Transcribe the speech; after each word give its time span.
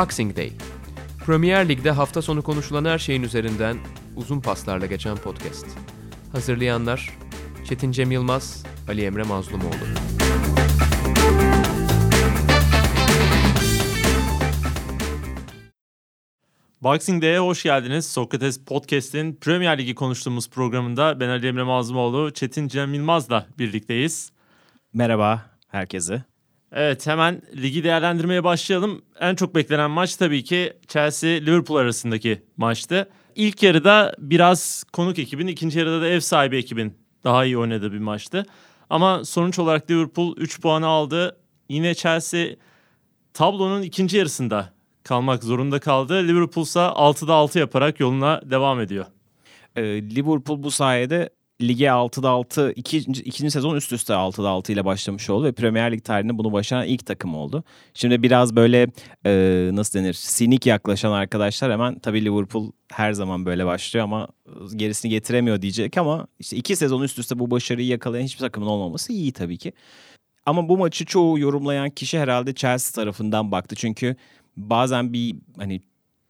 Boxing 0.00 0.36
Day. 0.36 0.52
Premier 1.26 1.68
Lig'de 1.68 1.90
hafta 1.90 2.22
sonu 2.22 2.42
konuşulan 2.42 2.84
her 2.84 2.98
şeyin 2.98 3.22
üzerinden 3.22 3.76
uzun 4.16 4.40
paslarla 4.40 4.86
geçen 4.86 5.16
podcast. 5.16 5.66
Hazırlayanlar 6.32 7.18
Çetin 7.64 7.92
Cem 7.92 8.10
Yılmaz, 8.10 8.64
Ali 8.88 9.04
Emre 9.04 9.22
Mazlumoğlu. 9.22 9.74
Boxing 16.82 17.22
Day'e 17.22 17.38
hoş 17.38 17.62
geldiniz. 17.62 18.06
Sokrates 18.06 18.64
Podcast'in 18.64 19.34
Premier 19.34 19.78
Ligi 19.78 19.94
konuştuğumuz 19.94 20.50
programında 20.50 21.20
ben 21.20 21.28
Ali 21.28 21.46
Emre 21.46 21.62
Mazlumoğlu, 21.62 22.32
Çetin 22.32 22.68
Cem 22.68 22.94
Yılmaz'la 22.94 23.46
birlikteyiz. 23.58 24.32
Merhaba 24.92 25.42
herkese. 25.68 26.29
Evet 26.72 27.06
hemen 27.06 27.42
ligi 27.56 27.84
değerlendirmeye 27.84 28.44
başlayalım. 28.44 29.02
En 29.20 29.34
çok 29.34 29.54
beklenen 29.54 29.90
maç 29.90 30.16
tabii 30.16 30.44
ki 30.44 30.72
Chelsea-Liverpool 30.86 31.80
arasındaki 31.80 32.42
maçtı. 32.56 33.10
İlk 33.34 33.62
yarıda 33.62 34.14
biraz 34.18 34.84
konuk 34.92 35.18
ekibin, 35.18 35.46
ikinci 35.46 35.78
yarıda 35.78 36.00
da 36.00 36.08
ev 36.08 36.20
sahibi 36.20 36.56
ekibin 36.56 36.98
daha 37.24 37.44
iyi 37.44 37.58
oynadığı 37.58 37.92
bir 37.92 37.98
maçtı. 37.98 38.46
Ama 38.90 39.24
sonuç 39.24 39.58
olarak 39.58 39.90
Liverpool 39.90 40.36
3 40.36 40.60
puanı 40.60 40.86
aldı. 40.86 41.36
Yine 41.68 41.94
Chelsea 41.94 42.46
tablonun 43.34 43.82
ikinci 43.82 44.16
yarısında 44.16 44.72
kalmak 45.04 45.44
zorunda 45.44 45.78
kaldı. 45.78 46.28
Liverpool 46.28 46.64
ise 46.64 46.78
6'da 46.78 47.34
6 47.34 47.58
yaparak 47.58 48.00
yoluna 48.00 48.40
devam 48.44 48.80
ediyor. 48.80 49.06
Ee, 49.76 49.82
Liverpool 49.82 50.62
bu 50.62 50.70
sayede 50.70 51.30
lige 51.60 51.84
6'da 51.84 52.30
6 52.30 52.72
ikinci, 52.76 53.22
ikinci 53.22 53.50
sezon 53.50 53.76
üst 53.76 53.92
üste 53.92 54.12
6'da 54.12 54.48
6 54.48 54.72
ile 54.72 54.84
başlamış 54.84 55.30
oldu 55.30 55.44
ve 55.44 55.52
Premier 55.52 55.92
Lig 55.92 56.04
tarihinde 56.04 56.38
bunu 56.38 56.52
başaran 56.52 56.86
ilk 56.86 57.06
takım 57.06 57.34
oldu. 57.34 57.64
Şimdi 57.94 58.22
biraz 58.22 58.56
böyle 58.56 58.86
e, 59.26 59.70
nasıl 59.72 59.98
denir 59.98 60.12
sinik 60.12 60.66
yaklaşan 60.66 61.12
arkadaşlar 61.12 61.72
hemen 61.72 61.98
tabii 61.98 62.24
Liverpool 62.24 62.72
her 62.92 63.12
zaman 63.12 63.46
böyle 63.46 63.66
başlıyor 63.66 64.04
ama 64.04 64.28
gerisini 64.76 65.10
getiremiyor 65.10 65.62
diyecek 65.62 65.98
ama 65.98 66.26
işte 66.38 66.56
iki 66.56 66.76
sezon 66.76 67.02
üst 67.02 67.18
üste 67.18 67.38
bu 67.38 67.50
başarıyı 67.50 67.88
yakalayan 67.88 68.24
hiçbir 68.24 68.40
takımın 68.40 68.66
olmaması 68.66 69.12
iyi 69.12 69.32
tabii 69.32 69.58
ki. 69.58 69.72
Ama 70.46 70.68
bu 70.68 70.78
maçı 70.78 71.04
çoğu 71.04 71.38
yorumlayan 71.38 71.90
kişi 71.90 72.18
herhalde 72.18 72.54
Chelsea 72.54 73.02
tarafından 73.02 73.52
baktı. 73.52 73.76
Çünkü 73.76 74.16
bazen 74.56 75.12
bir 75.12 75.36
hani 75.58 75.80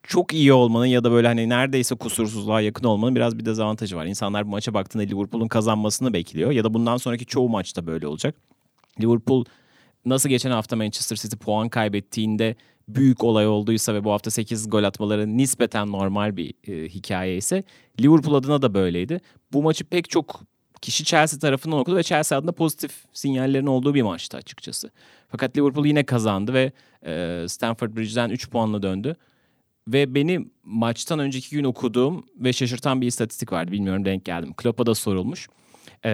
çok 0.02 0.34
iyi 0.34 0.52
olmanın 0.52 0.86
ya 0.86 1.04
da 1.04 1.12
böyle 1.12 1.26
hani 1.26 1.48
neredeyse 1.48 1.94
kusursuzluğa 1.94 2.60
yakın 2.60 2.84
olmanın 2.84 3.14
biraz 3.16 3.38
bir 3.38 3.44
dezavantajı 3.44 3.96
var. 3.96 4.06
İnsanlar 4.06 4.46
bu 4.46 4.50
maça 4.50 4.74
baktığında 4.74 5.02
Liverpool'un 5.02 5.48
kazanmasını 5.48 6.12
bekliyor 6.12 6.50
ya 6.50 6.64
da 6.64 6.74
bundan 6.74 6.96
sonraki 6.96 7.26
çoğu 7.26 7.48
maçta 7.48 7.86
böyle 7.86 8.06
olacak. 8.06 8.34
Liverpool 9.00 9.44
nasıl 10.04 10.28
geçen 10.28 10.50
hafta 10.50 10.76
Manchester 10.76 11.16
City 11.16 11.36
puan 11.36 11.68
kaybettiğinde 11.68 12.56
büyük 12.88 13.24
olay 13.24 13.46
olduysa 13.46 13.94
ve 13.94 14.04
bu 14.04 14.12
hafta 14.12 14.30
8 14.30 14.70
gol 14.70 14.84
atmaları 14.84 15.36
nispeten 15.36 15.92
normal 15.92 16.36
bir 16.36 16.54
e, 16.68 16.88
hikaye 16.88 17.36
ise 17.36 17.64
Liverpool 18.00 18.34
adına 18.34 18.62
da 18.62 18.74
böyleydi. 18.74 19.20
Bu 19.52 19.62
maçı 19.62 19.84
pek 19.84 20.10
çok 20.10 20.40
kişi 20.82 21.04
Chelsea 21.04 21.38
tarafından 21.38 21.78
okudu 21.78 21.96
ve 21.96 22.02
Chelsea 22.02 22.38
adına 22.38 22.52
pozitif 22.52 23.04
sinyallerin 23.12 23.66
olduğu 23.66 23.94
bir 23.94 24.02
maçtı 24.02 24.36
açıkçası. 24.36 24.90
Fakat 25.28 25.56
Liverpool 25.56 25.86
yine 25.86 26.06
kazandı 26.06 26.52
ve 26.54 26.72
e, 27.06 27.44
Stamford 27.48 27.96
Bridge'den 27.96 28.30
3 28.30 28.50
puanla 28.50 28.82
döndü. 28.82 29.16
Ve 29.92 30.14
beni 30.14 30.46
maçtan 30.64 31.18
önceki 31.18 31.56
gün 31.56 31.64
okuduğum 31.64 32.26
ve 32.36 32.52
şaşırtan 32.52 33.00
bir 33.00 33.06
istatistik 33.06 33.52
vardı. 33.52 33.72
Bilmiyorum 33.72 34.04
denk 34.04 34.24
geldim. 34.24 34.52
Klopp'a 34.56 34.86
da 34.86 34.94
sorulmuş. 34.94 35.48
Ee, 36.04 36.10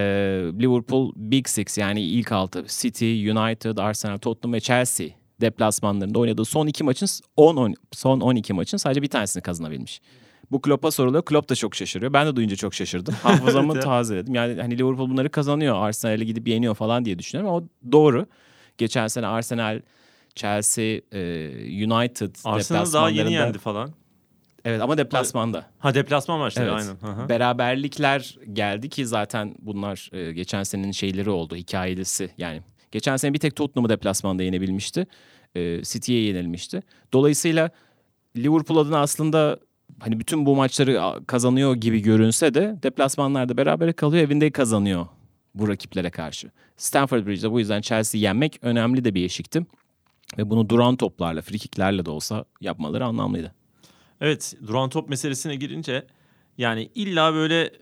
Liverpool 0.60 1.12
Big 1.16 1.48
Six 1.48 1.78
yani 1.78 2.00
ilk 2.00 2.32
altı 2.32 2.64
City, 2.68 3.30
United, 3.30 3.76
Arsenal, 3.76 4.18
Tottenham 4.18 4.52
ve 4.52 4.60
Chelsea 4.60 5.08
deplasmanlarında 5.40 6.18
oynadığı 6.18 6.44
son 6.44 6.66
iki 6.66 6.84
maçın 6.84 7.08
10 7.36 7.74
son 7.92 8.20
12 8.20 8.52
maçın 8.52 8.76
sadece 8.76 9.02
bir 9.02 9.08
tanesini 9.08 9.42
kazanabilmiş. 9.42 10.00
Bu 10.50 10.60
Klopp'a 10.60 10.90
soruluyor. 10.90 11.24
Klopp 11.24 11.48
da 11.48 11.54
çok 11.54 11.74
şaşırıyor. 11.74 12.12
Ben 12.12 12.26
de 12.26 12.36
duyunca 12.36 12.56
çok 12.56 12.74
şaşırdım. 12.74 13.14
Hafızamı 13.22 13.72
evet 13.72 13.82
tazeledim. 13.82 14.34
Yani 14.34 14.60
hani 14.60 14.78
Liverpool 14.78 15.10
bunları 15.10 15.30
kazanıyor. 15.30 15.76
Arsenal'e 15.76 16.24
gidip 16.24 16.48
yeniyor 16.48 16.74
falan 16.74 17.04
diye 17.04 17.18
düşünüyorum 17.18 17.54
ama 17.54 17.64
o 17.64 17.92
doğru. 17.92 18.26
Geçen 18.78 19.06
sene 19.06 19.26
Arsenal 19.26 19.80
Chelsea, 20.36 21.00
e, 21.12 21.20
United 21.86 22.34
Arsenal 22.44 22.92
daha 22.92 23.10
yeni 23.10 23.32
yendi 23.32 23.58
falan. 23.58 23.90
Evet 24.64 24.80
ama 24.80 24.98
deplasmanda. 24.98 25.66
Ha 25.78 25.94
deplasman 25.94 26.38
maçları 26.38 26.70
evet. 26.70 26.74
aynen. 26.74 27.16
Hı-hı. 27.16 27.28
Beraberlikler 27.28 28.38
geldi 28.52 28.88
ki 28.88 29.06
zaten 29.06 29.54
bunlar 29.58 30.10
e, 30.12 30.32
geçen 30.32 30.62
senenin 30.62 30.92
şeyleri 30.92 31.30
oldu 31.30 31.56
hikayelisi. 31.56 32.30
Yani 32.38 32.62
geçen 32.92 33.16
sene 33.16 33.34
bir 33.34 33.38
tek 33.38 33.56
Tottenham'ı 33.56 33.88
deplasmanda 33.88 34.42
yenebilmişti. 34.42 35.06
E, 35.54 35.82
City'ye 35.82 36.22
yenilmişti. 36.22 36.82
Dolayısıyla 37.12 37.70
Liverpool 38.36 38.78
adına 38.78 38.98
aslında 38.98 39.58
hani 40.00 40.20
bütün 40.20 40.46
bu 40.46 40.56
maçları 40.56 41.26
kazanıyor 41.26 41.74
gibi 41.74 42.00
görünse 42.02 42.54
de 42.54 42.78
deplasmanlarda 42.82 43.56
beraber 43.56 43.92
kalıyor, 43.92 44.24
evinde 44.24 44.50
kazanıyor 44.50 45.06
bu 45.54 45.68
rakiplere 45.68 46.10
karşı. 46.10 46.50
Stamford 46.76 47.26
Bridge'de 47.26 47.50
bu 47.50 47.58
yüzden 47.58 47.80
Chelsea 47.80 48.20
yenmek 48.20 48.58
önemli 48.62 49.04
de 49.04 49.14
bir 49.14 49.24
eşikti. 49.24 49.66
Ve 50.38 50.50
bunu 50.50 50.68
duran 50.68 50.96
toplarla, 50.96 51.42
frikiklerle 51.42 52.06
de 52.06 52.10
olsa 52.10 52.44
yapmaları 52.60 53.04
anlamlıydı. 53.04 53.54
Evet, 54.20 54.54
duran 54.66 54.90
top 54.90 55.08
meselesine 55.08 55.56
girince 55.56 56.06
yani 56.58 56.90
illa 56.94 57.34
böyle 57.34 57.72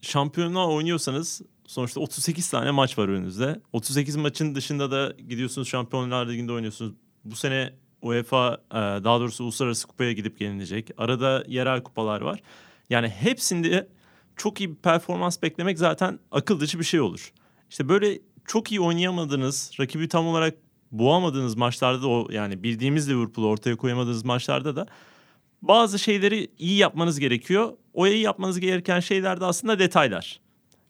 şampiyonluğa 0.00 0.68
oynuyorsanız 0.68 1.42
sonuçta 1.66 2.00
38 2.00 2.50
tane 2.50 2.70
maç 2.70 2.98
var 2.98 3.08
önünüzde. 3.08 3.60
38 3.72 4.16
maçın 4.16 4.54
dışında 4.54 4.90
da 4.90 5.14
gidiyorsunuz 5.28 5.68
Şampiyonlar 5.68 6.28
Ligi'nde 6.28 6.52
oynuyorsunuz. 6.52 6.92
Bu 7.24 7.36
sene 7.36 7.72
UEFA 8.02 8.58
e, 8.70 8.74
daha 8.74 9.20
doğrusu 9.20 9.44
uluslararası 9.44 9.86
kupaya 9.86 10.12
gidip 10.12 10.38
gelinecek. 10.38 10.90
Arada 10.96 11.44
yerel 11.48 11.82
kupalar 11.82 12.20
var. 12.20 12.42
Yani 12.90 13.08
hepsinde 13.08 13.88
çok 14.36 14.60
iyi 14.60 14.70
bir 14.70 14.76
performans 14.76 15.42
beklemek 15.42 15.78
zaten 15.78 16.18
akıl 16.30 16.60
dışı 16.60 16.78
bir 16.78 16.84
şey 16.84 17.00
olur. 17.00 17.32
İşte 17.70 17.88
böyle 17.88 18.18
çok 18.46 18.72
iyi 18.72 18.80
oynayamadığınız, 18.80 19.70
rakibi 19.80 20.08
tam 20.08 20.26
olarak 20.26 20.54
boğamadığınız 20.98 21.56
maçlarda 21.56 22.02
da 22.02 22.08
o 22.08 22.28
yani 22.30 22.62
bildiğimiz 22.62 23.10
Liverpool'u 23.10 23.48
ortaya 23.48 23.76
koyamadığınız 23.76 24.24
maçlarda 24.24 24.76
da 24.76 24.86
bazı 25.62 25.98
şeyleri 25.98 26.50
iyi 26.58 26.76
yapmanız 26.76 27.20
gerekiyor. 27.20 27.72
O 27.92 28.06
iyi 28.06 28.22
yapmanız 28.22 28.60
gereken 28.60 29.00
şeyler 29.00 29.40
de 29.40 29.44
aslında 29.44 29.78
detaylar. 29.78 30.40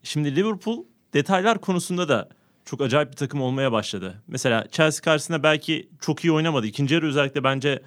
Şimdi 0.03 0.35
Liverpool 0.35 0.83
detaylar 1.13 1.61
konusunda 1.61 2.09
da 2.09 2.29
çok 2.65 2.81
acayip 2.81 3.11
bir 3.11 3.15
takım 3.15 3.41
olmaya 3.41 3.71
başladı. 3.71 4.23
Mesela 4.27 4.67
Chelsea 4.71 5.01
karşısında 5.01 5.43
belki 5.43 5.89
çok 6.01 6.25
iyi 6.25 6.31
oynamadı. 6.31 6.67
İkinci 6.67 6.93
yarı 6.93 7.07
özellikle 7.07 7.43
bence 7.43 7.83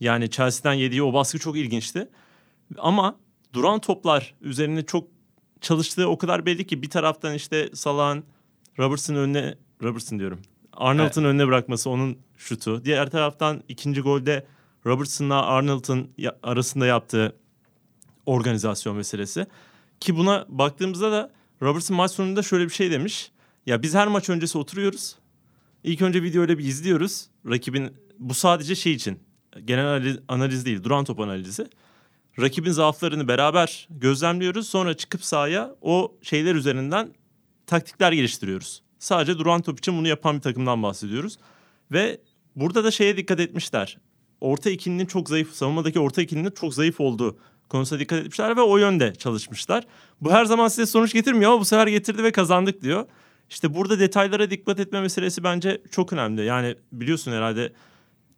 yani 0.00 0.30
Chelsea'den 0.30 0.72
yediği 0.72 1.02
o 1.02 1.12
baskı 1.12 1.38
çok 1.38 1.56
ilginçti. 1.56 2.08
Ama 2.78 3.16
duran 3.52 3.80
toplar 3.80 4.34
üzerine 4.40 4.86
çok 4.86 5.08
çalıştığı 5.60 6.08
o 6.08 6.18
kadar 6.18 6.46
belli 6.46 6.66
ki 6.66 6.82
bir 6.82 6.90
taraftan 6.90 7.34
işte 7.34 7.70
Salah'ın 7.74 8.24
Robertson 8.78 9.14
önüne 9.14 9.54
Robertson 9.82 10.18
diyorum. 10.18 10.40
Arnold'un 10.80 11.22
evet. 11.22 11.30
önüne 11.30 11.46
bırakması 11.46 11.90
onun 11.90 12.18
şutu. 12.36 12.84
Diğer 12.84 13.10
taraftan 13.10 13.62
ikinci 13.68 14.00
golde 14.00 14.46
Robertson'la 14.86 15.46
Arnold'un 15.46 16.10
arasında 16.42 16.86
yaptığı 16.86 17.36
organizasyon 18.26 18.96
meselesi. 18.96 19.46
Ki 20.00 20.16
buna 20.16 20.46
baktığımızda 20.48 21.12
da 21.12 21.32
Robertson 21.62 21.96
maç 21.96 22.10
sonunda 22.10 22.42
şöyle 22.42 22.64
bir 22.64 22.70
şey 22.70 22.90
demiş. 22.90 23.30
Ya 23.66 23.82
biz 23.82 23.94
her 23.94 24.08
maç 24.08 24.30
öncesi 24.30 24.58
oturuyoruz. 24.58 25.16
İlk 25.84 26.02
önce 26.02 26.22
videoyla 26.22 26.58
bir 26.58 26.64
izliyoruz. 26.64 27.26
Rakibin 27.48 27.90
bu 28.18 28.34
sadece 28.34 28.74
şey 28.74 28.92
için. 28.92 29.18
Genel 29.64 29.86
analiz, 29.86 30.18
analiz 30.28 30.66
değil, 30.66 30.84
duran 30.84 31.04
top 31.04 31.20
analizi. 31.20 31.66
Rakibin 32.40 32.70
zaaflarını 32.70 33.28
beraber 33.28 33.88
gözlemliyoruz. 33.90 34.68
Sonra 34.68 34.94
çıkıp 34.94 35.24
sahaya 35.24 35.74
o 35.80 36.14
şeyler 36.22 36.54
üzerinden 36.54 37.14
taktikler 37.66 38.12
geliştiriyoruz. 38.12 38.82
Sadece 39.00 39.38
duran 39.38 39.62
top 39.62 39.78
için 39.78 39.98
bunu 39.98 40.08
yapan 40.08 40.36
bir 40.36 40.40
takımdan 40.40 40.82
bahsediyoruz. 40.82 41.38
Ve 41.92 42.20
burada 42.56 42.84
da 42.84 42.90
şeye 42.90 43.16
dikkat 43.16 43.40
etmişler. 43.40 43.98
Orta 44.40 44.70
ikilinin 44.70 45.06
çok 45.06 45.28
zayıf, 45.28 45.52
savunmadaki 45.52 46.00
orta 46.00 46.22
ikilinin 46.22 46.50
çok 46.50 46.74
zayıf 46.74 47.00
olduğu 47.00 47.38
konusuna 47.68 47.98
dikkat 47.98 48.18
etmişler 48.18 48.56
ve 48.56 48.60
o 48.60 48.76
yönde 48.76 49.14
çalışmışlar. 49.14 49.84
Bu 50.20 50.32
her 50.32 50.44
zaman 50.44 50.68
size 50.68 50.86
sonuç 50.86 51.12
getirmiyor 51.12 51.50
ama 51.50 51.60
bu 51.60 51.64
sefer 51.64 51.86
getirdi 51.86 52.22
ve 52.22 52.32
kazandık 52.32 52.82
diyor. 52.82 53.06
İşte 53.50 53.74
burada 53.74 53.98
detaylara 53.98 54.50
dikkat 54.50 54.80
etme 54.80 55.00
meselesi 55.00 55.44
bence 55.44 55.82
çok 55.90 56.12
önemli. 56.12 56.44
Yani 56.44 56.76
biliyorsun 56.92 57.32
herhalde 57.32 57.72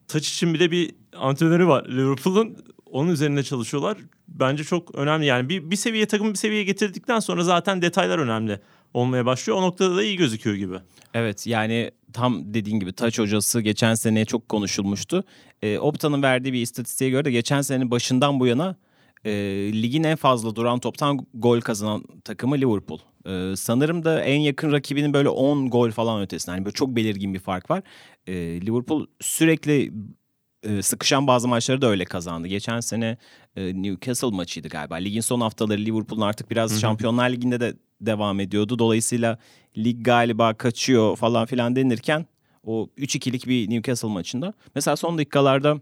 taç 0.09 0.29
için 0.29 0.55
bile 0.55 0.71
bir 0.71 0.95
antrenörü 1.17 1.67
var 1.67 1.85
Liverpool'un. 1.89 2.57
Onun 2.87 3.11
üzerinde 3.11 3.43
çalışıyorlar. 3.43 3.99
Bence 4.35 4.65
çok 4.65 4.95
önemli. 4.95 5.27
Yani 5.27 5.49
bir, 5.49 5.71
bir 5.71 5.77
seviye 5.77 6.07
takım 6.07 6.31
bir 6.31 6.39
seviyeye 6.39 6.65
getirdikten 6.65 7.21
sonra 7.21 7.45
zaten 7.45 7.83
detaylar 7.83 8.19
önemli 8.19 8.61
olmaya 8.95 9.27
başlıyor. 9.27 9.59
O 9.59 9.63
noktada 9.63 9.97
da 9.97 10.03
iyi 10.03 10.17
gözüküyor 10.17 10.57
gibi. 10.57 10.77
Evet 11.15 11.47
yani 11.47 11.91
tam 12.13 12.55
dediğin 12.55 12.81
gibi 12.81 12.93
Taç 12.93 13.19
hocası 13.19 13.61
geçen 13.61 13.95
sene 13.95 14.25
çok 14.25 14.49
konuşulmuştu. 14.49 15.25
E, 15.63 15.79
Opta'nın 15.79 16.23
verdiği 16.23 16.53
bir 16.53 16.63
istatistiğe 16.63 17.11
göre 17.11 17.25
de 17.25 17.31
geçen 17.31 17.61
senenin 17.61 17.91
başından 17.91 18.41
bu 18.41 18.47
yana 18.47 18.77
e, 19.25 19.33
ligin 19.73 20.05
en 20.05 20.17
fazla 20.17 20.57
duran 20.57 20.79
toptan 20.79 21.27
gol 21.35 21.61
kazanan 21.61 22.05
takımı 22.25 22.57
Liverpool. 22.57 22.99
E, 23.27 23.57
sanırım 23.57 24.05
da 24.05 24.23
en 24.23 24.41
yakın 24.41 24.73
rakibinin 24.73 25.15
böyle 25.15 25.29
10 25.29 25.71
gol 25.71 25.91
falan 25.91 26.23
ötesinde. 26.23 26.57
Yani 26.57 26.65
böyle 26.65 26.75
çok 26.75 26.97
belirgin 26.97 27.35
bir 27.35 27.39
fark 27.39 27.71
var. 27.71 27.83
E, 28.27 28.35
Liverpool 28.61 29.07
sürekli 29.21 29.93
e, 30.63 30.83
sıkışan 30.83 31.27
bazı 31.27 31.49
maçları 31.49 31.83
da 31.83 31.87
öyle 31.87 32.05
kazandı. 32.05 32.49
Geçen 32.49 32.81
sene 32.81 33.17
e, 33.57 33.83
Newcastle 33.83 34.31
maçıydı 34.31 34.69
galiba. 34.69 34.95
Ligin 34.95 35.21
son 35.21 35.41
haftaları 35.41 35.81
Liverpool'un 35.81 36.21
artık 36.21 36.51
biraz 36.51 36.71
Hı-hı. 36.71 36.81
Şampiyonlar 36.81 37.31
Ligi'nde 37.31 37.61
de 37.61 37.75
devam 38.01 38.41
ediyordu. 38.41 38.79
Dolayısıyla 38.79 39.39
lig 39.79 40.05
galiba 40.05 40.55
kaçıyor 40.55 41.17
falan 41.17 41.47
filan 41.47 41.77
denirken 41.77 42.27
o 42.65 42.89
3-2'lik 42.99 43.47
bir 43.47 43.71
Newcastle 43.71 44.09
maçında. 44.09 44.53
Mesela 44.75 44.97
son 44.97 45.19
dakikalarda 45.19 45.81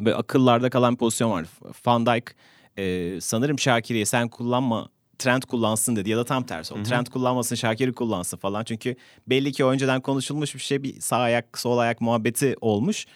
böyle 0.00 0.16
akıllarda 0.16 0.70
kalan 0.70 0.96
pozisyon 0.96 1.30
var. 1.30 1.46
Van 1.86 2.06
Dijk 2.06 2.34
e, 2.78 3.20
sanırım 3.20 3.58
Şakir'e 3.58 4.04
sen 4.04 4.28
kullanma 4.28 4.88
Trent 5.18 5.44
kullansın 5.44 5.96
dedi 5.96 6.10
ya 6.10 6.16
da 6.18 6.24
tam 6.24 6.42
tersi 6.42 6.74
oldu. 6.74 6.82
Trent 6.82 7.08
kullanmasın 7.08 7.56
Şakir'i 7.56 7.92
kullansın 7.92 8.36
falan. 8.36 8.64
Çünkü 8.64 8.96
belli 9.26 9.52
ki 9.52 9.64
önceden 9.64 10.00
konuşulmuş 10.00 10.54
bir 10.54 10.60
şey 10.60 10.82
bir 10.82 11.00
sağ 11.00 11.16
ayak 11.16 11.58
sol 11.58 11.78
ayak 11.78 12.00
muhabbeti 12.00 12.56
olmuş. 12.60 13.06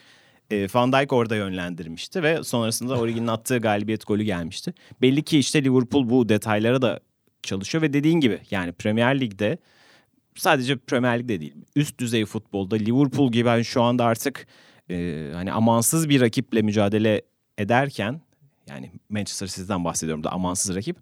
E, 0.51 0.67
Van 0.75 0.93
Dijk 0.93 1.13
orada 1.13 1.37
yönlendirmişti 1.37 2.23
ve 2.23 2.45
sonrasında 2.45 2.99
Origi'nin 2.99 3.27
attığı 3.27 3.59
galibiyet 3.59 4.07
golü 4.07 4.23
gelmişti. 4.23 4.75
Belli 5.03 5.23
ki 5.23 5.39
işte 5.39 5.65
Liverpool 5.65 6.11
bu 6.11 6.29
detaylara 6.29 6.83
da 6.83 7.01
çalışıyor 7.43 7.83
ve 7.83 7.93
dediğin 7.93 8.21
gibi 8.21 8.41
yani 8.51 8.73
Premier 8.73 9.21
Lig'de 9.21 9.59
sadece 10.35 10.77
Premier 10.77 11.19
Lig'de 11.19 11.41
değil 11.41 11.55
üst 11.77 11.99
düzey 11.99 12.25
futbolda 12.25 12.77
Liverpool 12.77 13.33
gibi 13.33 13.49
yani 13.49 13.65
şu 13.65 13.83
anda 13.83 14.05
artık 14.05 14.47
e, 14.91 15.29
hani 15.35 15.53
amansız 15.53 16.09
bir 16.09 16.21
rakiple 16.21 16.63
mücadele 16.63 17.23
ederken 17.59 18.21
yani 18.69 18.91
Manchester 19.09 19.47
City'den 19.47 19.85
bahsediyorum 19.85 20.25
da 20.25 20.33
amansız 20.33 20.77
rakip 20.77 20.97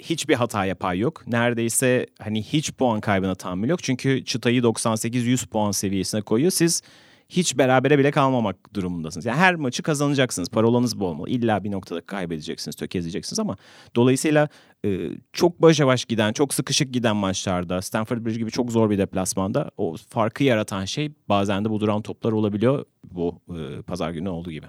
hiçbir 0.00 0.34
hata 0.34 0.64
yapay 0.64 0.98
yok. 0.98 1.26
Neredeyse 1.26 2.06
hani 2.18 2.42
hiç 2.42 2.72
puan 2.72 3.00
kaybına 3.00 3.34
tahammül 3.34 3.68
yok. 3.68 3.82
Çünkü 3.82 4.24
çıtayı 4.24 4.62
98-100 4.62 5.46
puan 5.46 5.70
seviyesine 5.70 6.22
koyuyor. 6.22 6.50
Siz 6.50 6.82
hiç 7.28 7.58
berabere 7.58 7.98
bile 7.98 8.10
kalmamak 8.10 8.74
durumundasınız. 8.74 9.26
Yani 9.26 9.36
her 9.36 9.54
maçı 9.54 9.82
kazanacaksınız. 9.82 10.48
Parolanız 10.48 11.00
bol 11.00 11.10
olmalı. 11.10 11.30
İlla 11.30 11.64
bir 11.64 11.70
noktada 11.70 12.00
kaybedeceksiniz, 12.00 12.76
tökezleyeceksiniz 12.76 13.38
ama 13.38 13.56
dolayısıyla 13.96 14.48
e, 14.84 15.10
çok 15.32 15.62
baş 15.62 16.04
giden, 16.04 16.32
çok 16.32 16.54
sıkışık 16.54 16.94
giden 16.94 17.16
maçlarda, 17.16 17.82
Stanford 17.82 18.26
Bridge 18.26 18.38
gibi 18.38 18.50
çok 18.50 18.72
zor 18.72 18.90
bir 18.90 18.98
deplasmanda 18.98 19.70
o 19.76 19.96
farkı 20.08 20.44
yaratan 20.44 20.84
şey 20.84 21.12
bazen 21.28 21.64
de 21.64 21.70
bu 21.70 21.80
duran 21.80 22.02
toplar 22.02 22.32
olabiliyor. 22.32 22.84
Bu 23.04 23.40
e, 23.48 23.82
pazar 23.82 24.10
günü 24.10 24.28
olduğu 24.28 24.50
gibi. 24.50 24.66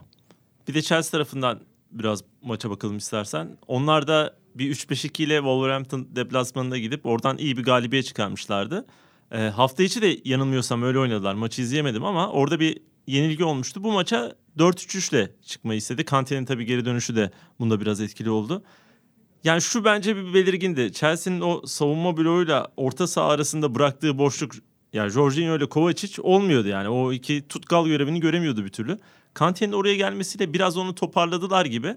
Bir 0.68 0.74
de 0.74 0.82
Chelsea 0.82 1.12
tarafından 1.12 1.60
biraz 1.92 2.24
maça 2.42 2.70
bakalım 2.70 2.98
istersen. 2.98 3.58
Onlar 3.68 4.08
da 4.08 4.34
bir 4.56 4.76
3-5-2 4.76 5.24
ile 5.24 5.36
Wolverhampton 5.36 6.08
deplasmanına 6.16 6.78
gidip 6.78 7.06
oradan 7.06 7.38
iyi 7.38 7.58
bir 7.58 7.64
galibiyet 7.64 8.06
çıkarmışlardı. 8.06 8.86
E, 9.32 9.38
hafta 9.38 9.84
içi 9.84 10.02
de 10.02 10.20
yanılmıyorsam 10.26 10.84
öyle 10.84 11.00
oynadılar. 11.00 11.34
Maçı 11.34 11.62
izleyemedim 11.62 12.06
ama 12.06 12.32
orada 12.32 12.60
bir 12.60 12.78
yenilgi 13.08 13.44
olmuştu. 13.44 13.84
Bu 13.84 13.92
maça 13.92 14.36
4-3-3 14.58 15.16
ile 15.16 15.32
çıkmayı 15.46 15.78
istedi. 15.78 16.06
Kante'nin 16.06 16.46
tabii 16.46 16.66
geri 16.66 16.86
dönüşü 16.86 17.16
de 17.16 17.32
bunda 17.60 17.82
biraz 17.82 18.02
etkili 18.02 18.30
oldu. 18.30 18.64
Yani 19.44 19.62
şu 19.62 19.86
bence 19.86 20.16
bir 20.16 20.34
belirgindi. 20.34 20.94
Chelsea'nin 20.94 21.42
o 21.42 21.62
savunma 21.66 22.18
bloğuyla 22.18 22.68
orta 22.78 23.08
saha 23.08 23.28
arasında 23.28 23.76
bıraktığı 23.76 24.18
boşluk 24.18 24.52
yani 24.94 25.12
Jorginho 25.12 25.58
ile 25.58 25.66
Kovacic 25.66 26.22
olmuyordu 26.22 26.68
yani. 26.68 26.90
O 26.90 27.12
iki 27.12 27.48
tutkal 27.48 27.88
görevini 27.88 28.20
göremiyordu 28.20 28.66
bir 28.66 28.70
türlü. 28.70 29.00
Kante'nin 29.34 29.74
oraya 29.74 29.96
gelmesiyle 29.96 30.54
biraz 30.54 30.78
onu 30.78 30.96
toparladılar 30.96 31.66
gibi. 31.66 31.96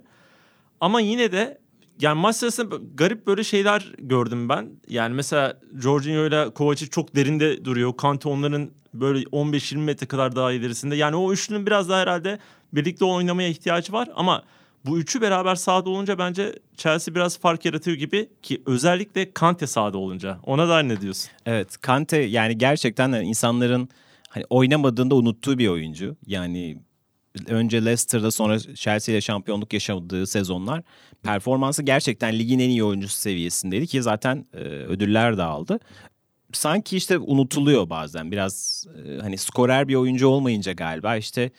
Ama 0.80 1.00
yine 1.00 1.32
de 1.32 1.59
yani 2.00 2.20
maç 2.20 2.36
sırasında 2.36 2.76
garip 2.94 3.26
böyle 3.26 3.44
şeyler 3.44 3.92
gördüm 3.98 4.48
ben. 4.48 4.70
Yani 4.88 5.14
mesela 5.14 5.60
Jorginho 5.82 6.26
ile 6.26 6.50
Kovacic 6.50 6.90
çok 6.90 7.16
derinde 7.16 7.64
duruyor. 7.64 7.96
Kante 7.96 8.28
onların 8.28 8.70
böyle 8.94 9.22
15-20 9.22 9.76
metre 9.76 10.06
kadar 10.06 10.36
daha 10.36 10.52
ilerisinde. 10.52 10.96
Yani 10.96 11.16
o 11.16 11.32
üçlünün 11.32 11.66
biraz 11.66 11.88
daha 11.88 12.00
herhalde 12.00 12.38
birlikte 12.72 13.04
oynamaya 13.04 13.48
ihtiyacı 13.48 13.92
var. 13.92 14.08
Ama 14.14 14.42
bu 14.86 14.98
üçü 14.98 15.20
beraber 15.20 15.54
sahada 15.54 15.90
olunca 15.90 16.18
bence 16.18 16.58
Chelsea 16.76 17.14
biraz 17.14 17.38
fark 17.38 17.64
yaratıyor 17.64 17.96
gibi 17.96 18.28
ki 18.42 18.62
özellikle 18.66 19.32
Kante 19.32 19.66
sahada 19.66 19.98
olunca. 19.98 20.38
Ona 20.42 20.68
da 20.68 20.78
ne 20.78 21.00
diyorsun? 21.00 21.30
Evet 21.46 21.76
Kante 21.80 22.18
yani 22.18 22.58
gerçekten 22.58 23.12
insanların 23.12 23.88
hani 24.28 24.44
oynamadığında 24.50 25.14
unuttuğu 25.14 25.58
bir 25.58 25.68
oyuncu. 25.68 26.16
Yani 26.26 26.78
önce 27.46 27.84
Leicester'da 27.84 28.30
sonra 28.30 28.58
Chelsea 28.58 29.12
ile 29.12 29.20
şampiyonluk 29.20 29.72
yaşadığı 29.72 30.26
sezonlar 30.26 30.82
performansı 31.22 31.82
gerçekten 31.82 32.38
ligin 32.38 32.58
en 32.58 32.68
iyi 32.68 32.84
oyuncusu 32.84 33.18
seviyesindeydi 33.18 33.86
ki 33.86 34.02
zaten 34.02 34.46
e, 34.54 34.58
ödüller 34.58 35.38
de 35.38 35.42
aldı. 35.42 35.78
Sanki 36.52 36.96
işte 36.96 37.18
unutuluyor 37.18 37.90
bazen 37.90 38.32
biraz 38.32 38.86
e, 39.06 39.20
hani 39.20 39.38
skorer 39.38 39.88
bir 39.88 39.94
oyuncu 39.94 40.28
olmayınca 40.28 40.72
galiba 40.72 41.16
işte 41.16 41.50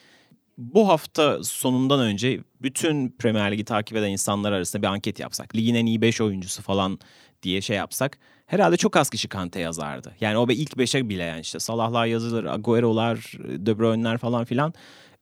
bu 0.57 0.87
hafta 0.87 1.43
sonundan 1.43 1.99
önce 1.99 2.39
bütün 2.61 3.09
Premier 3.09 3.51
Ligi 3.51 3.65
takip 3.65 3.97
eden 3.97 4.09
insanlar 4.09 4.51
arasında 4.51 4.81
bir 4.81 4.87
anket 4.87 5.19
yapsak. 5.19 5.55
Ligin 5.55 5.75
en 5.75 5.85
iyi 5.85 6.01
5 6.01 6.21
oyuncusu 6.21 6.61
falan 6.61 6.99
diye 7.43 7.61
şey 7.61 7.77
yapsak. 7.77 8.17
Herhalde 8.45 8.77
çok 8.77 8.97
az 8.97 9.09
kişi 9.09 9.27
Kante 9.27 9.59
yazardı. 9.59 10.15
Yani 10.21 10.37
o 10.37 10.47
be 10.47 10.53
ilk 10.53 10.71
5'e 10.71 11.09
bile 11.09 11.23
yani 11.23 11.41
işte 11.41 11.59
Salah'lar 11.59 12.05
yazılır, 12.05 12.45
Agüero'lar, 12.45 13.33
De 13.37 13.79
Bruyne'ler 13.79 14.17
falan 14.17 14.45
filan 14.45 14.73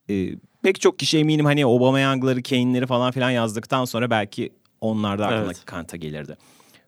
e, 0.10 0.36
pek 0.64 0.82
çok 0.82 1.00
kişi 1.00 1.18
eminim 1.18 1.46
hani 1.46 1.66
Aubameyang'ları, 1.66 2.44
Kane'leri 2.44 2.88
falan 2.88 3.12
filan 3.12 3.32
yazdıktan 3.32 3.86
sonra 3.86 4.10
belki 4.10 4.50
onlar 4.82 5.20
da 5.20 5.28
aklına 5.28 5.46
evet. 5.46 5.66
Kanta 5.66 5.98
gelirdi. 5.98 6.38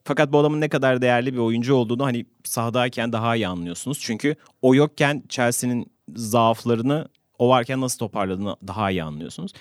Fakat 0.03 0.33
bu 0.33 0.39
adamın 0.39 0.61
ne 0.61 0.69
kadar 0.69 1.01
değerli 1.01 1.33
bir 1.33 1.37
oyuncu 1.37 1.75
olduğunu 1.75 2.05
hani 2.05 2.25
sahadayken 2.43 3.13
daha 3.13 3.35
iyi 3.35 3.47
anlıyorsunuz. 3.47 3.99
Çünkü 4.01 4.35
o 4.61 4.75
yokken 4.75 5.23
Chelsea'nin 5.29 5.91
zaaflarını 6.15 7.07
o 7.39 7.49
varken 7.49 7.81
nasıl 7.81 7.99
toparladığını 7.99 8.55
daha 8.67 8.91
iyi 8.91 9.03
anlıyorsunuz. 9.03 9.51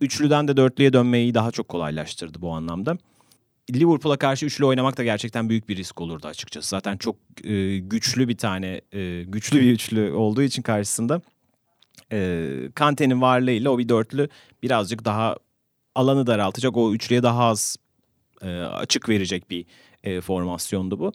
Üçlüden 0.00 0.48
de 0.48 0.56
dörtlüye 0.56 0.92
dönmeyi 0.92 1.34
daha 1.34 1.50
çok 1.50 1.68
kolaylaştırdı 1.68 2.42
bu 2.42 2.52
anlamda. 2.52 2.98
Liverpool'a 3.74 4.16
karşı 4.16 4.46
üçlü 4.46 4.64
oynamak 4.64 4.96
da 4.96 5.04
gerçekten 5.04 5.48
büyük 5.48 5.68
bir 5.68 5.76
risk 5.76 6.00
olurdu 6.00 6.26
açıkçası. 6.26 6.68
Zaten 6.68 6.96
çok 6.96 7.16
e, 7.44 7.78
güçlü 7.78 8.28
bir 8.28 8.36
tane, 8.36 8.80
e, 8.92 9.22
güçlü 9.22 9.60
bir 9.60 9.72
üçlü 9.72 10.12
olduğu 10.12 10.42
için 10.42 10.62
karşısında 10.62 11.20
e, 12.12 12.48
Kante'nin 12.74 13.20
varlığıyla 13.20 13.70
o 13.70 13.78
bir 13.78 13.88
dörtlü 13.88 14.28
birazcık 14.62 15.04
daha 15.04 15.36
alanı 15.94 16.26
daraltacak. 16.26 16.76
O 16.76 16.94
üçlüye 16.94 17.22
daha 17.22 17.44
az 17.44 17.76
e, 18.42 18.60
açık 18.60 19.08
verecek 19.08 19.50
bir 19.50 19.66
e, 20.04 20.20
formasyondu 20.20 20.98
bu. 20.98 21.12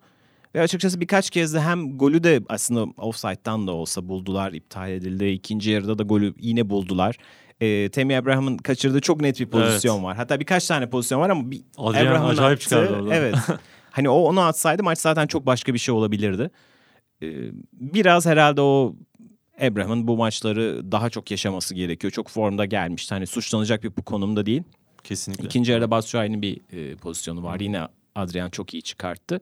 Ve 0.56 0.62
açıkçası 0.62 1.02
birkaç 1.02 1.30
kez 1.30 1.54
de 1.54 1.62
hem 1.62 1.98
golü 1.98 2.24
de 2.24 2.42
aslında 2.50 2.84
offside'dan 2.98 3.68
da 3.68 3.72
olsa 3.72 4.08
buldular, 4.08 4.54
iptal 4.54 4.90
edildi. 4.90 5.26
İkinci 5.26 5.72
yarıda 5.72 5.98
da 5.98 6.04
golü 6.04 6.34
yine 6.40 6.70
buldular. 6.70 7.18
E, 7.62 7.90
Temi 7.90 8.18
Abraham'ın 8.18 8.58
kaçırdığı 8.58 9.02
çok 9.02 9.22
net 9.22 9.40
bir 9.40 9.46
pozisyon 9.46 9.96
evet. 9.96 10.06
var. 10.06 10.18
Hatta 10.18 10.40
birkaç 10.40 10.68
tane 10.68 10.90
pozisyon 10.90 11.22
var 11.22 11.30
ama 11.30 11.52
bir 11.52 11.62
Adrian 11.78 12.26
acayip 12.26 12.58
attı, 12.58 12.64
çıkardı 12.64 12.96
orada. 12.96 13.16
Evet. 13.16 13.36
hani 13.92 14.10
o 14.10 14.16
onu 14.16 14.42
atsaydı 14.42 14.84
maç 14.84 15.00
zaten 15.00 15.28
çok 15.28 15.46
başka 15.46 15.74
bir 15.74 15.80
şey 15.80 15.94
olabilirdi. 15.94 16.52
E, 17.22 17.28
biraz 17.72 18.26
herhalde 18.26 18.62
o 18.62 18.96
Abraham'ın 19.62 20.08
bu 20.08 20.18
maçları 20.18 20.92
daha 20.92 21.10
çok 21.10 21.32
yaşaması 21.32 21.76
gerekiyor. 21.76 22.12
Çok 22.12 22.30
formda 22.30 22.66
gelmişti. 22.66 23.14
Hani 23.14 23.28
suçlanacak 23.28 23.84
bir 23.84 23.92
bu 23.98 24.02
konumda 24.02 24.46
değil. 24.46 24.64
Kesinlikle. 25.04 25.46
İkinci 25.46 25.72
yarıda 25.72 25.92
Batshuayi'nin 25.92 26.42
bir 26.42 26.62
e, 26.72 26.96
pozisyonu 26.96 27.44
var. 27.44 27.60
Yine 27.60 27.82
Adrian 28.16 28.50
çok 28.50 28.74
iyi 28.74 28.84
çıkarttı. 28.84 29.42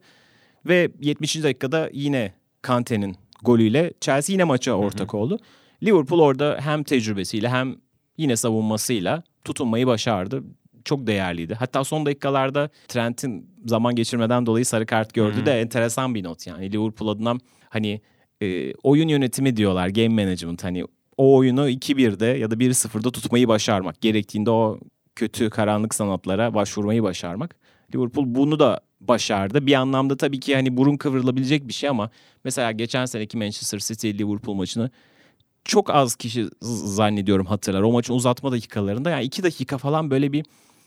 Ve 0.66 0.90
70. 1.00 1.42
dakikada 1.42 1.90
yine 1.92 2.32
Kante'nin 2.62 3.16
golüyle 3.42 3.92
Chelsea 4.00 4.34
yine 4.34 4.44
maça 4.44 4.72
ortak 4.72 5.12
hı 5.12 5.16
hı. 5.16 5.20
oldu. 5.20 5.38
Liverpool 5.82 6.20
orada 6.20 6.58
hem 6.60 6.82
tecrübesiyle 6.82 7.48
hem 7.48 7.76
yine 8.18 8.36
savunmasıyla 8.36 9.22
tutunmayı 9.44 9.86
başardı. 9.86 10.42
Çok 10.84 11.06
değerliydi. 11.06 11.54
Hatta 11.54 11.84
son 11.84 12.06
dakikalarda 12.06 12.70
Trent'in 12.88 13.50
zaman 13.66 13.94
geçirmeden 13.94 14.46
dolayı 14.46 14.66
sarı 14.66 14.86
kart 14.86 15.14
gördü 15.14 15.36
hı 15.36 15.40
hı. 15.40 15.46
de 15.46 15.60
enteresan 15.60 16.14
bir 16.14 16.24
not 16.24 16.46
yani. 16.46 16.72
Liverpool 16.72 17.08
adına 17.08 17.34
hani 17.68 18.00
e, 18.42 18.72
oyun 18.82 19.08
yönetimi 19.08 19.56
diyorlar 19.56 19.88
game 19.88 20.24
management 20.24 20.64
hani 20.64 20.84
o 21.16 21.36
oyunu 21.36 21.70
2-1'de 21.70 22.26
ya 22.26 22.50
da 22.50 22.54
1-0'da 22.54 23.10
tutmayı 23.10 23.48
başarmak. 23.48 24.00
Gerektiğinde 24.00 24.50
o 24.50 24.80
kötü 25.16 25.50
karanlık 25.50 25.94
sanatlara 25.94 26.54
başvurmayı 26.54 27.02
başarmak. 27.02 27.56
Liverpool 27.94 28.24
bunu 28.26 28.58
da 28.58 28.80
başardı. 29.00 29.66
Bir 29.66 29.74
anlamda 29.74 30.16
tabii 30.16 30.40
ki 30.40 30.54
hani 30.54 30.76
burun 30.76 30.96
kıvrılabilecek 30.96 31.68
bir 31.68 31.72
şey 31.72 31.88
ama 31.88 32.10
mesela 32.44 32.72
geçen 32.72 33.06
seneki 33.06 33.38
Manchester 33.38 33.78
City 33.78 34.10
Liverpool 34.10 34.54
maçını 34.54 34.90
çok 35.64 35.90
az 35.90 36.16
kişi 36.16 36.46
zannediyorum 36.62 37.46
hatırlar. 37.46 37.82
O 37.82 37.92
maçın 37.92 38.14
uzatma 38.14 38.52
dakikalarında 38.52 39.10
yani 39.10 39.24
iki 39.24 39.42
dakika 39.42 39.78
falan 39.78 40.10
böyle 40.10 40.32
bir 40.32 40.44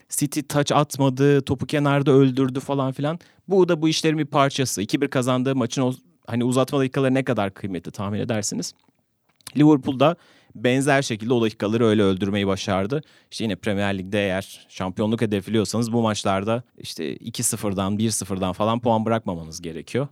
City 0.10 0.40
touch 0.40 0.72
atmadı, 0.72 1.42
topu 1.42 1.66
kenarda 1.66 2.12
öldürdü 2.12 2.60
falan 2.60 2.92
filan. 2.92 3.20
Bu 3.48 3.70
da 3.70 3.82
bu 3.82 3.90
işlerin 3.90 4.18
bir 4.18 4.26
parçası. 4.26 4.82
2-1 4.82 5.08
kazandığı 5.08 5.56
maçın 5.56 5.82
o 5.82 5.94
hani 6.28 6.44
uzatma 6.44 6.80
dakikaları 6.80 7.14
ne 7.14 7.24
kadar 7.24 7.54
kıymetli 7.54 7.92
tahmin 7.92 8.20
edersiniz. 8.20 8.74
Liverpool'da 9.58 10.16
benzer 10.56 11.02
şekilde 11.02 11.34
o 11.34 11.42
dakikaları 11.42 11.86
öyle 11.86 12.04
öldürmeyi 12.04 12.48
başardı. 12.48 13.02
İşte 13.32 13.44
yine 13.44 13.56
Premier 13.56 13.98
Lig'de 13.98 14.24
eğer 14.24 14.66
şampiyonluk 14.70 15.22
hedefliyorsanız 15.22 15.94
bu 15.94 16.02
maçlarda 16.02 16.64
işte 16.78 17.16
2-0'dan 17.16 17.98
1-0'dan 17.98 18.54
falan 18.54 18.80
puan 18.80 19.06
bırakmamanız 19.06 19.62
gerekiyor. 19.62 20.08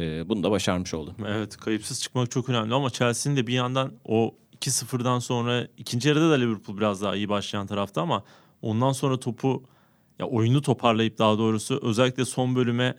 Ee, 0.00 0.28
bunu 0.28 0.42
da 0.42 0.50
başarmış 0.50 0.94
oldu. 0.94 1.16
Evet 1.26 1.56
kayıpsız 1.56 2.02
çıkmak 2.02 2.30
çok 2.30 2.48
önemli 2.48 2.74
ama 2.74 2.90
Chelsea'nin 2.90 3.36
de 3.36 3.46
bir 3.46 3.52
yandan 3.52 3.92
o 4.04 4.34
2-0'dan 4.60 5.18
sonra 5.18 5.68
ikinci 5.76 6.08
yarıda 6.08 6.30
da 6.30 6.34
Liverpool 6.34 6.76
biraz 6.76 7.02
daha 7.02 7.16
iyi 7.16 7.28
başlayan 7.28 7.66
tarafta 7.66 8.02
ama 8.02 8.24
ondan 8.62 8.92
sonra 8.92 9.20
topu 9.20 9.64
ya 10.18 10.26
oyunu 10.26 10.62
toparlayıp 10.62 11.18
daha 11.18 11.38
doğrusu 11.38 11.80
özellikle 11.82 12.24
son 12.24 12.56
bölüme 12.56 12.96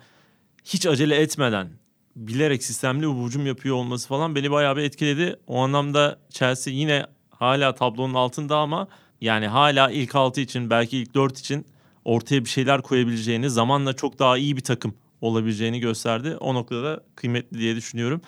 hiç 0.63 0.85
acele 0.85 1.15
etmeden 1.15 1.69
bilerek 2.15 2.63
sistemli 2.63 3.07
hücum 3.07 3.45
yapıyor 3.45 3.75
olması 3.75 4.07
falan 4.07 4.35
beni 4.35 4.51
bayağı 4.51 4.77
bir 4.77 4.83
etkiledi. 4.83 5.39
O 5.47 5.59
anlamda 5.59 6.19
Chelsea 6.29 6.73
yine 6.73 7.05
hala 7.29 7.75
tablonun 7.75 8.13
altında 8.13 8.57
ama 8.57 8.87
yani 9.21 9.47
hala 9.47 9.91
ilk 9.91 10.15
6 10.15 10.41
için 10.41 10.69
belki 10.69 10.97
ilk 10.97 11.13
4 11.15 11.39
için 11.39 11.65
ortaya 12.05 12.45
bir 12.45 12.49
şeyler 12.49 12.81
koyabileceğini, 12.81 13.49
zamanla 13.49 13.93
çok 13.93 14.19
daha 14.19 14.37
iyi 14.37 14.57
bir 14.57 14.61
takım 14.61 14.95
olabileceğini 15.21 15.79
gösterdi. 15.79 16.37
O 16.39 16.53
noktada 16.53 16.83
da 16.83 17.03
kıymetli 17.15 17.59
diye 17.59 17.75
düşünüyorum. 17.75 18.21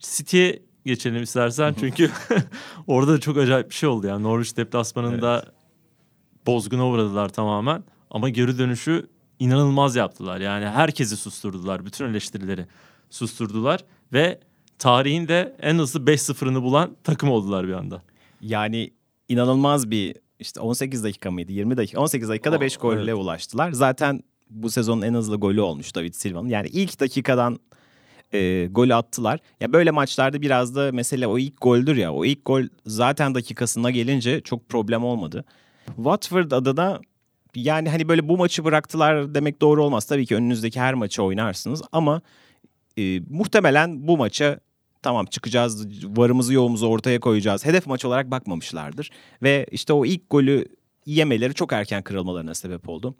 City'ye 0.00 0.62
geçelim 0.86 1.22
istersen 1.22 1.74
çünkü 1.80 2.10
orada 2.86 3.12
da 3.12 3.20
çok 3.20 3.36
acayip 3.36 3.70
bir 3.70 3.74
şey 3.74 3.88
oldu 3.88 4.06
yani 4.06 4.22
Norwich 4.22 4.56
deplasmanında 4.56 5.42
evet. 5.44 5.54
bozguna 6.46 6.86
uğradılar 6.86 7.28
tamamen 7.28 7.84
ama 8.10 8.28
geri 8.28 8.58
dönüşü 8.58 9.06
inanılmaz 9.38 9.96
yaptılar. 9.96 10.40
Yani 10.40 10.66
herkesi 10.66 11.16
susturdular, 11.16 11.86
bütün 11.86 12.04
eleştirileri 12.04 12.66
susturdular 13.10 13.84
ve 14.12 14.40
tarihin 14.78 15.28
de 15.28 15.56
en 15.62 15.78
hızlı 15.78 16.00
5-0'ını 16.00 16.62
bulan 16.62 16.96
takım 17.04 17.30
oldular 17.30 17.68
bir 17.68 17.72
anda. 17.72 18.02
Yani 18.40 18.90
inanılmaz 19.28 19.90
bir 19.90 20.16
işte 20.38 20.60
18 20.60 21.04
dakika 21.04 21.30
mıydı 21.30 21.52
20 21.52 21.76
dakika 21.76 22.00
18 22.00 22.28
dakikada 22.28 22.60
5 22.60 22.76
golle 22.76 23.10
evet. 23.10 23.14
ulaştılar. 23.14 23.72
Zaten 23.72 24.20
bu 24.50 24.70
sezonun 24.70 25.02
en 25.02 25.14
hızlı 25.14 25.36
golü 25.36 25.60
olmuş 25.60 25.94
David 25.94 26.14
Silva'nın. 26.14 26.48
Yani 26.48 26.68
ilk 26.68 27.00
dakikadan 27.00 27.58
e, 28.32 28.68
gol 28.70 28.90
attılar. 28.90 29.40
Ya 29.60 29.72
böyle 29.72 29.90
maçlarda 29.90 30.42
biraz 30.42 30.76
da 30.76 30.92
mesele 30.92 31.26
o 31.26 31.38
ilk 31.38 31.60
goldür 31.60 31.96
ya. 31.96 32.12
O 32.12 32.24
ilk 32.24 32.44
gol 32.44 32.62
zaten 32.86 33.34
dakikasına 33.34 33.90
gelince 33.90 34.40
çok 34.40 34.68
problem 34.68 35.04
olmadı. 35.04 35.44
Watford 35.96 36.50
adına 36.50 37.00
yani 37.54 37.88
hani 37.88 38.08
böyle 38.08 38.28
bu 38.28 38.36
maçı 38.36 38.64
bıraktılar 38.64 39.34
demek 39.34 39.60
doğru 39.60 39.84
olmaz. 39.84 40.04
Tabii 40.04 40.26
ki 40.26 40.36
önünüzdeki 40.36 40.80
her 40.80 40.94
maçı 40.94 41.22
oynarsınız 41.22 41.82
ama 41.92 42.22
e, 42.98 43.20
muhtemelen 43.30 44.08
bu 44.08 44.16
maça 44.16 44.60
tamam 45.02 45.26
çıkacağız 45.26 45.86
varımızı 46.16 46.54
yoğumuzu 46.54 46.86
ortaya 46.86 47.20
koyacağız. 47.20 47.66
Hedef 47.66 47.86
maç 47.86 48.04
olarak 48.04 48.30
bakmamışlardır. 48.30 49.10
Ve 49.42 49.66
işte 49.70 49.92
o 49.92 50.06
ilk 50.06 50.30
golü 50.30 50.64
yemeleri 51.06 51.54
çok 51.54 51.72
erken 51.72 52.02
kırılmalarına 52.02 52.54
sebep 52.54 52.88
oldu. 52.88 53.14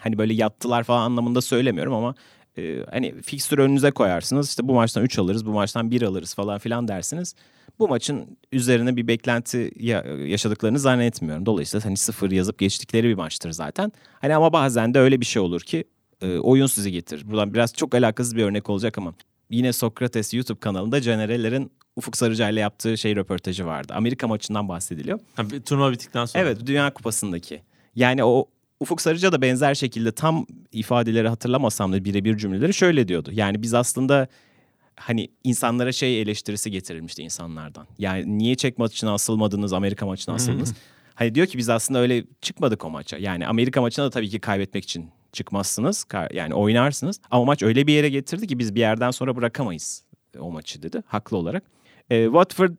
Hani 0.00 0.18
böyle 0.18 0.34
yattılar 0.34 0.84
falan 0.84 1.02
anlamında 1.02 1.40
söylemiyorum 1.40 1.94
ama 1.94 2.14
e, 2.58 2.84
hani 2.90 3.22
fikstür 3.22 3.58
önünüze 3.58 3.90
koyarsınız. 3.90 4.48
İşte 4.48 4.68
bu 4.68 4.74
maçtan 4.74 5.04
3 5.04 5.18
alırız, 5.18 5.46
bu 5.46 5.50
maçtan 5.50 5.90
1 5.90 6.02
alırız 6.02 6.34
falan 6.34 6.58
filan 6.58 6.88
dersiniz. 6.88 7.34
Bu 7.78 7.88
maçın 7.88 8.38
üzerine 8.52 8.96
bir 8.96 9.08
beklenti 9.08 9.70
yaşadıklarını 10.26 10.78
zannetmiyorum. 10.78 11.46
Dolayısıyla 11.46 11.86
hani 11.86 11.96
sıfır 11.96 12.30
yazıp 12.30 12.58
geçtikleri 12.58 13.08
bir 13.08 13.14
maçtır 13.14 13.50
zaten. 13.50 13.92
Hani 14.12 14.36
ama 14.36 14.52
bazen 14.52 14.94
de 14.94 14.98
öyle 14.98 15.20
bir 15.20 15.26
şey 15.26 15.42
olur 15.42 15.60
ki 15.60 15.84
e, 16.22 16.38
oyun 16.38 16.66
sizi 16.66 16.92
getirir. 16.92 17.30
Buradan 17.30 17.54
biraz 17.54 17.74
çok 17.74 17.94
alakasız 17.94 18.36
bir 18.36 18.42
örnek 18.42 18.70
olacak 18.70 18.98
ama 18.98 19.14
yine 19.50 19.72
Sokrates 19.72 20.34
YouTube 20.34 20.60
kanalında 20.60 21.00
Canereller'in 21.00 21.72
Ufuk 21.96 22.16
Sarıca 22.16 22.48
ile 22.48 22.60
yaptığı 22.60 22.98
şey 22.98 23.16
röportajı 23.16 23.66
vardı. 23.66 23.92
Amerika 23.96 24.28
maçından 24.28 24.68
bahsediliyor. 24.68 25.20
Ha, 25.36 25.42
turnuva 25.66 25.92
bittikten 25.92 26.24
sonra. 26.24 26.44
Evet, 26.44 26.66
Dünya 26.66 26.94
Kupası'ndaki. 26.94 27.62
Yani 27.94 28.24
o 28.24 28.46
Ufuk 28.80 29.00
Sarıca 29.00 29.32
da 29.32 29.42
benzer 29.42 29.74
şekilde 29.74 30.12
tam 30.12 30.46
ifadeleri 30.72 31.28
hatırlamasam 31.28 31.92
da 31.92 32.04
birebir 32.04 32.36
cümleleri 32.36 32.74
şöyle 32.74 33.08
diyordu. 33.08 33.30
Yani 33.32 33.62
biz 33.62 33.74
aslında 33.74 34.28
hani 34.96 35.28
insanlara 35.44 35.92
şey 35.92 36.22
eleştirisi 36.22 36.70
getirilmişti 36.70 37.22
insanlardan. 37.22 37.86
Yani 37.98 38.38
niye 38.38 38.54
çek 38.54 38.78
maçına 38.78 39.14
asılmadınız, 39.14 39.72
Amerika 39.72 40.06
maçına 40.06 40.34
asıldınız? 40.34 40.74
hani 41.14 41.34
diyor 41.34 41.46
ki 41.46 41.58
biz 41.58 41.68
aslında 41.68 42.00
öyle 42.00 42.24
çıkmadık 42.40 42.84
o 42.84 42.90
maça. 42.90 43.18
Yani 43.18 43.46
Amerika 43.46 43.80
maçına 43.80 44.04
da 44.04 44.10
tabii 44.10 44.28
ki 44.28 44.38
kaybetmek 44.40 44.84
için 44.84 45.10
çıkmazsınız. 45.32 46.06
Yani 46.32 46.54
oynarsınız. 46.54 47.20
Ama 47.30 47.44
maç 47.44 47.62
öyle 47.62 47.86
bir 47.86 47.92
yere 47.92 48.08
getirdi 48.08 48.46
ki 48.46 48.58
biz 48.58 48.74
bir 48.74 48.80
yerden 48.80 49.10
sonra 49.10 49.36
bırakamayız 49.36 50.04
o 50.40 50.50
maçı 50.50 50.82
dedi. 50.82 51.02
Haklı 51.06 51.36
olarak. 51.36 51.62
E, 52.10 52.24
Watford 52.24 52.76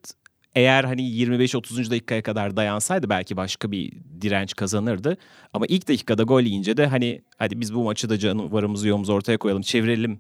eğer 0.56 0.84
hani 0.84 1.02
25-30. 1.02 1.92
dakikaya 1.92 2.24
kadar 2.24 2.58
dayansaydı 2.58 3.10
belki 3.10 3.38
başka 3.38 3.72
bir 3.72 3.92
direnç 4.22 4.54
kazanırdı. 4.54 5.18
Ama 5.54 5.66
ilk 5.66 5.88
dakikada 5.88 6.24
gol 6.24 6.42
yiyince 6.42 6.78
de 6.78 6.88
hani 6.88 7.22
hadi 7.38 7.60
biz 7.60 7.74
bu 7.74 7.84
maçı 7.84 8.10
da 8.10 8.18
canım 8.20 8.52
varımızı 8.52 8.88
yoğumuzu 8.88 9.14
ortaya 9.14 9.38
koyalım 9.38 9.62
çevirelim 9.62 10.20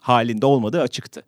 halinde 0.00 0.46
olmadığı 0.46 0.80
açıktı. 0.80 1.22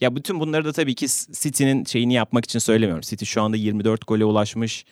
Ya 0.00 0.16
bütün 0.16 0.40
bunları 0.40 0.64
da 0.64 0.72
tabii 0.72 0.94
ki 0.94 1.06
City'nin 1.32 1.84
şeyini 1.84 2.14
yapmak 2.14 2.44
için 2.44 2.58
söylemiyorum. 2.58 3.00
City 3.00 3.24
şu 3.24 3.42
anda 3.42 3.56
24 3.56 4.06
gole 4.06 4.24
ulaşmış. 4.24 4.84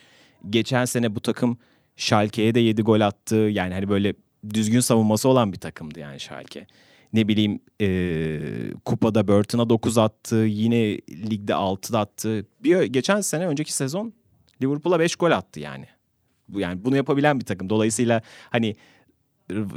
Geçen 0.50 0.84
sene 0.84 1.14
bu 1.14 1.20
takım 1.20 1.58
Schalke'ye 1.96 2.54
de 2.54 2.60
7 2.60 2.82
gol 2.82 3.00
attı. 3.00 3.36
Yani 3.36 3.74
hani 3.74 3.88
böyle 3.88 4.14
düzgün 4.54 4.80
savunması 4.80 5.28
olan 5.28 5.52
bir 5.52 5.58
takımdı 5.58 6.00
yani 6.00 6.20
Schalke. 6.20 6.66
Ne 7.12 7.28
bileyim 7.28 7.60
e, 7.80 7.88
kupada 8.84 9.28
Burton'a 9.28 9.68
9 9.68 9.98
attı. 9.98 10.36
Yine 10.36 10.96
ligde 11.30 11.54
6 11.54 11.98
attı. 11.98 12.46
Bir 12.60 12.82
geçen 12.82 13.20
sene 13.20 13.46
önceki 13.46 13.72
sezon 13.72 14.12
Liverpool'a 14.62 15.00
5 15.00 15.16
gol 15.16 15.30
attı 15.30 15.60
yani. 15.60 15.86
Bu 16.48 16.60
yani 16.60 16.84
bunu 16.84 16.96
yapabilen 16.96 17.40
bir 17.40 17.44
takım. 17.44 17.70
Dolayısıyla 17.70 18.22
hani 18.50 18.76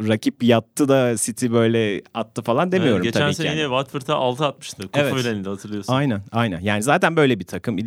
rakip 0.08 0.44
yattı 0.44 0.90
da 0.90 1.16
City 1.18 1.52
böyle 1.52 2.02
attı 2.14 2.42
falan 2.42 2.72
demiyorum 2.72 2.96
evet, 2.96 3.04
geçen 3.04 3.20
tabii 3.20 3.34
ki. 3.34 3.38
Geçen 3.38 3.50
sene 3.50 3.62
yine 3.62 3.70
Watford'a 3.70 4.16
6 4.16 4.46
atmıştı. 4.46 4.84
Kupa 4.84 5.00
evet. 5.00 5.48
hatırlıyorsun. 5.48 5.94
Aynen 5.94 6.22
aynen. 6.32 6.60
Yani 6.60 6.84
zaten 6.84 7.16
böyle 7.16 7.40
bir 7.40 7.46
takım. 7.46 7.78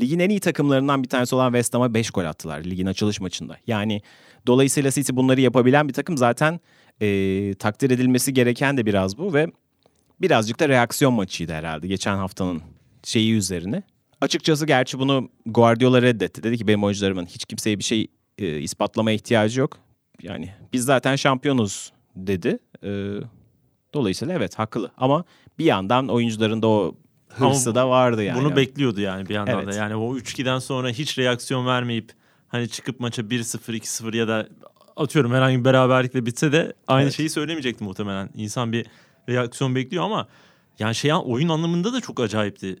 Ligin 0.00 0.18
en 0.18 0.30
iyi 0.30 0.40
takımlarından 0.40 1.02
bir 1.02 1.08
tanesi 1.08 1.34
olan 1.34 1.48
West 1.52 1.74
Ham'a 1.74 1.94
5 1.94 2.10
gol 2.10 2.24
attılar 2.24 2.64
ligin 2.64 2.86
açılış 2.86 3.20
maçında. 3.20 3.56
Yani 3.66 4.02
dolayısıyla 4.46 4.90
City 4.90 5.16
bunları 5.16 5.40
yapabilen 5.40 5.88
bir 5.88 5.92
takım 5.92 6.18
zaten 6.18 6.60
e, 7.00 7.54
takdir 7.54 7.90
edilmesi 7.90 8.34
gereken 8.34 8.76
de 8.76 8.86
biraz 8.86 9.18
bu 9.18 9.34
ve 9.34 9.46
birazcık 10.20 10.60
da 10.60 10.68
reaksiyon 10.68 11.14
maçıydı 11.14 11.52
herhalde 11.52 11.86
geçen 11.86 12.16
haftanın 12.16 12.62
şeyi 13.04 13.32
üzerine. 13.32 13.82
Açıkçası 14.20 14.66
gerçi 14.66 14.98
bunu 14.98 15.28
Guardiola 15.46 16.02
reddetti. 16.02 16.42
Dedi 16.42 16.58
ki 16.58 16.68
benim 16.68 16.84
oyuncularımın 16.84 17.26
hiç 17.26 17.44
kimseye 17.44 17.78
bir 17.78 17.84
şey 17.84 18.06
e, 18.38 18.58
ispatlamaya 18.58 19.14
ihtiyacı 19.14 19.60
yok. 19.60 19.78
Yani 20.22 20.52
biz 20.72 20.84
zaten 20.84 21.16
şampiyonuz 21.16 21.92
dedi. 22.16 22.58
E, 22.84 22.90
dolayısıyla 23.94 24.34
evet 24.34 24.58
haklı 24.58 24.90
ama 24.96 25.24
bir 25.58 25.64
yandan 25.64 26.08
oyuncuların 26.08 26.62
da 26.62 26.68
o 26.68 26.94
hırsı 27.34 27.70
Ama 27.70 27.74
da 27.74 27.88
vardı 27.88 28.22
yani. 28.22 28.40
Bunu 28.40 28.56
bekliyordu 28.56 29.00
yani 29.00 29.28
bir 29.28 29.34
yandan 29.34 29.58
evet. 29.58 29.74
da. 29.74 29.74
Yani 29.74 29.96
o 29.96 30.16
3-2'den 30.16 30.58
sonra 30.58 30.88
hiç 30.88 31.18
reaksiyon 31.18 31.66
vermeyip 31.66 32.12
hani 32.48 32.68
çıkıp 32.68 33.00
maça 33.00 33.22
1-0 33.22 33.76
2-0 33.76 34.16
ya 34.16 34.28
da 34.28 34.48
atıyorum 34.96 35.32
herhangi 35.32 35.58
bir 35.58 35.64
beraberlikle 35.64 36.26
bitse 36.26 36.52
de 36.52 36.72
aynı 36.88 37.02
evet. 37.02 37.14
şeyi 37.14 37.30
söylemeyecekti 37.30 37.84
muhtemelen. 37.84 38.30
İnsan 38.34 38.72
bir 38.72 38.86
reaksiyon 39.28 39.74
bekliyor 39.74 40.04
ama 40.04 40.28
yani 40.78 40.94
şey 40.94 41.12
oyun 41.24 41.48
anlamında 41.48 41.92
da 41.92 42.00
çok 42.00 42.20
acayipti. 42.20 42.76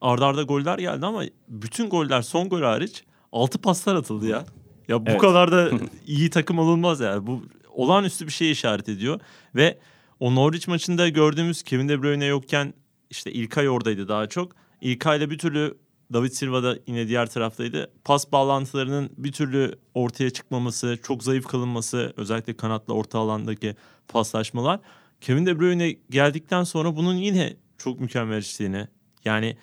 Arda 0.00 0.26
arda 0.26 0.42
goller 0.42 0.78
geldi 0.78 1.06
ama 1.06 1.22
bütün 1.48 1.90
goller 1.90 2.22
son 2.22 2.48
gol 2.48 2.62
hariç 2.62 3.04
6 3.32 3.58
paslar 3.58 3.94
atıldı 3.94 4.26
ya. 4.26 4.44
Ya 4.88 5.06
bu 5.06 5.10
evet. 5.10 5.20
kadar 5.20 5.52
da 5.52 5.70
iyi 6.06 6.30
takım 6.30 6.58
olunmaz 6.58 7.00
yani. 7.00 7.26
Bu 7.26 7.42
olağanüstü 7.72 8.26
bir 8.26 8.32
şey 8.32 8.50
işaret 8.50 8.88
ediyor 8.88 9.20
ve 9.54 9.78
o 10.20 10.34
Norwich 10.34 10.68
maçında 10.68 11.08
gördüğümüz 11.08 11.62
Kevin 11.62 11.88
De 11.88 12.02
Bruyne 12.02 12.24
yokken 12.24 12.74
işte 13.10 13.32
İlkay 13.32 13.68
oradaydı 13.68 14.08
daha 14.08 14.26
çok. 14.26 14.52
İlkay'la 14.80 15.30
bir 15.30 15.38
türlü 15.38 15.78
David 16.12 16.30
Silva 16.30 16.62
da 16.62 16.78
yine 16.86 17.08
diğer 17.08 17.26
taraftaydı. 17.30 17.90
Pas 18.04 18.32
bağlantılarının 18.32 19.10
bir 19.18 19.32
türlü 19.32 19.78
ortaya 19.94 20.30
çıkmaması, 20.30 20.98
çok 21.02 21.22
zayıf 21.22 21.46
kalınması, 21.46 22.12
özellikle 22.16 22.56
kanatla 22.56 22.94
orta 22.94 23.18
alandaki 23.18 23.76
paslaşmalar. 24.08 24.80
Kevin 25.20 25.46
De 25.46 25.60
Bruyne 25.60 25.96
geldikten 26.10 26.64
sonra 26.64 26.96
bunun 26.96 27.14
yine 27.14 27.56
çok 27.78 28.00
mükemmel 28.00 28.38
işlediğini, 28.38 28.88
yani 29.24 29.56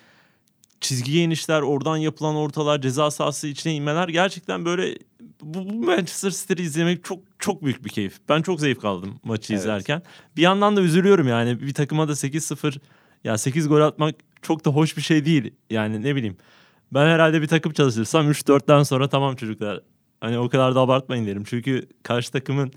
çizgiye 0.80 1.24
inişler, 1.24 1.62
oradan 1.62 1.96
yapılan 1.96 2.36
ortalar, 2.36 2.80
ceza 2.80 3.10
sahası 3.10 3.48
içine 3.48 3.74
inmeler 3.74 4.08
gerçekten 4.08 4.64
böyle 4.64 4.98
bu, 5.42 5.70
bu 5.70 5.86
Manchester 5.86 6.30
City'yi 6.30 6.68
izlemek 6.68 7.04
çok 7.04 7.18
çok 7.38 7.64
büyük 7.64 7.84
bir 7.84 7.90
keyif. 7.90 8.18
Ben 8.28 8.42
çok 8.42 8.60
zevk 8.60 8.84
aldım 8.84 9.20
maçı 9.24 9.52
evet. 9.52 9.62
izlerken. 9.62 10.02
Bir 10.36 10.42
yandan 10.42 10.76
da 10.76 10.80
üzülüyorum 10.80 11.28
yani 11.28 11.60
bir 11.60 11.74
takıma 11.74 12.08
da 12.08 12.12
8-0 12.12 12.78
ya 13.24 13.38
8 13.38 13.68
gol 13.68 13.80
atmak 13.80 14.14
çok 14.42 14.64
da 14.64 14.70
hoş 14.70 14.96
bir 14.96 15.02
şey 15.02 15.24
değil. 15.24 15.54
Yani 15.70 16.02
ne 16.02 16.16
bileyim. 16.16 16.36
Ben 16.92 17.06
herhalde 17.06 17.42
bir 17.42 17.46
takım 17.46 17.72
çalışırsam 17.72 18.30
3-4'ten 18.30 18.82
sonra 18.82 19.08
tamam 19.08 19.36
çocuklar. 19.36 19.80
Hani 20.20 20.38
o 20.38 20.48
kadar 20.48 20.74
da 20.74 20.80
abartmayın 20.80 21.26
derim. 21.26 21.44
Çünkü 21.44 21.88
karşı 22.02 22.32
takımın 22.32 22.72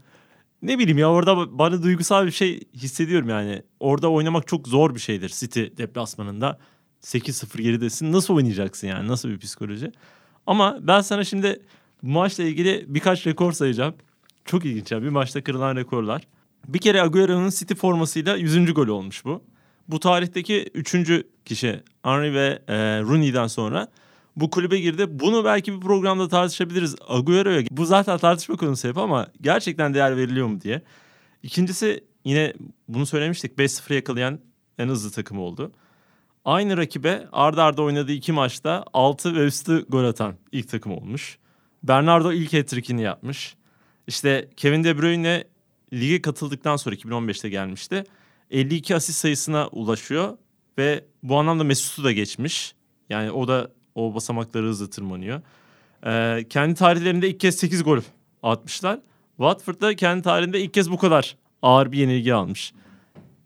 ne 0.61 0.79
bileyim 0.79 0.97
ya 0.97 1.11
orada 1.11 1.59
bana 1.59 1.83
duygusal 1.83 2.25
bir 2.25 2.31
şey 2.31 2.59
hissediyorum 2.73 3.29
yani. 3.29 3.63
Orada 3.79 4.11
oynamak 4.11 4.47
çok 4.47 4.67
zor 4.67 4.95
bir 4.95 4.99
şeydir 4.99 5.29
City 5.29 5.63
deplasmanında. 5.77 6.59
8-0 7.01 7.61
geridesin. 7.61 8.11
Nasıl 8.11 8.33
oynayacaksın 8.33 8.87
yani? 8.87 9.07
Nasıl 9.07 9.29
bir 9.29 9.39
psikoloji? 9.39 9.91
Ama 10.47 10.77
ben 10.81 11.01
sana 11.01 11.23
şimdi 11.23 11.61
maçla 12.01 12.43
ilgili 12.43 12.85
birkaç 12.87 13.27
rekor 13.27 13.51
sayacağım. 13.51 13.95
Çok 14.45 14.65
ilginç 14.65 14.91
ya. 14.91 15.03
Bir 15.03 15.09
maçta 15.09 15.43
kırılan 15.43 15.75
rekorlar. 15.75 16.27
Bir 16.67 16.79
kere 16.79 17.01
Agüero'nun 17.01 17.49
City 17.49 17.73
formasıyla 17.73 18.35
100. 18.35 18.73
golü 18.73 18.91
olmuş 18.91 19.25
bu 19.25 19.43
bu 19.87 19.99
tarihteki 19.99 20.69
üçüncü 20.73 21.23
kişi 21.45 21.83
Henry 22.03 22.33
ve 22.33 22.59
e, 22.67 22.75
Rooney'den 23.01 23.47
sonra 23.47 23.87
bu 24.35 24.49
kulübe 24.49 24.79
girdi. 24.79 25.05
Bunu 25.09 25.45
belki 25.45 25.73
bir 25.73 25.79
programda 25.79 26.27
tartışabiliriz. 26.27 26.95
Agüero'ya 27.07 27.63
bu 27.71 27.85
zaten 27.85 28.17
tartışma 28.17 28.55
konusu 28.55 28.87
hep 28.87 28.97
ama 28.97 29.27
gerçekten 29.41 29.93
değer 29.93 30.17
veriliyor 30.17 30.47
mu 30.47 30.61
diye. 30.61 30.81
İkincisi 31.43 32.03
yine 32.25 32.53
bunu 32.87 33.05
söylemiştik 33.05 33.57
5-0 33.57 33.93
yakalayan 33.93 34.39
en 34.77 34.87
hızlı 34.87 35.11
takım 35.11 35.39
oldu. 35.39 35.71
Aynı 36.45 36.77
rakibe 36.77 37.27
ardarda 37.31 37.63
arda 37.63 37.81
oynadığı 37.81 38.11
iki 38.11 38.31
maçta 38.31 38.85
6 38.93 39.35
ve 39.35 39.45
üstü 39.45 39.85
gol 39.89 40.03
atan 40.03 40.35
ilk 40.51 40.69
takım 40.69 40.91
olmuş. 40.91 41.37
Bernardo 41.83 42.31
ilk 42.31 42.53
hat-trick'ini 42.53 43.01
yapmış. 43.01 43.55
İşte 44.07 44.49
Kevin 44.57 44.83
De 44.83 44.97
Bruyne 44.97 45.43
lige 45.93 46.21
katıldıktan 46.21 46.75
sonra 46.75 46.95
2015'te 46.95 47.49
gelmişti. 47.49 48.03
52 48.51 48.95
asist 48.95 49.19
sayısına 49.19 49.67
ulaşıyor 49.67 50.37
ve 50.77 51.05
bu 51.23 51.37
anlamda 51.37 51.63
Mesut'u 51.63 52.03
da 52.03 52.11
geçmiş. 52.11 52.75
Yani 53.09 53.31
o 53.31 53.47
da 53.47 53.71
o 53.95 54.15
basamakları 54.15 54.65
hızlı 54.65 54.89
tırmanıyor. 54.89 55.41
Ee, 56.05 56.45
kendi 56.49 56.75
tarihlerinde 56.75 57.29
ilk 57.29 57.39
kez 57.39 57.55
8 57.55 57.83
gol 57.83 57.99
atmışlar. 58.43 58.99
Watford'da 59.37 59.95
kendi 59.95 60.21
tarihinde 60.23 60.61
ilk 60.61 60.73
kez 60.73 60.91
bu 60.91 60.97
kadar 60.97 61.37
ağır 61.61 61.91
bir 61.91 61.97
yenilgi 61.97 62.33
almış. 62.33 62.73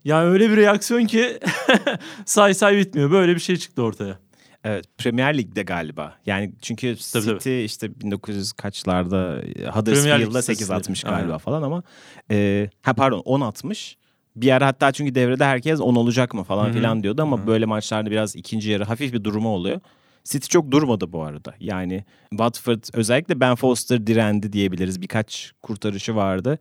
Yani 0.03 0.29
öyle 0.29 0.50
bir 0.50 0.58
reaksiyon 0.58 1.05
ki 1.05 1.39
say 2.25 2.53
say 2.53 2.77
bitmiyor. 2.77 3.12
Böyle 3.12 3.36
bir 3.36 3.39
şey 3.39 3.58
çıktı 3.58 3.84
ortaya. 3.84 4.20
Evet 4.63 4.86
Premier 4.98 5.38
Lig'de 5.38 5.63
galiba. 5.63 6.15
Yani 6.25 6.53
çünkü 6.62 6.96
tabii, 7.13 7.24
City 7.24 7.50
tabii. 7.50 7.63
işte 7.63 8.00
1900 8.00 8.53
kaçlarda 8.53 9.41
Huddersfield'da 9.74 10.41
8 10.41 10.72
atmış 10.72 11.03
galiba 11.03 11.17
Aynen. 11.17 11.38
falan 11.38 11.62
ama 11.62 11.84
e, 12.31 12.70
ha 12.81 12.93
pardon 12.93 13.20
10 13.20 13.41
atmış. 13.41 13.98
Bir 14.35 14.51
ara 14.51 14.67
hatta 14.67 14.91
çünkü 14.91 15.15
devrede 15.15 15.45
herkes 15.45 15.81
10 15.81 15.95
olacak 15.95 16.33
mı 16.33 16.43
falan 16.43 16.65
Hı-hı. 16.65 16.73
filan 16.73 17.03
diyordu 17.03 17.21
ama 17.21 17.38
Hı-hı. 17.38 17.47
böyle 17.47 17.65
maçlarda 17.65 18.11
biraz 18.11 18.35
ikinci 18.35 18.71
yarı 18.71 18.83
hafif 18.83 19.13
bir 19.13 19.23
durumu 19.23 19.50
oluyor. 19.50 19.79
City 20.23 20.47
çok 20.47 20.71
durmadı 20.71 21.13
bu 21.13 21.23
arada. 21.23 21.53
Yani 21.59 22.05
Watford 22.29 22.83
özellikle 22.93 23.39
Ben 23.39 23.55
Foster 23.55 24.07
direndi 24.07 24.53
diyebiliriz. 24.53 25.01
Birkaç 25.01 25.51
kurtarışı 25.61 26.15
vardı. 26.15 26.59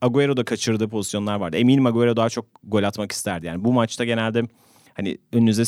Agüero 0.00 0.36
da 0.36 0.44
kaçırdığı 0.44 0.88
pozisyonlar 0.88 1.36
vardı. 1.36 1.56
Eminim 1.56 1.86
Agüero 1.86 2.16
daha 2.16 2.28
çok 2.28 2.46
gol 2.64 2.82
atmak 2.82 3.12
isterdi. 3.12 3.46
Yani 3.46 3.64
bu 3.64 3.72
maçta 3.72 4.04
genelde 4.04 4.42
hani 4.94 5.18
önünüze 5.32 5.62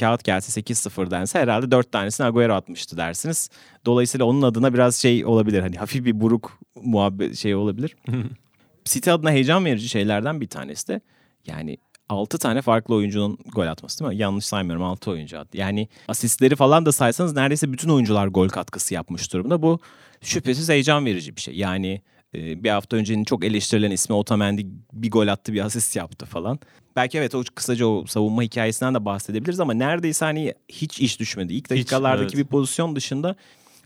kağıt 0.00 0.24
gelse 0.24 0.60
8-0 0.60 1.10
dense 1.10 1.38
herhalde 1.38 1.70
4 1.70 1.92
tanesini 1.92 2.26
Agüero 2.26 2.54
atmıştı 2.54 2.96
dersiniz. 2.96 3.50
Dolayısıyla 3.86 4.26
onun 4.26 4.42
adına 4.42 4.74
biraz 4.74 4.96
şey 4.96 5.24
olabilir. 5.24 5.60
Hani 5.60 5.76
hafif 5.76 6.04
bir 6.04 6.20
buruk 6.20 6.58
muhabbet 6.82 7.36
şey 7.36 7.54
olabilir. 7.54 7.96
City 8.84 9.10
adına 9.10 9.30
heyecan 9.30 9.64
verici 9.64 9.88
şeylerden 9.88 10.40
bir 10.40 10.48
tanesi 10.48 10.88
de 10.88 11.00
yani 11.46 11.78
6 12.08 12.38
tane 12.38 12.62
farklı 12.62 12.94
oyuncunun 12.94 13.38
gol 13.52 13.66
atması 13.66 14.00
değil 14.00 14.10
mi? 14.10 14.22
Yanlış 14.22 14.46
saymıyorum 14.46 14.84
6 14.84 15.10
oyuncu 15.10 15.38
attı. 15.38 15.58
Yani 15.58 15.88
asistleri 16.08 16.56
falan 16.56 16.86
da 16.86 16.92
saysanız 16.92 17.36
neredeyse 17.36 17.72
bütün 17.72 17.88
oyuncular 17.88 18.26
gol 18.26 18.48
katkısı 18.48 18.94
yapmış 18.94 19.32
durumda. 19.32 19.62
Bu 19.62 19.80
şüphesiz 20.20 20.68
heyecan 20.68 21.06
verici 21.06 21.36
bir 21.36 21.40
şey. 21.40 21.54
Yani 21.54 22.02
e, 22.34 22.64
bir 22.64 22.70
hafta 22.70 22.96
öncenin 22.96 23.24
çok 23.24 23.44
eleştirilen 23.44 23.90
ismi 23.90 24.14
Otamendi 24.14 24.66
bir 24.92 25.10
gol 25.10 25.28
attı 25.28 25.52
bir 25.52 25.60
asist 25.60 25.96
yaptı 25.96 26.26
falan. 26.26 26.58
Belki 26.96 27.18
evet 27.18 27.34
o 27.34 27.44
kısaca 27.54 27.86
o 27.86 28.06
savunma 28.06 28.42
hikayesinden 28.42 28.94
de 28.94 29.04
bahsedebiliriz 29.04 29.60
ama 29.60 29.74
neredeyse 29.74 30.24
hani 30.24 30.54
hiç 30.68 31.00
iş 31.00 31.20
düşmedi. 31.20 31.54
İlk 31.54 31.70
dakikalardaki 31.70 32.26
hiç, 32.26 32.34
evet. 32.34 32.46
bir 32.46 32.50
pozisyon 32.50 32.96
dışında 32.96 33.36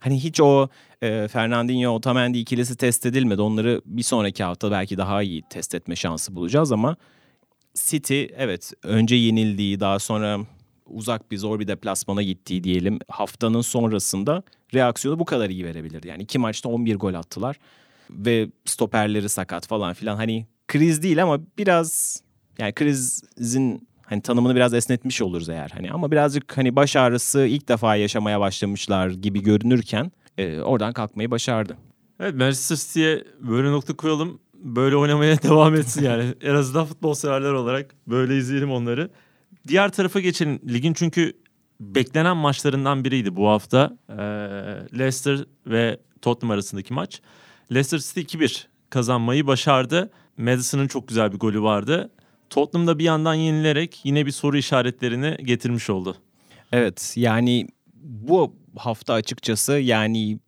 hani 0.05 0.25
hiç 0.25 0.41
o 0.41 0.69
e, 1.03 1.29
Fernandinho 1.29 1.91
Otamendi 1.91 2.39
ikilisi 2.39 2.77
test 2.77 3.07
edilmedi. 3.07 3.43
Onları 3.43 3.83
bir 3.87 4.03
sonraki 4.03 4.45
hafta 4.45 4.71
belki 4.71 4.99
daha 4.99 5.23
iyi 5.23 5.43
test 5.51 5.75
etme 5.75 5.97
şansı 5.97 6.37
bulacağız 6.37 6.73
ama 6.73 6.97
City 7.75 8.25
evet 8.37 8.73
önce 8.83 9.17
yenildiği 9.17 9.81
daha 9.81 9.99
sonra 9.99 10.41
uzak 10.87 11.31
bir 11.31 11.37
zor 11.39 11.61
bir 11.61 11.69
deplasmana 11.69 12.23
gittiği 12.23 12.65
diyelim 12.65 12.99
haftanın 13.09 13.61
sonrasında 13.61 14.43
reaksiyonu 14.75 15.19
bu 15.19 15.25
kadar 15.25 15.51
iyi 15.51 15.65
verebilirdi. 15.65 16.09
Yani 16.09 16.23
iki 16.23 16.39
maçta 16.39 16.69
11 16.69 16.97
gol 16.97 17.14
attılar 17.14 17.59
ve 18.11 18.49
stoperleri 18.64 19.29
sakat 19.29 19.67
falan 19.67 19.95
filan 19.95 20.17
hani 20.17 20.47
kriz 20.69 21.03
değil 21.03 21.23
ama 21.23 21.40
biraz 21.59 22.23
yani 22.59 22.73
krizin 22.73 23.88
hani 24.05 24.23
tanımını 24.23 24.55
biraz 24.55 24.75
esnetmiş 24.75 25.23
oluruz 25.23 25.49
eğer 25.49 25.71
hani 25.71 25.90
ama 25.90 26.11
birazcık 26.11 26.57
hani 26.57 26.77
baş 26.77 26.97
ağrısı 26.97 27.47
ilk 27.47 27.69
defa 27.69 27.97
yaşamaya 27.97 28.40
başlamışlar 28.40 29.09
gibi 29.09 29.43
görünürken 29.43 30.12
e, 30.38 30.61
oradan 30.61 30.93
kalkmayı 30.93 31.31
başardı. 31.31 31.77
Evet 32.21 32.35
Manchester 32.35 32.77
City'ye 32.77 33.25
böyle 33.40 33.71
nokta 33.71 33.97
koyalım. 33.97 34.40
Böyle 34.55 34.97
oynamaya 34.97 35.37
devam 35.43 35.75
etsin 35.75 36.05
yani. 36.05 36.35
en 36.43 36.55
azından 36.55 36.87
futbol 36.87 37.14
severler 37.14 37.53
olarak 37.53 37.95
böyle 38.07 38.37
izleyelim 38.37 38.73
onları. 38.73 39.11
Diğer 39.69 39.93
tarafa 39.93 40.21
geçelim. 40.21 40.61
Ligin 40.69 40.93
çünkü 40.93 41.33
beklenen 41.81 42.37
maçlarından 42.37 43.05
biriydi 43.05 43.37
bu 43.37 43.49
hafta. 43.49 43.99
Ee, 44.11 44.14
Leicester 44.99 45.45
ve 45.67 46.01
Tottenham 46.23 46.55
arasındaki 46.55 46.95
maç. 46.95 47.21
Leicester 47.73 47.99
City 47.99 48.37
2-1 48.37 48.64
kazanmayı 48.90 49.47
başardı. 49.47 50.11
Madison'ın 50.38 50.88
çok 50.88 51.09
güzel 51.09 51.33
bir 51.33 51.38
golü 51.38 51.62
vardı. 51.62 52.11
Tottenham 52.55 52.87
da 52.87 52.99
bir 52.99 53.05
yandan 53.05 53.35
yenilerek 53.35 54.01
yine 54.05 54.27
bir 54.27 54.31
soru 54.31 54.57
işaretlerini 54.57 55.37
getirmiş 55.45 55.90
oldu. 55.90 56.17
Evet 56.73 57.12
yani 57.17 57.69
bu 58.03 58.57
hafta 58.77 59.14
açıkçası 59.14 59.73
yani 59.73 60.38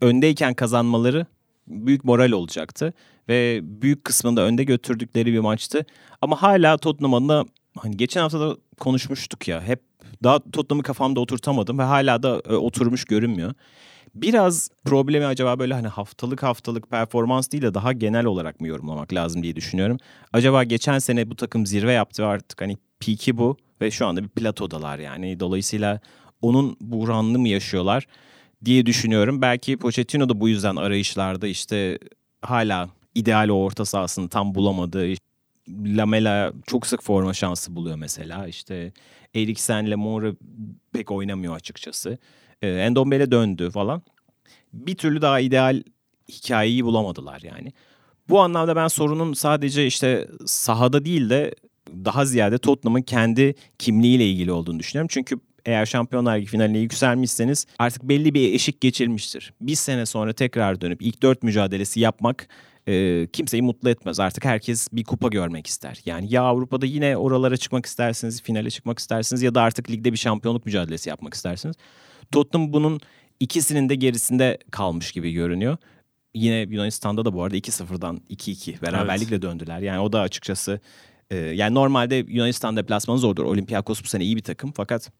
öndeyken 0.00 0.54
kazanmaları 0.54 1.26
büyük 1.66 2.04
moral 2.04 2.32
olacaktı 2.32 2.92
ve 3.28 3.60
büyük 3.62 4.04
kısmında 4.04 4.42
önde 4.42 4.64
götürdükleri 4.64 5.32
bir 5.32 5.38
maçtı. 5.38 5.86
Ama 6.22 6.42
hala 6.42 6.78
Tottenham 6.78 7.14
adına 7.14 7.44
hani 7.78 7.96
geçen 7.96 8.20
hafta 8.20 8.40
da 8.40 8.56
konuşmuştuk 8.80 9.48
ya 9.48 9.62
hep 9.62 9.82
daha 10.22 10.50
Tottenham'ı 10.50 10.82
kafamda 10.82 11.20
oturtamadım 11.20 11.78
ve 11.78 11.82
hala 11.82 12.22
da 12.22 12.42
e, 12.48 12.52
oturmuş 12.54 13.04
görünmüyor. 13.04 13.54
Biraz 14.14 14.70
problemi 14.84 15.26
acaba 15.26 15.58
böyle 15.58 15.74
hani 15.74 15.88
haftalık 15.88 16.42
haftalık 16.42 16.90
performans 16.90 17.50
değil 17.50 17.62
de 17.62 17.74
daha 17.74 17.92
genel 17.92 18.24
olarak 18.24 18.60
mı 18.60 18.68
yorumlamak 18.68 19.14
lazım 19.14 19.42
diye 19.42 19.56
düşünüyorum. 19.56 19.98
Acaba 20.32 20.64
geçen 20.64 20.98
sene 20.98 21.30
bu 21.30 21.36
takım 21.36 21.66
zirve 21.66 21.92
yaptı 21.92 22.26
artık 22.26 22.60
hani 22.60 22.78
peak'i 23.00 23.38
bu 23.38 23.56
ve 23.80 23.90
şu 23.90 24.06
anda 24.06 24.22
bir 24.22 24.28
platodalar 24.28 24.98
yani. 24.98 25.40
Dolayısıyla 25.40 26.00
onun 26.42 26.76
buhranını 26.80 27.38
mı 27.38 27.48
yaşıyorlar 27.48 28.06
diye 28.64 28.86
düşünüyorum. 28.86 29.42
Belki 29.42 29.76
Pochettino 29.76 30.28
da 30.28 30.40
bu 30.40 30.48
yüzden 30.48 30.76
arayışlarda 30.76 31.46
işte 31.46 31.98
hala 32.42 32.88
ideal 33.14 33.48
o 33.48 33.54
orta 33.54 33.84
sahasını 33.84 34.28
tam 34.28 34.54
bulamadı. 34.54 35.12
Lamela 35.70 36.52
çok 36.66 36.86
sık 36.86 37.02
forma 37.02 37.34
şansı 37.34 37.76
buluyor 37.76 37.96
mesela. 37.96 38.46
İşte 38.46 38.92
Eriksen'le 39.34 39.96
Moura 39.96 40.32
pek 40.92 41.10
oynamıyor 41.10 41.56
açıkçası. 41.56 42.18
E, 42.62 42.68
Endombele 42.68 43.30
döndü 43.30 43.70
falan. 43.70 44.02
Bir 44.72 44.94
türlü 44.94 45.22
daha 45.22 45.40
ideal 45.40 45.82
hikayeyi 46.28 46.84
bulamadılar 46.84 47.40
yani. 47.42 47.72
Bu 48.28 48.40
anlamda 48.40 48.76
ben 48.76 48.88
sorunun 48.88 49.32
sadece 49.32 49.86
işte 49.86 50.28
sahada 50.46 51.04
değil 51.04 51.30
de 51.30 51.54
daha 52.04 52.24
ziyade 52.24 52.58
Tottenham'ın 52.58 53.02
kendi 53.02 53.54
kimliğiyle 53.78 54.26
ilgili 54.30 54.52
olduğunu 54.52 54.78
düşünüyorum. 54.78 55.08
Çünkü 55.10 55.36
eğer 55.66 55.86
Şampiyonlar 55.86 56.38
Ligi 56.38 56.46
finaline 56.46 56.78
yükselmişseniz 56.78 57.66
artık 57.78 58.02
belli 58.02 58.34
bir 58.34 58.54
eşik 58.54 58.80
geçirmiştir. 58.80 59.52
Bir 59.60 59.74
sene 59.74 60.06
sonra 60.06 60.32
tekrar 60.32 60.80
dönüp 60.80 61.02
ilk 61.02 61.22
dört 61.22 61.42
mücadelesi 61.42 62.00
yapmak 62.00 62.48
e, 62.88 63.26
kimseyi 63.32 63.62
mutlu 63.62 63.90
etmez. 63.90 64.20
Artık 64.20 64.44
herkes 64.44 64.88
bir 64.92 65.04
kupa 65.04 65.28
görmek 65.28 65.66
ister. 65.66 66.00
Yani 66.06 66.34
ya 66.34 66.42
Avrupa'da 66.42 66.86
yine 66.86 67.16
oralara 67.16 67.56
çıkmak 67.56 67.86
istersiniz, 67.86 68.42
finale 68.42 68.70
çıkmak 68.70 68.98
istersiniz 68.98 69.42
ya 69.42 69.54
da 69.54 69.62
artık 69.62 69.90
ligde 69.90 70.12
bir 70.12 70.18
şampiyonluk 70.18 70.66
mücadelesi 70.66 71.08
yapmak 71.08 71.34
istersiniz. 71.34 71.76
Tottenham 72.32 72.72
bunun 72.72 73.00
ikisinin 73.40 73.88
de 73.88 73.94
gerisinde 73.94 74.58
kalmış 74.70 75.12
gibi 75.12 75.32
görünüyor. 75.32 75.76
Yine 76.34 76.66
Yunanistan'da 76.70 77.24
da 77.24 77.32
bu 77.32 77.42
arada 77.42 77.56
2-0'dan 77.56 78.20
2-2 78.30 78.82
beraberlikle 78.82 79.34
evet. 79.34 79.42
döndüler. 79.42 79.80
Yani 79.80 80.00
o 80.00 80.12
da 80.12 80.20
açıkçası 80.20 80.80
e, 81.30 81.36
yani 81.36 81.74
normalde 81.74 82.24
Yunanistan 82.28 82.76
deplasmanı 82.76 83.18
zordur. 83.18 83.44
Olympiakos 83.44 84.02
bu 84.04 84.08
sene 84.08 84.24
iyi 84.24 84.36
bir 84.36 84.42
takım 84.42 84.72
fakat 84.72 85.10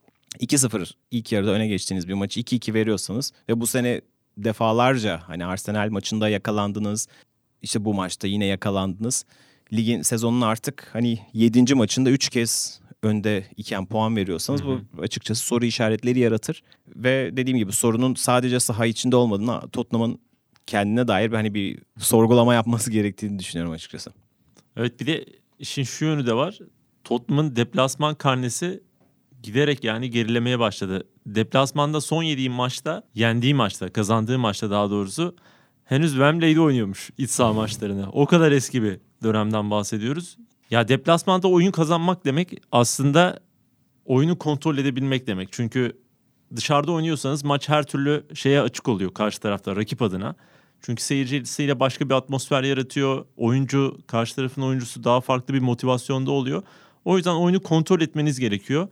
2-0 0.40 0.90
ilk 1.10 1.32
yarıda 1.32 1.50
öne 1.50 1.66
geçtiğiniz 1.66 2.08
bir 2.08 2.14
maçı 2.14 2.40
2-2 2.40 2.74
veriyorsanız 2.74 3.32
ve 3.48 3.60
bu 3.60 3.66
sene 3.66 4.00
defalarca 4.36 5.20
hani 5.26 5.46
Arsenal 5.46 5.90
maçında 5.90 6.28
yakalandınız. 6.28 7.08
İşte 7.62 7.84
bu 7.84 7.94
maçta 7.94 8.26
yine 8.26 8.46
yakalandınız. 8.46 9.24
Ligin 9.72 10.02
sezonun 10.02 10.40
artık 10.40 10.88
hani 10.92 11.18
7. 11.32 11.74
maçında 11.74 12.10
3 12.10 12.28
kez 12.28 12.80
önde 13.04 13.44
iken 13.56 13.86
puan 13.86 14.16
veriyorsanız 14.16 14.62
hı 14.62 14.64
hı. 14.64 14.80
bu 14.96 15.02
açıkçası 15.02 15.44
soru 15.44 15.64
işaretleri 15.64 16.18
yaratır. 16.18 16.62
Ve 16.96 17.30
dediğim 17.36 17.58
gibi 17.58 17.72
sorunun 17.72 18.14
sadece 18.14 18.60
saha 18.60 18.86
içinde 18.86 19.16
olmadığını 19.16 19.68
Tottenham'ın 19.72 20.18
kendine 20.66 21.08
dair 21.08 21.30
bir 21.30 21.36
hani 21.36 21.54
bir 21.54 21.78
sorgulama 21.98 22.54
yapması 22.54 22.90
gerektiğini 22.90 23.38
düşünüyorum 23.38 23.72
açıkçası. 23.72 24.12
Evet 24.76 25.00
bir 25.00 25.06
de 25.06 25.24
işin 25.58 25.82
şu 25.82 26.04
yönü 26.04 26.26
de 26.26 26.34
var. 26.34 26.58
Tottenham'ın 27.04 27.56
deplasman 27.56 28.14
karnesi 28.14 28.82
giderek 29.42 29.84
yani 29.84 30.10
gerilemeye 30.10 30.58
başladı. 30.58 31.08
Deplasmanda 31.26 32.00
son 32.00 32.22
yediğim 32.22 32.52
maçta, 32.52 33.02
yendiği 33.14 33.54
maçta, 33.54 33.92
kazandığı 33.92 34.38
maçta 34.38 34.70
daha 34.70 34.90
doğrusu 34.90 35.36
henüz 35.84 36.10
Wembley'de 36.10 36.60
oynuyormuş 36.60 37.10
iç 37.18 37.30
saha 37.30 37.52
maçlarını. 37.52 38.10
O 38.12 38.26
kadar 38.26 38.52
eski 38.52 38.82
bir 38.82 38.98
dönemden 39.22 39.70
bahsediyoruz. 39.70 40.36
Ya 40.70 40.88
deplasmanda 40.88 41.48
oyun 41.48 41.70
kazanmak 41.70 42.24
demek 42.24 42.62
aslında 42.72 43.40
oyunu 44.04 44.38
kontrol 44.38 44.78
edebilmek 44.78 45.26
demek. 45.26 45.48
Çünkü 45.52 46.04
dışarıda 46.56 46.92
oynuyorsanız 46.92 47.44
maç 47.44 47.68
her 47.68 47.82
türlü 47.82 48.26
şeye 48.34 48.60
açık 48.60 48.88
oluyor 48.88 49.14
karşı 49.14 49.40
tarafta 49.40 49.76
rakip 49.76 50.02
adına. 50.02 50.34
Çünkü 50.80 51.02
seyircisiyle 51.02 51.80
başka 51.80 52.08
bir 52.08 52.14
atmosfer 52.14 52.62
yaratıyor. 52.62 53.24
Oyuncu, 53.36 53.98
karşı 54.06 54.36
tarafın 54.36 54.62
oyuncusu 54.62 55.04
daha 55.04 55.20
farklı 55.20 55.54
bir 55.54 55.60
motivasyonda 55.60 56.30
oluyor. 56.30 56.62
O 57.04 57.16
yüzden 57.16 57.34
oyunu 57.34 57.62
kontrol 57.62 58.00
etmeniz 58.00 58.40
gerekiyor. 58.40 58.88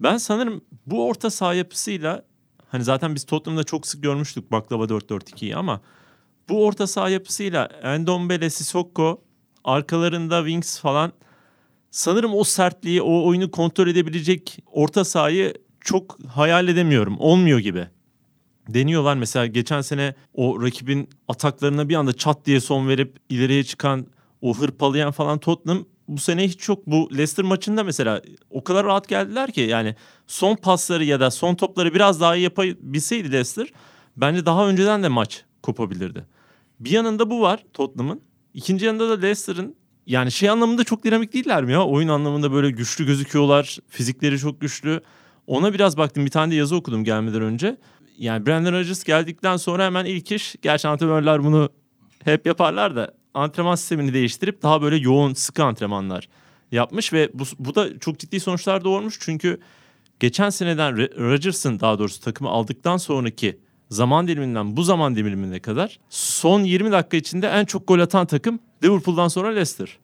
Ben 0.00 0.16
sanırım 0.16 0.60
bu 0.86 1.08
orta 1.08 1.30
saha 1.30 1.54
yapısıyla 1.54 2.24
hani 2.68 2.84
zaten 2.84 3.14
biz 3.14 3.24
Tottenham'da 3.24 3.64
çok 3.64 3.86
sık 3.86 4.02
görmüştük 4.02 4.52
baklava 4.52 4.84
4-4-2'yi 4.84 5.56
ama 5.56 5.80
bu 6.48 6.64
orta 6.66 6.86
saha 6.86 7.08
yapısıyla 7.08 7.64
Endombele, 7.82 8.50
Sissoko 8.50 9.22
arkalarında 9.66 10.38
Wings 10.38 10.80
falan 10.80 11.12
sanırım 11.90 12.34
o 12.34 12.44
sertliği, 12.44 13.02
o 13.02 13.26
oyunu 13.26 13.50
kontrol 13.50 13.88
edebilecek 13.88 14.58
orta 14.66 15.04
sahayı 15.04 15.54
çok 15.80 16.18
hayal 16.28 16.68
edemiyorum. 16.68 17.16
Olmuyor 17.18 17.58
gibi. 17.58 17.86
Deniyorlar 18.68 19.16
mesela 19.16 19.46
geçen 19.46 19.80
sene 19.80 20.14
o 20.34 20.62
rakibin 20.62 21.08
ataklarına 21.28 21.88
bir 21.88 21.94
anda 21.94 22.12
çat 22.12 22.46
diye 22.46 22.60
son 22.60 22.88
verip 22.88 23.16
ileriye 23.28 23.64
çıkan 23.64 24.06
o 24.40 24.54
hırpalayan 24.54 25.10
falan 25.10 25.38
Tottenham 25.38 25.84
bu 26.08 26.18
sene 26.18 26.48
hiç 26.48 26.68
yok. 26.68 26.86
Bu 26.86 27.08
Leicester 27.12 27.44
maçında 27.44 27.84
mesela 27.84 28.22
o 28.50 28.64
kadar 28.64 28.86
rahat 28.86 29.08
geldiler 29.08 29.52
ki 29.52 29.60
yani 29.60 29.94
son 30.26 30.56
pasları 30.56 31.04
ya 31.04 31.20
da 31.20 31.30
son 31.30 31.54
topları 31.54 31.94
biraz 31.94 32.20
daha 32.20 32.36
iyi 32.36 32.42
yapabilseydi 32.42 33.32
Leicester 33.32 33.68
bence 34.16 34.46
daha 34.46 34.68
önceden 34.68 35.02
de 35.02 35.08
maç 35.08 35.44
kopabilirdi. 35.62 36.26
Bir 36.80 36.90
yanında 36.90 37.30
bu 37.30 37.40
var 37.40 37.64
Tottenham'ın. 37.72 38.20
İkinci 38.56 38.86
yanında 38.86 39.08
da 39.08 39.12
Leicester'ın 39.12 39.76
yani 40.06 40.32
şey 40.32 40.50
anlamında 40.50 40.84
çok 40.84 41.04
dinamik 41.04 41.32
değiller 41.32 41.64
mi 41.64 41.72
ya? 41.72 41.84
Oyun 41.84 42.08
anlamında 42.08 42.52
böyle 42.52 42.70
güçlü 42.70 43.06
gözüküyorlar. 43.06 43.78
Fizikleri 43.88 44.38
çok 44.38 44.60
güçlü. 44.60 45.00
Ona 45.46 45.74
biraz 45.74 45.96
baktım. 45.96 46.24
Bir 46.24 46.30
tane 46.30 46.52
de 46.52 46.56
yazı 46.56 46.76
okudum 46.76 47.04
gelmeden 47.04 47.42
önce. 47.42 47.76
Yani 48.18 48.46
Brandon 48.46 48.72
Rodgers 48.72 49.04
geldikten 49.04 49.56
sonra 49.56 49.84
hemen 49.84 50.04
ilk 50.04 50.32
iş. 50.32 50.56
Gerçi 50.62 50.88
antrenörler 50.88 51.44
bunu 51.44 51.70
hep 52.24 52.46
yaparlar 52.46 52.96
da 52.96 53.14
antrenman 53.34 53.74
sistemini 53.74 54.14
değiştirip 54.14 54.62
daha 54.62 54.82
böyle 54.82 54.96
yoğun 54.96 55.34
sıkı 55.34 55.64
antrenmanlar 55.64 56.28
yapmış 56.72 57.12
ve 57.12 57.30
bu, 57.34 57.44
bu 57.58 57.74
da 57.74 57.98
çok 57.98 58.18
ciddi 58.18 58.40
sonuçlar 58.40 58.84
doğurmuş. 58.84 59.18
Çünkü 59.20 59.60
geçen 60.20 60.50
seneden 60.50 60.96
Rodgers'ın 61.18 61.80
daha 61.80 61.98
doğrusu 61.98 62.20
takımı 62.20 62.50
aldıktan 62.50 62.96
sonraki 62.96 63.60
zaman 63.90 64.28
diliminden 64.28 64.76
bu 64.76 64.82
zaman 64.82 65.16
dilimine 65.16 65.60
kadar 65.60 65.98
son 66.10 66.60
20 66.64 66.92
dakika 66.92 67.16
içinde 67.16 67.48
en 67.48 67.64
çok 67.64 67.88
gol 67.88 67.98
atan 67.98 68.26
takım 68.26 68.58
Liverpool'dan 68.84 69.28
sonra 69.28 69.48
Leicester. 69.48 69.98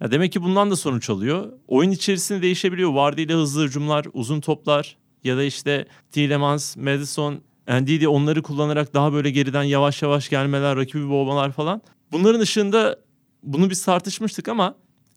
Ya 0.00 0.10
demek 0.10 0.32
ki 0.32 0.42
bundan 0.42 0.70
da 0.70 0.76
sonuç 0.76 1.10
alıyor. 1.10 1.52
Oyun 1.68 1.90
içerisinde 1.90 2.42
değişebiliyor. 2.42 2.92
Vardy 2.92 3.22
ile 3.22 3.34
hızlı 3.34 3.64
hücumlar, 3.64 4.06
uzun 4.12 4.40
toplar 4.40 4.96
ya 5.24 5.36
da 5.36 5.42
işte 5.42 5.86
Tielemans, 6.12 6.76
Madison, 6.76 7.40
Ndidi 7.68 8.08
onları 8.08 8.42
kullanarak 8.42 8.94
daha 8.94 9.12
böyle 9.12 9.30
geriden 9.30 9.62
yavaş 9.62 10.02
yavaş 10.02 10.28
gelmeler, 10.28 10.76
rakibi 10.76 11.08
boğmalar 11.08 11.52
falan. 11.52 11.82
Bunların 12.12 12.40
ışığında 12.40 12.98
bunu 13.42 13.70
biz 13.70 13.84
tartışmıştık 13.84 14.48
ama 14.48 14.74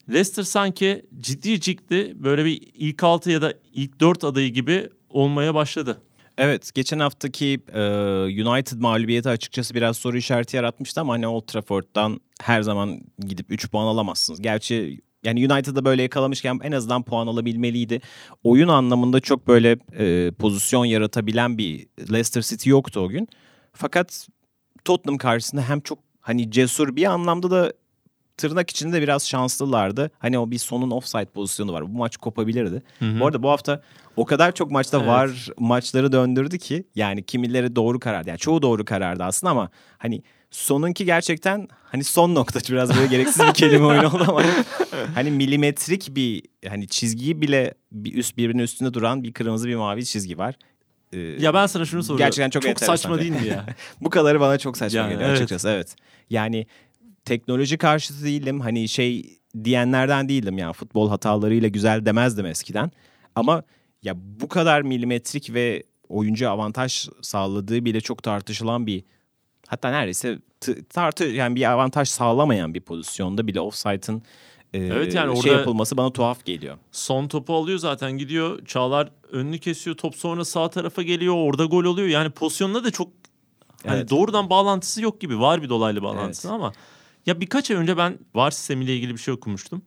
Leicester 0.10 0.44
sanki 0.44 1.06
ciddi 1.20 1.62
ciddi 1.62 2.16
böyle 2.24 2.46
bir 2.46 2.62
ilk 2.74 3.04
6 3.04 3.32
ya 3.32 3.42
da 3.42 3.54
ilk 3.74 4.00
4 4.00 4.24
adayı 4.24 4.54
gibi 4.54 4.90
olmaya 5.10 5.56
başladı. 5.56 6.02
Evet 6.44 6.72
geçen 6.76 7.00
haftaki 7.00 7.60
e, 7.74 7.82
United 8.48 8.78
mağlubiyeti 8.80 9.30
açıkçası 9.30 9.74
biraz 9.74 9.98
soru 9.98 10.18
işareti 10.18 10.56
yaratmıştı 10.58 11.02
ama 11.02 11.14
hani 11.14 11.28
Old 11.28 11.48
Trafford'dan 11.48 12.20
her 12.42 12.62
zaman 12.62 13.02
gidip 13.20 13.46
3 13.50 13.72
puan 13.72 13.86
alamazsınız. 13.86 14.42
Gerçi 14.42 15.02
yani 15.24 15.54
United'da 15.54 15.86
böyle 15.86 16.02
yakalamışken 16.02 16.60
en 16.64 16.72
azından 16.72 17.04
puan 17.04 17.28
alabilmeliydi. 17.28 18.02
Oyun 18.44 18.68
anlamında 18.68 19.20
çok 19.20 19.48
böyle 19.48 19.78
e, 19.98 20.32
pozisyon 20.32 20.86
yaratabilen 20.86 21.58
bir 21.58 21.88
Leicester 22.12 22.42
City 22.42 22.70
yoktu 22.70 23.00
o 23.00 23.10
gün. 23.10 23.28
Fakat 23.74 24.28
Tottenham 24.86 25.18
karşısında 25.18 25.70
hem 25.70 25.82
çok 25.82 26.00
hani 26.22 26.52
cesur 26.52 26.96
bir 26.96 27.06
anlamda 27.06 27.52
da 27.52 27.74
tırnak 28.38 28.70
içinde 28.70 29.02
biraz 29.02 29.28
şanslılardı. 29.28 30.12
Hani 30.20 30.40
o 30.40 30.52
bir 30.52 30.58
sonun 30.58 30.92
offside 30.92 31.26
pozisyonu 31.26 31.74
var. 31.74 31.94
Bu 31.94 31.98
maç 31.98 32.18
kopabilirdi. 32.18 32.84
Hı 33.00 33.06
hı. 33.06 33.20
Bu 33.20 33.26
arada 33.26 33.44
bu 33.44 33.50
hafta 33.50 33.82
o 34.16 34.26
kadar 34.26 34.52
çok 34.52 34.72
maçta 34.72 34.98
evet. 34.98 35.08
var 35.08 35.48
maçları 35.60 36.12
döndürdü 36.12 36.58
ki 36.58 36.84
yani 36.96 37.24
kimileri 37.24 37.76
doğru 37.76 38.00
karardı. 38.00 38.30
Yani 38.30 38.40
çoğu 38.40 38.62
doğru 38.62 38.86
karardı 38.86 39.24
aslında 39.24 39.52
ama 39.52 39.70
hani 39.98 40.24
sonunki 40.52 41.06
gerçekten 41.06 41.68
hani 41.84 42.04
son 42.04 42.36
nokta 42.36 42.60
biraz 42.70 42.96
böyle 42.96 43.08
gereksiz 43.08 43.48
bir 43.48 43.54
kelime 43.54 43.86
oyunu 43.86 44.08
oldu 44.08 44.26
ama 44.28 44.44
hani 45.16 45.32
milimetrik 45.32 46.16
bir 46.16 46.44
hani 46.68 46.88
çizgiyi 46.88 47.42
bile 47.42 47.74
bir 47.92 48.14
üst 48.14 48.38
birbirinin 48.38 48.64
üstünde 48.64 48.94
duran 48.94 49.24
bir 49.24 49.34
kırmızı 49.34 49.68
bir 49.68 49.76
mavi 49.76 50.06
çizgi 50.06 50.38
var. 50.38 50.56
Ee, 51.14 51.20
ya 51.20 51.54
ben 51.54 51.66
sana 51.66 51.86
şunu 51.86 52.04
soruyorum. 52.04 52.26
Gerçekten 52.26 52.50
çok, 52.50 52.64
çok 52.64 52.80
saçma 52.80 53.20
değil 53.20 53.32
mi 53.32 53.48
ya? 53.48 53.66
Bu 54.02 54.10
kadarı 54.10 54.40
bana 54.40 54.58
çok 54.58 54.78
saçma 54.78 55.00
yani, 55.00 55.12
geliyor 55.12 55.30
evet. 55.30 55.38
açıkçası 55.38 55.70
evet. 55.70 55.96
Yani 56.30 56.66
teknoloji 57.26 57.78
karşıtı 57.78 58.26
değilim. 58.26 58.60
Hani 58.60 58.88
şey 58.90 59.40
diyenlerden 59.64 60.30
değildim 60.30 60.58
ya. 60.58 60.74
Futbol 60.74 61.10
hatalarıyla 61.10 61.68
güzel 61.68 62.06
demezdim 62.06 62.46
eskiden. 62.46 62.92
Ama 63.36 63.64
ya 64.04 64.14
bu 64.18 64.48
kadar 64.48 64.82
milimetrik 64.82 65.54
ve 65.54 65.84
oyuncu 66.10 66.50
avantaj 66.50 67.10
sağladığı 67.22 67.86
bile 67.86 68.02
çok 68.02 68.24
tartışılan 68.24 68.88
bir 68.88 69.04
hatta 69.68 69.90
neredeyse 69.90 70.40
tartı 70.90 71.24
yani 71.24 71.56
bir 71.56 71.72
avantaj 71.72 72.10
sağlamayan 72.10 72.74
bir 72.74 72.82
pozisyonda 72.82 73.48
bile 73.48 73.60
offside'ın 73.60 74.24
e, 74.74 74.80
evet 74.80 75.16
yani 75.16 75.42
şey 75.42 75.52
yapılması 75.52 75.98
bana 75.98 76.14
tuhaf 76.14 76.46
geliyor. 76.46 76.78
Son 76.92 77.28
topu 77.28 77.56
alıyor 77.56 77.80
zaten 77.80 78.12
gidiyor. 78.12 78.66
Çağlar 78.66 79.12
önünü 79.32 79.60
kesiyor. 79.60 79.98
Top 79.98 80.16
sonra 80.16 80.46
sağ 80.46 80.70
tarafa 80.70 81.02
geliyor. 81.02 81.36
Orada 81.38 81.66
gol 81.66 81.84
oluyor. 81.84 82.08
Yani 82.08 82.30
pozisyonda 82.30 82.84
da 82.84 82.92
çok 82.92 83.08
hani 83.86 83.98
evet. 83.98 84.10
doğrudan 84.10 84.50
bağlantısı 84.50 85.02
yok 85.02 85.22
gibi. 85.22 85.40
Var 85.40 85.62
bir 85.62 85.70
dolaylı 85.70 86.04
bağlantısı 86.04 86.48
evet. 86.48 86.56
ama 86.56 86.74
ya 87.26 87.42
birkaç 87.42 87.72
ay 87.72 87.78
önce 87.78 87.98
ben 87.98 88.20
VAR 88.36 88.52
sistemiyle 88.52 88.96
ilgili 88.96 89.14
bir 89.14 89.20
şey 89.20 89.34
okumuştum. 89.34 89.82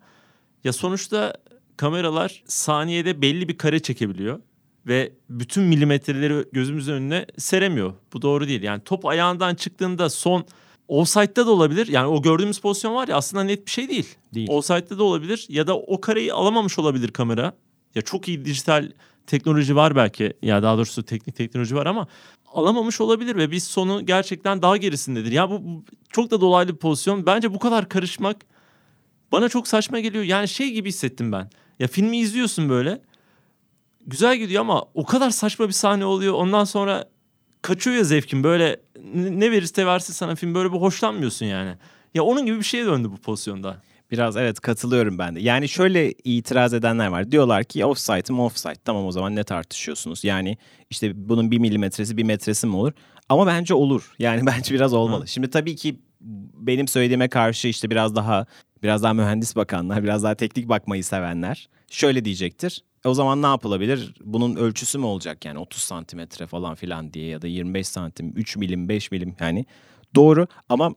Ya 0.65 0.73
sonuçta 0.73 1.35
kameralar 1.77 2.43
saniyede 2.47 3.23
belli 3.23 3.49
bir 3.49 3.59
kare 3.59 3.81
çekebiliyor 3.81 4.41
ve 4.87 5.13
bütün 5.31 5.63
milimetreleri 5.63 6.45
gözümüzün 6.53 6.93
önüne 6.93 7.27
seremiyor. 7.39 7.95
Bu 8.13 8.23
doğru 8.23 8.49
değil. 8.49 8.63
Yani 8.63 8.83
top 8.85 9.07
ayağından 9.07 9.55
çıktığında 9.55 10.11
son 10.11 10.47
offside'da 10.89 11.47
da 11.47 11.51
olabilir. 11.51 11.87
Yani 11.87 12.07
o 12.07 12.23
gördüğümüz 12.23 12.61
pozisyon 12.61 12.95
var 12.95 13.09
ya 13.09 13.17
aslında 13.17 13.45
net 13.45 13.67
bir 13.67 13.71
şey 13.71 13.89
değil. 13.89 14.15
Değil. 14.35 14.49
Offside'da 14.51 14.99
da 14.99 15.05
olabilir 15.05 15.47
ya 15.49 15.67
da 15.67 15.79
o 15.79 16.01
kareyi 16.01 16.33
alamamış 16.33 16.79
olabilir 16.79 17.09
kamera. 17.09 17.53
Ya 17.95 18.03
çok 18.03 18.29
iyi 18.29 18.45
dijital 18.45 18.93
teknoloji 19.27 19.77
var 19.77 19.97
belki. 19.97 20.33
Ya 20.43 20.63
daha 20.63 20.77
doğrusu 20.77 21.03
teknik 21.03 21.37
teknoloji 21.37 21.75
var 21.77 21.87
ama 21.87 22.07
alamamış 22.55 23.01
olabilir 23.01 23.37
ve 23.37 23.51
biz 23.51 23.65
sonu 23.65 24.07
gerçekten 24.07 24.63
daha 24.63 24.77
gerisindedir. 24.77 25.33
Ya 25.33 25.51
bu, 25.51 25.85
çok 26.11 26.31
da 26.31 26.41
dolaylı 26.41 26.73
bir 26.73 26.79
pozisyon. 26.79 27.27
Bence 27.27 27.55
bu 27.55 27.59
kadar 27.59 27.89
karışmak 27.89 28.37
bana 29.33 29.49
çok 29.49 29.69
saçma 29.69 30.01
geliyor. 30.01 30.25
Yani 30.25 30.49
şey 30.49 30.71
gibi 30.71 30.89
hissettim 30.89 31.33
ben. 31.33 31.51
Ya 31.79 31.89
filmi 31.89 32.19
izliyorsun 32.19 32.69
böyle. 32.69 33.03
Güzel 34.07 34.37
gidiyor 34.37 34.61
ama 34.61 34.85
o 34.95 35.05
kadar 35.05 35.31
saçma 35.31 35.69
bir 35.69 35.73
sahne 35.73 36.05
oluyor. 36.05 36.35
Ondan 36.35 36.65
sonra 36.65 37.09
kaçıyor 37.63 37.97
ya 37.97 38.05
zevkin. 38.05 38.45
Böyle 38.45 38.81
ne 39.15 39.51
verirse 39.51 39.87
versin 39.87 40.13
sana 40.13 40.35
film 40.35 40.55
böyle 40.55 40.73
bir 40.73 40.79
hoşlanmıyorsun 40.79 41.47
yani. 41.47 41.75
Ya 42.15 42.23
onun 42.23 42.47
gibi 42.47 42.59
bir 42.59 42.65
şeye 42.65 42.87
döndü 42.87 43.11
bu 43.13 43.17
pozisyonda. 43.17 43.83
Biraz 44.11 44.37
evet 44.37 44.61
katılıyorum 44.61 45.19
ben 45.19 45.37
de. 45.37 45.41
Yani 45.41 45.69
şöyle 45.69 46.13
itiraz 46.13 46.75
edenler 46.75 47.07
var. 47.07 47.33
Diyorlar 47.33 47.65
ki 47.65 47.85
offside 47.85 48.33
mi 48.33 48.41
offside. 48.41 48.75
Tamam 48.85 49.07
o 49.07 49.13
zaman 49.13 49.37
ne 49.37 49.45
tartışıyorsunuz? 49.45 50.25
Yani 50.25 50.57
işte 50.91 51.29
bunun 51.29 51.51
bir 51.51 51.59
milimetresi 51.59 52.17
bir 52.17 52.23
metresi 52.23 52.67
mi 52.67 52.77
olur? 52.77 52.93
Ama 53.29 53.47
bence 53.47 53.75
olur. 53.75 54.15
Yani 54.19 54.47
bence 54.47 54.75
biraz 54.75 54.93
olmalı. 54.93 55.23
Hı. 55.23 55.29
Şimdi 55.29 55.51
tabii 55.51 55.77
ki 55.77 56.01
benim 56.55 56.89
söylediğime 56.89 57.29
karşı 57.29 57.69
işte 57.69 57.91
biraz 57.91 58.17
daha 58.17 58.47
biraz 58.83 59.03
daha 59.03 59.15
mühendis 59.15 59.57
bakanlar, 59.57 60.03
biraz 60.03 60.23
daha 60.23 60.35
teknik 60.35 60.69
bakmayı 60.69 61.05
sevenler 61.05 61.69
şöyle 61.91 62.25
diyecektir. 62.25 62.85
E 63.05 63.09
o 63.09 63.15
zaman 63.15 63.43
ne 63.43 63.47
yapılabilir? 63.47 64.15
Bunun 64.25 64.57
ölçüsü 64.57 64.99
mü 64.99 65.05
olacak 65.05 65.45
yani 65.45 65.59
30 65.59 65.83
santimetre 65.83 66.47
falan 66.47 66.75
filan 66.75 67.13
diye 67.13 67.27
ya 67.27 67.43
da 67.43 67.47
25 67.47 67.89
santim, 67.89 68.33
3 68.37 68.57
milim, 68.57 68.89
5 68.89 69.11
milim 69.11 69.37
yani. 69.41 69.67
Doğru 70.15 70.47
ama 70.69 70.95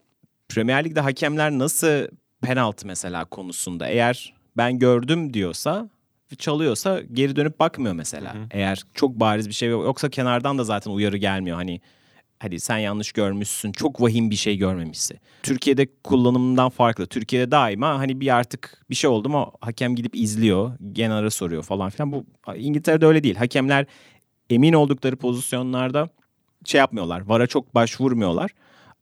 Premier 0.48 0.84
Lig'de 0.84 1.00
hakemler 1.00 1.50
nasıl 1.50 2.06
penaltı 2.42 2.86
mesela 2.86 3.24
konusunda 3.24 3.88
eğer 3.88 4.34
ben 4.56 4.78
gördüm 4.78 5.34
diyorsa 5.34 5.90
çalıyorsa 6.38 7.00
geri 7.12 7.36
dönüp 7.36 7.60
bakmıyor 7.60 7.94
mesela. 7.94 8.34
Hı 8.34 8.38
hı. 8.38 8.46
Eğer 8.50 8.82
çok 8.94 9.20
bariz 9.20 9.48
bir 9.48 9.54
şey 9.54 9.68
yok. 9.68 9.84
Yoksa 9.84 10.10
kenardan 10.10 10.58
da 10.58 10.64
zaten 10.64 10.90
uyarı 10.90 11.16
gelmiyor. 11.16 11.56
Hani 11.56 11.80
hadi 12.38 12.60
sen 12.60 12.78
yanlış 12.78 13.12
görmüşsün. 13.12 13.72
Çok 13.72 14.00
vahim 14.00 14.30
bir 14.30 14.36
şey 14.36 14.56
görmemişse. 14.56 15.16
Türkiye'de 15.42 15.88
kullanımından 16.04 16.70
farklı. 16.70 17.06
Türkiye'de 17.06 17.50
daima 17.50 17.98
hani 17.98 18.20
bir 18.20 18.34
artık 18.36 18.84
bir 18.90 18.94
şey 18.94 19.10
oldu 19.10 19.28
mu 19.28 19.52
hakem 19.60 19.96
gidip 19.96 20.16
izliyor. 20.16 20.72
Genara 20.92 21.30
soruyor 21.30 21.62
falan 21.62 21.90
filan. 21.90 22.12
Bu 22.12 22.24
İngiltere'de 22.56 23.06
öyle 23.06 23.22
değil. 23.22 23.36
Hakemler 23.36 23.86
emin 24.50 24.72
oldukları 24.72 25.16
pozisyonlarda 25.16 26.08
şey 26.64 26.78
yapmıyorlar. 26.78 27.20
VAR'a 27.20 27.46
çok 27.46 27.74
başvurmuyorlar. 27.74 28.50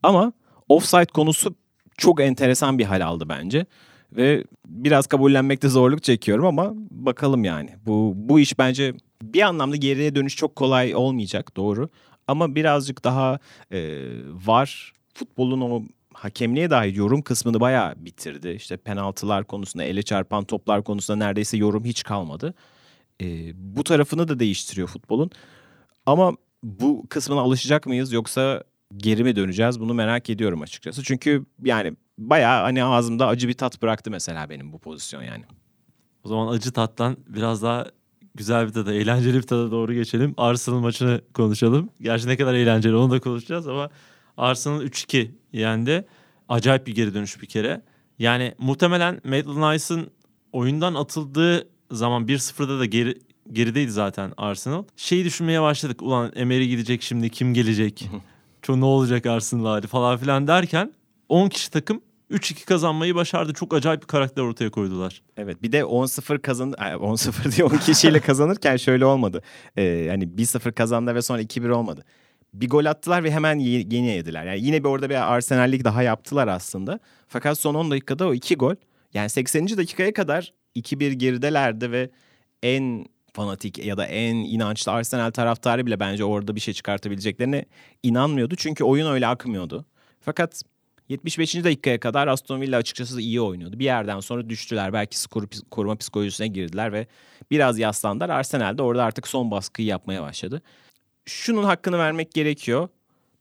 Ama 0.03 0.33
offside 0.69 1.07
konusu 1.07 1.55
çok 1.97 2.21
enteresan 2.21 2.79
bir 2.79 2.85
hal 2.85 3.07
aldı 3.07 3.29
bence. 3.29 3.67
Ve 4.13 4.45
biraz 4.67 5.07
kabullenmekte 5.07 5.69
zorluk 5.69 6.03
çekiyorum 6.03 6.47
ama 6.47 6.73
bakalım 6.91 7.45
yani. 7.45 7.71
Bu 7.87 8.13
bu 8.17 8.41
iş 8.41 8.59
bence 8.59 8.95
bir 9.23 9.43
anlamda 9.43 9.77
geriye 9.77 10.15
dönüş 10.15 10.37
çok 10.37 10.57
kolay 10.57 10.95
olmayacak 10.95 11.57
doğru. 11.57 11.89
Ama 12.29 12.55
birazcık 12.55 13.05
daha 13.05 13.39
e, 13.73 13.79
var 14.47 14.93
futbolun 15.15 15.61
o 15.61 15.83
hakemliğe 16.15 16.71
dair 16.71 16.95
yorum 16.95 17.23
kısmını 17.23 17.61
bayağı 17.61 17.95
bitirdi. 17.97 18.49
İşte 18.49 18.77
penaltılar 18.77 19.45
konusunda, 19.45 19.85
ele 19.85 20.03
çarpan 20.03 20.45
toplar 20.45 20.85
konusunda 20.85 21.25
neredeyse 21.25 21.57
yorum 21.57 21.85
hiç 21.85 22.03
kalmadı. 22.03 22.55
E, 23.23 23.27
bu 23.55 23.85
tarafını 23.85 24.29
da 24.29 24.39
değiştiriyor 24.39 24.89
futbolun. 24.89 25.31
Ama 26.07 26.33
bu 26.63 27.07
kısmına 27.09 27.41
alışacak 27.41 27.87
mıyız 27.87 28.13
yoksa 28.13 28.65
geri 28.97 29.25
mi 29.25 29.37
döneceğiz 29.37 29.81
bunu 29.81 29.95
merak 29.95 30.31
ediyorum 30.31 30.63
açıkçası. 30.63 31.03
Çünkü 31.03 31.47
yani 31.65 31.97
bayağı 32.19 32.63
hani 32.63 32.85
ağzımda 32.85 33.27
acı 33.27 33.49
bir 33.49 33.55
tat 33.55 33.83
bıraktı 33.83 34.11
mesela 34.11 34.51
benim 34.51 34.73
bu 34.73 34.79
pozisyon 34.79 35.23
yani. 35.23 35.45
O 36.25 36.29
zaman 36.29 36.53
acı 36.53 36.73
tattan 36.73 37.17
biraz 37.29 37.63
daha 37.63 37.87
güzel 38.35 38.67
bir 38.67 38.73
tada, 38.73 38.95
eğlenceli 38.95 39.37
bir 39.37 39.43
tada 39.43 39.71
doğru 39.71 39.95
geçelim. 39.95 40.35
Arsenal 40.37 40.81
maçını 40.81 41.21
konuşalım. 41.35 41.91
Gerçi 42.01 42.29
ne 42.29 42.37
kadar 42.37 42.55
eğlenceli 42.55 42.97
onu 42.97 43.11
da 43.11 43.21
konuşacağız 43.21 43.69
ama 43.69 43.91
Arsenal 44.37 44.83
3-2 44.83 45.31
yendi. 45.53 46.07
Acayip 46.49 46.87
bir 46.87 46.95
geri 46.95 47.15
dönüş 47.15 47.43
bir 47.43 47.47
kere. 47.47 47.83
Yani 48.19 48.55
muhtemelen 48.59 49.21
Maitland 49.25 49.75
Nice'ın 49.75 50.11
oyundan 50.53 50.95
atıldığı 50.95 51.69
zaman 51.91 52.27
1-0'da 52.27 52.79
da 52.79 52.85
geri, 52.85 53.19
gerideydi 53.53 53.91
zaten 53.91 54.33
Arsenal. 54.37 54.85
Şeyi 54.97 55.25
düşünmeye 55.25 55.63
başladık. 55.63 56.03
Ulan 56.03 56.33
Emery 56.37 56.69
gidecek 56.69 57.03
şimdi 57.03 57.31
kim 57.31 57.55
gelecek? 57.55 58.09
Çok 58.67 58.77
ne 58.77 58.85
olacak 58.85 59.27
Arsenal 59.27 59.65
hali 59.65 59.87
falan 59.87 60.19
filan 60.19 60.47
derken 60.47 60.93
10 61.29 61.49
kişi 61.49 61.71
takım 61.71 62.01
3-2 62.31 62.65
kazanmayı 62.65 63.15
başardı. 63.15 63.53
Çok 63.53 63.75
acayip 63.75 64.03
bir 64.03 64.07
karakter 64.07 64.43
ortaya 64.43 64.71
koydular. 64.71 65.23
Evet 65.37 65.63
bir 65.63 65.73
de 65.73 65.81
10-0 65.81 66.39
kazan 66.39 66.71
10-0 66.73 67.57
diye 67.57 67.65
10 67.65 67.77
kişiyle 67.77 68.21
kazanırken 68.21 68.77
şöyle 68.77 69.07
olmadı. 69.07 69.43
Ee, 69.77 70.07
hani 70.11 70.25
1-0 70.25 70.73
kazandı 70.73 71.15
ve 71.15 71.23
sonra 71.23 71.43
2-1 71.43 71.71
olmadı. 71.71 72.05
Bir 72.55 72.69
gol 72.69 72.85
attılar 72.85 73.25
ve 73.25 73.31
hemen 73.31 73.59
yeni 73.59 74.07
yediler. 74.07 74.45
Yani 74.45 74.61
yine 74.61 74.85
bir 74.85 74.89
orada 74.89 75.11
bir 75.11 75.33
Arsenallik 75.33 75.85
daha 75.85 76.03
yaptılar 76.03 76.49
aslında. 76.49 77.01
Fakat 77.29 77.59
son 77.59 77.75
10 77.75 77.91
dakikada 77.91 78.29
o 78.29 78.35
2 78.35 78.57
gol. 78.57 78.75
Yani 79.15 79.29
80. 79.29 79.69
dakikaya 79.69 80.13
kadar 80.13 80.53
2-1 80.77 81.13
geridelerdi 81.13 81.93
ve 81.93 82.11
en 82.63 83.07
fanatik 83.37 83.79
ya 83.85 83.97
da 83.97 84.07
en 84.07 84.35
inançlı 84.35 84.93
Arsenal 84.93 85.31
taraftarı 85.31 85.87
bile 85.87 86.01
bence 86.01 86.25
orada 86.25 86.55
bir 86.57 86.61
şey 86.61 86.75
çıkartabileceklerine 86.75 87.65
inanmıyordu. 88.03 88.55
Çünkü 88.57 88.85
oyun 88.85 89.07
öyle 89.07 89.27
akmıyordu. 89.27 89.85
Fakat 90.21 90.63
75. 91.09 91.65
dakikaya 91.65 92.01
kadar 92.01 92.29
Aston 92.29 92.61
Villa 92.61 92.77
açıkçası 92.77 93.21
iyi 93.21 93.41
oynuyordu. 93.41 93.79
Bir 93.79 93.85
yerden 93.85 94.21
sonra 94.21 94.51
düştüler. 94.51 94.93
Belki 94.93 95.19
skoru 95.19 95.47
koruma 95.71 95.97
psikolojisine 95.97 96.49
girdiler 96.49 96.93
ve 96.93 97.07
biraz 97.51 97.79
yaslandılar. 97.79 98.29
Arsenal 98.29 98.79
de 98.79 98.83
orada 98.83 99.05
artık 99.05 99.29
son 99.29 99.51
baskıyı 99.51 99.89
yapmaya 99.89 100.23
başladı. 100.23 100.63
Şunun 101.27 101.65
hakkını 101.65 101.99
vermek 101.99 102.33
gerekiyor. 102.33 102.89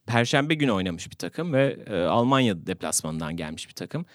Perşembe 0.05 0.53
günü 0.53 0.71
oynamış 0.71 1.11
bir 1.11 1.15
takım 1.15 1.53
ve 1.53 1.77
e, 1.87 2.03
Almanya 2.03 2.67
deplasmanından 2.67 3.37
gelmiş 3.37 3.69
bir 3.69 3.73
takım. 3.73 4.05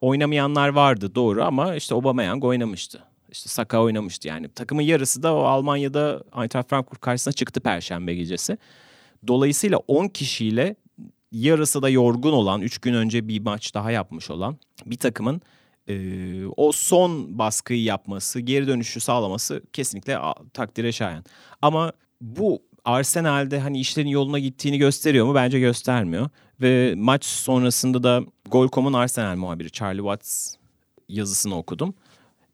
Oynamayanlar 0.00 0.68
vardı 0.68 1.14
doğru 1.14 1.44
ama 1.44 1.74
işte 1.74 1.94
Aubameyang 1.94 2.44
oynamıştı. 2.44 3.09
İşte 3.32 3.48
Saka 3.48 3.82
oynamıştı 3.82 4.28
yani. 4.28 4.48
Takımın 4.48 4.82
yarısı 4.82 5.22
da 5.22 5.34
o 5.34 5.38
Almanya'da 5.38 6.24
Eintracht 6.40 6.70
Frankfurt 6.70 7.00
karşısına 7.00 7.32
çıktı 7.32 7.60
Perşembe 7.60 8.14
gecesi. 8.14 8.58
Dolayısıyla 9.26 9.78
10 9.78 10.08
kişiyle 10.08 10.76
yarısı 11.32 11.82
da 11.82 11.88
yorgun 11.88 12.32
olan, 12.32 12.60
3 12.60 12.78
gün 12.78 12.94
önce 12.94 13.28
bir 13.28 13.40
maç 13.40 13.74
daha 13.74 13.90
yapmış 13.90 14.30
olan 14.30 14.56
bir 14.86 14.96
takımın 14.96 15.42
e, 15.88 16.46
o 16.56 16.72
son 16.72 17.38
baskıyı 17.38 17.82
yapması, 17.82 18.40
geri 18.40 18.66
dönüşü 18.66 19.00
sağlaması 19.00 19.62
kesinlikle 19.72 20.18
takdire 20.54 20.92
şayan. 20.92 21.24
Ama 21.62 21.92
bu 22.20 22.62
Arsenal'de 22.84 23.60
hani 23.60 23.80
işlerin 23.80 24.08
yoluna 24.08 24.38
gittiğini 24.38 24.78
gösteriyor 24.78 25.26
mu? 25.26 25.34
Bence 25.34 25.60
göstermiyor. 25.60 26.28
Ve 26.60 26.94
maç 26.96 27.24
sonrasında 27.24 28.02
da 28.02 28.22
Gol.com'un 28.50 28.92
Arsenal 28.92 29.36
muhabiri 29.36 29.70
Charlie 29.70 30.00
Watts 30.00 30.54
yazısını 31.08 31.56
okudum. 31.56 31.94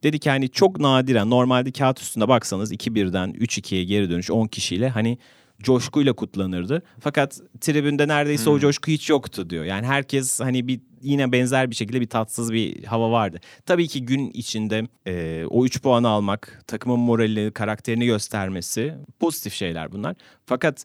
Dedi 0.07 0.19
ki 0.19 0.31
hani 0.31 0.49
çok 0.49 0.81
nadiren 0.81 1.31
normalde 1.31 1.73
kağıt 1.73 2.01
üstünde 2.01 2.29
baksanız 2.29 2.73
2-1'den 2.73 3.31
3-2'ye 3.31 3.85
geri 3.85 4.11
dönüş 4.11 4.31
10 4.31 4.47
kişiyle 4.47 4.89
hani 4.89 5.19
coşkuyla 5.63 6.13
kutlanırdı. 6.13 6.83
Fakat 7.01 7.41
tribünde 7.61 8.09
neredeyse 8.09 8.47
hmm. 8.47 8.53
o 8.53 8.59
coşku 8.59 8.91
hiç 8.91 9.11
yoktu 9.11 9.51
diyor. 9.51 9.65
Yani 9.65 9.87
herkes 9.87 10.41
hani 10.41 10.69
bir 10.69 10.81
yine 11.03 11.33
benzer 11.33 11.71
bir 11.71 11.75
şekilde 11.75 12.01
bir 12.01 12.07
tatsız 12.07 12.53
bir 12.53 12.85
hava 12.85 13.11
vardı. 13.11 13.41
Tabii 13.67 13.89
ki 13.89 14.05
gün 14.05 14.31
içinde 14.31 14.89
e, 15.07 15.45
o 15.51 15.65
3 15.65 15.83
puanı 15.83 16.09
almak, 16.09 16.63
takımın 16.67 16.99
moralini, 16.99 17.51
karakterini 17.51 18.07
göstermesi 18.07 18.95
pozitif 19.21 19.55
şeyler 19.55 19.93
bunlar. 19.93 20.17
Fakat 20.45 20.85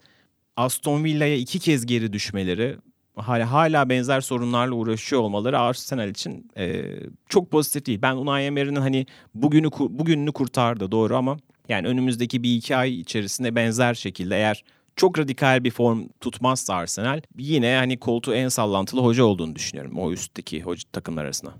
Aston 0.57 1.03
Villa'ya 1.03 1.35
iki 1.35 1.59
kez 1.59 1.85
geri 1.85 2.13
düşmeleri 2.13 2.77
hala, 3.15 3.51
hala 3.51 3.89
benzer 3.89 4.21
sorunlarla 4.21 4.75
uğraşıyor 4.75 5.21
olmaları 5.21 5.59
Arsenal 5.59 6.09
için 6.09 6.51
e, 6.57 6.83
çok 7.29 7.51
pozitif 7.51 7.85
değil. 7.85 7.99
Ben 8.01 8.15
Unai 8.15 8.43
Emery'nin 8.43 8.81
hani 8.81 9.05
bugünü 9.35 9.71
bugününü 9.71 10.31
kurtardı 10.31 10.91
doğru 10.91 11.15
ama 11.17 11.37
yani 11.69 11.87
önümüzdeki 11.87 12.43
bir 12.43 12.55
iki 12.55 12.75
ay 12.75 12.99
içerisinde 12.99 13.55
benzer 13.55 13.93
şekilde 13.93 14.35
eğer 14.35 14.63
çok 14.95 15.19
radikal 15.19 15.63
bir 15.63 15.71
form 15.71 16.07
tutmazsa 16.21 16.75
Arsenal 16.75 17.21
yine 17.37 17.75
hani 17.75 17.99
koltuğu 17.99 18.33
en 18.33 18.49
sallantılı 18.49 19.01
hoca 19.01 19.23
olduğunu 19.23 19.55
düşünüyorum 19.55 19.97
o 19.97 20.11
üstteki 20.11 20.61
hoca 20.61 20.83
takımlar 20.93 21.25
arasında. 21.25 21.53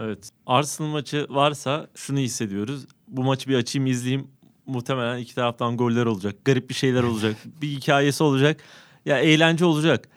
Evet. 0.00 0.30
Arsenal 0.46 0.88
maçı 0.88 1.26
varsa 1.30 1.86
şunu 1.94 2.18
hissediyoruz. 2.18 2.86
Bu 3.08 3.22
maçı 3.24 3.48
bir 3.48 3.56
açayım 3.56 3.86
izleyeyim. 3.86 4.28
Muhtemelen 4.66 5.18
iki 5.18 5.34
taraftan 5.34 5.76
goller 5.76 6.06
olacak. 6.06 6.44
Garip 6.44 6.68
bir 6.68 6.74
şeyler 6.74 7.02
olacak. 7.02 7.36
bir 7.62 7.68
hikayesi 7.68 8.22
olacak. 8.22 8.60
Ya 9.04 9.18
eğlence 9.18 9.64
olacak 9.64 10.08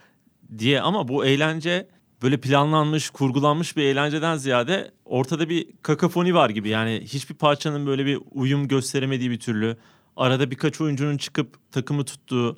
diye 0.57 0.81
ama 0.81 1.07
bu 1.07 1.25
eğlence 1.25 1.87
böyle 2.21 2.37
planlanmış, 2.37 3.09
kurgulanmış 3.09 3.77
bir 3.77 3.83
eğlenceden 3.83 4.37
ziyade 4.37 4.91
ortada 5.05 5.49
bir 5.49 5.67
kakafoni 5.81 6.33
var 6.33 6.49
gibi. 6.49 6.69
Yani 6.69 7.01
hiçbir 7.03 7.35
parçanın 7.35 7.87
böyle 7.87 8.05
bir 8.05 8.19
uyum 8.31 8.67
gösteremediği 8.67 9.31
bir 9.31 9.39
türlü. 9.39 9.77
Arada 10.15 10.51
birkaç 10.51 10.81
oyuncunun 10.81 11.17
çıkıp 11.17 11.71
takımı 11.71 12.05
tuttuğu. 12.05 12.55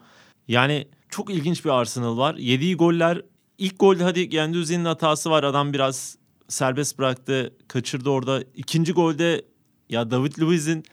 Yani 0.47 0.87
çok 1.09 1.29
ilginç 1.29 1.65
bir 1.65 1.69
Arsenal 1.69 2.17
var. 2.17 2.35
Yediği 2.35 2.75
goller 2.75 3.21
ilk 3.57 3.79
golde 3.79 4.03
hadi 4.03 4.29
Genduzi'nin 4.29 4.85
hatası 4.85 5.29
var. 5.29 5.43
Adam 5.43 5.73
biraz 5.73 6.17
serbest 6.47 6.99
bıraktı, 6.99 7.53
kaçırdı 7.67 8.09
orada. 8.09 8.43
İkinci 8.55 8.93
golde 8.93 9.45
ya 9.89 10.11
David 10.11 10.39
Luiz'in 10.39 10.83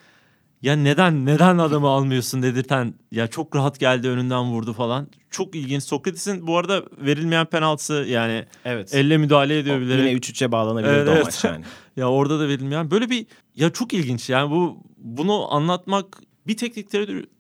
ya 0.63 0.77
neden 0.77 1.27
neden 1.27 1.59
adamı 1.59 1.89
almıyorsun 1.89 2.43
dedirten 2.43 2.95
ya 3.11 3.27
çok 3.27 3.57
rahat 3.57 3.81
geldi 3.81 4.09
önünden 4.09 4.45
vurdu 4.45 4.73
falan. 4.73 5.09
Çok 5.31 5.55
ilginç. 5.55 5.83
Sokrates'in 5.83 6.47
bu 6.47 6.57
arada 6.59 6.83
verilmeyen 6.99 7.47
penaltısı 7.47 7.95
yani 8.09 8.45
evet. 8.65 8.95
elle 8.95 9.17
müdahale 9.17 9.59
ediyor 9.59 9.81
bile. 9.81 9.95
Yine 9.95 10.13
3-3'e 10.13 10.53
bağlanabilir 10.53 10.93
evet, 10.93 11.09
o 11.09 11.13
evet. 11.13 11.25
maç 11.25 11.45
yani. 11.45 11.65
ya 11.97 12.11
orada 12.11 12.41
da 12.41 12.49
verilmeyen 12.49 12.91
böyle 12.91 13.11
bir 13.11 13.27
ya 13.55 13.71
çok 13.71 13.93
ilginç 13.93 14.31
yani 14.31 14.51
bu 14.51 14.83
bunu 14.99 15.55
anlatmak 15.55 16.23
bir 16.47 16.57
teknik 16.57 16.93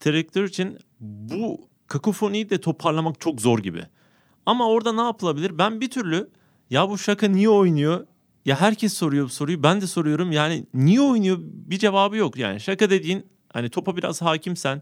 direktör 0.04 0.44
için 0.44 0.78
bu 1.00 1.68
kakofoniyi 1.86 2.50
de 2.50 2.60
toparlamak 2.60 3.20
çok 3.20 3.40
zor 3.40 3.58
gibi. 3.58 3.82
Ama 4.46 4.68
orada 4.68 4.92
ne 4.92 5.02
yapılabilir? 5.02 5.58
Ben 5.58 5.80
bir 5.80 5.90
türlü 5.90 6.30
ya 6.70 6.88
bu 6.88 6.98
şaka 6.98 7.28
niye 7.28 7.48
oynuyor? 7.48 8.06
Ya 8.46 8.60
herkes 8.60 8.94
soruyor 8.94 9.24
bu 9.24 9.28
soruyu. 9.28 9.62
Ben 9.62 9.80
de 9.80 9.86
soruyorum. 9.86 10.32
Yani 10.32 10.66
niye 10.74 11.00
oynuyor? 11.00 11.38
Bir 11.40 11.78
cevabı 11.78 12.16
yok. 12.16 12.36
Yani 12.36 12.60
şaka 12.60 12.90
dediğin 12.90 13.26
hani 13.52 13.70
topa 13.70 13.96
biraz 13.96 14.22
hakimsen 14.22 14.80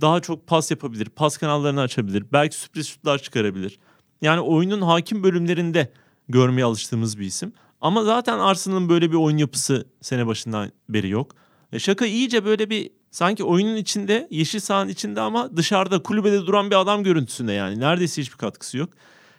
daha 0.00 0.20
çok 0.20 0.46
pas 0.46 0.70
yapabilir. 0.70 1.08
Pas 1.08 1.38
kanallarını 1.38 1.80
açabilir. 1.80 2.24
Belki 2.32 2.56
sürpriz 2.56 2.88
şutlar 2.88 3.18
çıkarabilir. 3.18 3.78
Yani 4.22 4.40
oyunun 4.40 4.82
hakim 4.82 5.22
bölümlerinde 5.22 5.92
görmeye 6.28 6.64
alıştığımız 6.64 7.18
bir 7.18 7.24
isim. 7.24 7.52
Ama 7.80 8.04
zaten 8.04 8.38
Arsenal'ın 8.38 8.88
böyle 8.88 9.10
bir 9.10 9.16
oyun 9.16 9.36
yapısı 9.36 9.88
sene 10.00 10.26
başından 10.26 10.72
beri 10.88 11.08
yok. 11.08 11.34
E 11.72 11.78
şaka 11.78 12.06
iyice 12.06 12.44
böyle 12.44 12.70
bir 12.70 12.90
sanki 13.10 13.44
oyunun 13.44 13.76
içinde, 13.76 14.28
yeşil 14.30 14.60
sahanın 14.60 14.88
içinde 14.88 15.20
ama 15.20 15.56
dışarıda 15.56 16.02
kulübede 16.02 16.46
duran 16.46 16.70
bir 16.70 16.76
adam 16.80 17.04
görüntüsünde 17.04 17.52
yani. 17.52 17.80
Neredeyse 17.80 18.22
hiçbir 18.22 18.36
katkısı 18.36 18.78
yok. 18.78 18.90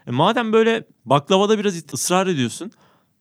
E 0.07 0.11
madem 0.11 0.53
böyle 0.53 0.87
baklavada 1.05 1.59
biraz 1.59 1.93
ısrar 1.93 2.27
ediyorsun. 2.27 2.71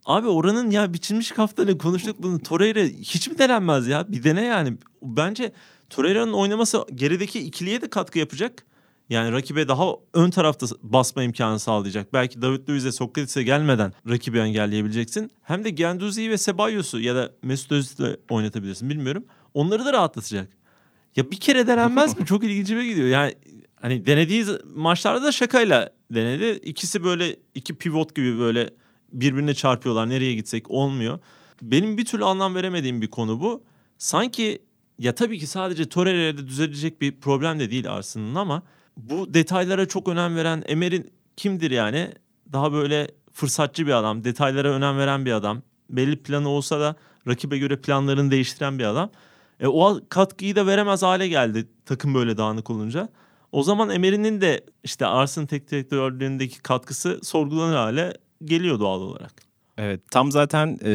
Abi 0.04 0.28
oranın 0.28 0.70
ya 0.70 0.94
biçilmiş 0.94 1.30
kaftanı 1.30 1.78
konuştuk 1.78 2.16
bunu. 2.22 2.38
Torreira 2.38 2.80
hiç 2.80 3.28
mi 3.28 3.38
denenmez 3.38 3.86
ya? 3.86 4.12
Bir 4.12 4.24
dene 4.24 4.44
yani. 4.44 4.76
Bence 5.02 5.52
Torreira'nın 5.90 6.32
oynaması 6.32 6.84
gerideki 6.94 7.40
ikiliye 7.40 7.82
de 7.82 7.90
katkı 7.90 8.18
yapacak. 8.18 8.64
Yani 9.08 9.32
rakibe 9.32 9.68
daha 9.68 9.84
ön 10.14 10.30
tarafta 10.30 10.66
basma 10.82 11.22
imkanı 11.22 11.58
sağlayacak. 11.58 12.12
Belki 12.12 12.42
David 12.42 12.68
Luiz'e 12.68 12.92
Sokrates'e 12.92 13.42
gelmeden 13.42 13.92
rakibi 14.08 14.38
engelleyebileceksin. 14.38 15.30
Hem 15.42 15.64
de 15.64 15.70
Genduzi'yi 15.70 16.30
ve 16.30 16.38
Sebayos'u 16.38 17.00
ya 17.00 17.14
da 17.14 17.32
Mesut 17.42 17.72
Özil'i 17.72 18.16
oynatabilirsin 18.30 18.90
bilmiyorum. 18.90 19.24
Onları 19.54 19.84
da 19.84 19.92
rahatlatacak. 19.92 20.48
Ya 21.16 21.30
bir 21.30 21.40
kere 21.40 21.66
denenmez 21.66 22.18
mi? 22.18 22.26
Çok 22.26 22.44
ilgincime 22.44 22.86
gidiyor. 22.86 23.08
Yani 23.08 23.34
hani 23.80 24.06
denediği 24.06 24.44
maçlarda 24.74 25.22
da 25.22 25.32
şakayla 25.32 25.90
denedi. 26.10 26.60
İkisi 26.62 27.04
böyle 27.04 27.36
iki 27.54 27.74
pivot 27.74 28.14
gibi 28.14 28.38
böyle 28.38 28.70
birbirine 29.12 29.55
çarpıyorlar. 29.55 30.09
Nereye 30.09 30.35
gitsek 30.35 30.70
olmuyor. 30.70 31.18
Benim 31.62 31.99
bir 31.99 32.05
türlü 32.05 32.25
anlam 32.25 32.55
veremediğim 32.55 33.03
bir 33.03 33.09
konu 33.09 33.40
bu. 33.40 33.62
Sanki 33.99 34.62
ya 34.99 35.14
tabii 35.14 35.38
ki 35.38 35.46
sadece 35.46 35.88
Torreira'da 35.88 36.46
düzelecek 36.46 37.01
bir 37.01 37.20
problem 37.20 37.61
de 37.61 37.70
değil 37.70 37.92
Arsenal'ın 37.92 38.35
ama 38.35 38.62
bu 38.96 39.35
detaylara 39.35 39.88
çok 39.88 40.09
önem 40.09 40.37
veren 40.37 40.64
Emer'in 40.66 41.12
kimdir 41.37 41.70
yani? 41.70 42.12
Daha 42.53 42.73
böyle 42.73 43.11
fırsatçı 43.33 43.87
bir 43.87 43.92
adam, 43.92 44.25
detaylara 44.25 44.68
önem 44.68 44.99
veren 44.99 45.27
bir 45.27 45.33
adam. 45.33 45.62
Belli 45.90 46.23
planı 46.23 46.49
olsa 46.49 46.81
da 46.81 46.96
rakibe 47.29 47.59
göre 47.59 47.81
planlarını 47.81 48.31
değiştiren 48.31 48.79
bir 48.79 48.85
adam. 48.85 49.11
E, 49.61 49.66
o 49.66 50.01
katkıyı 50.09 50.57
da 50.57 50.66
veremez 50.66 51.03
hale 51.03 51.29
geldi 51.29 51.68
takım 51.87 52.14
böyle 52.14 52.37
dağınık 52.37 52.70
olunca. 52.70 53.09
O 53.53 53.62
zaman 53.62 53.90
Emery'nin 53.90 54.40
de 54.40 54.64
işte 54.85 55.07
Arsenal 55.07 55.46
tek 55.46 55.70
direktörlüğündeki 55.70 56.62
katkısı 56.62 57.20
sorgulanır 57.23 57.77
hale 57.77 58.14
geliyor 58.44 58.81
doğal 58.81 59.00
olarak. 59.00 59.33
Evet 59.79 60.00
tam 60.11 60.33
zaten 60.33 60.79
e, 60.85 60.92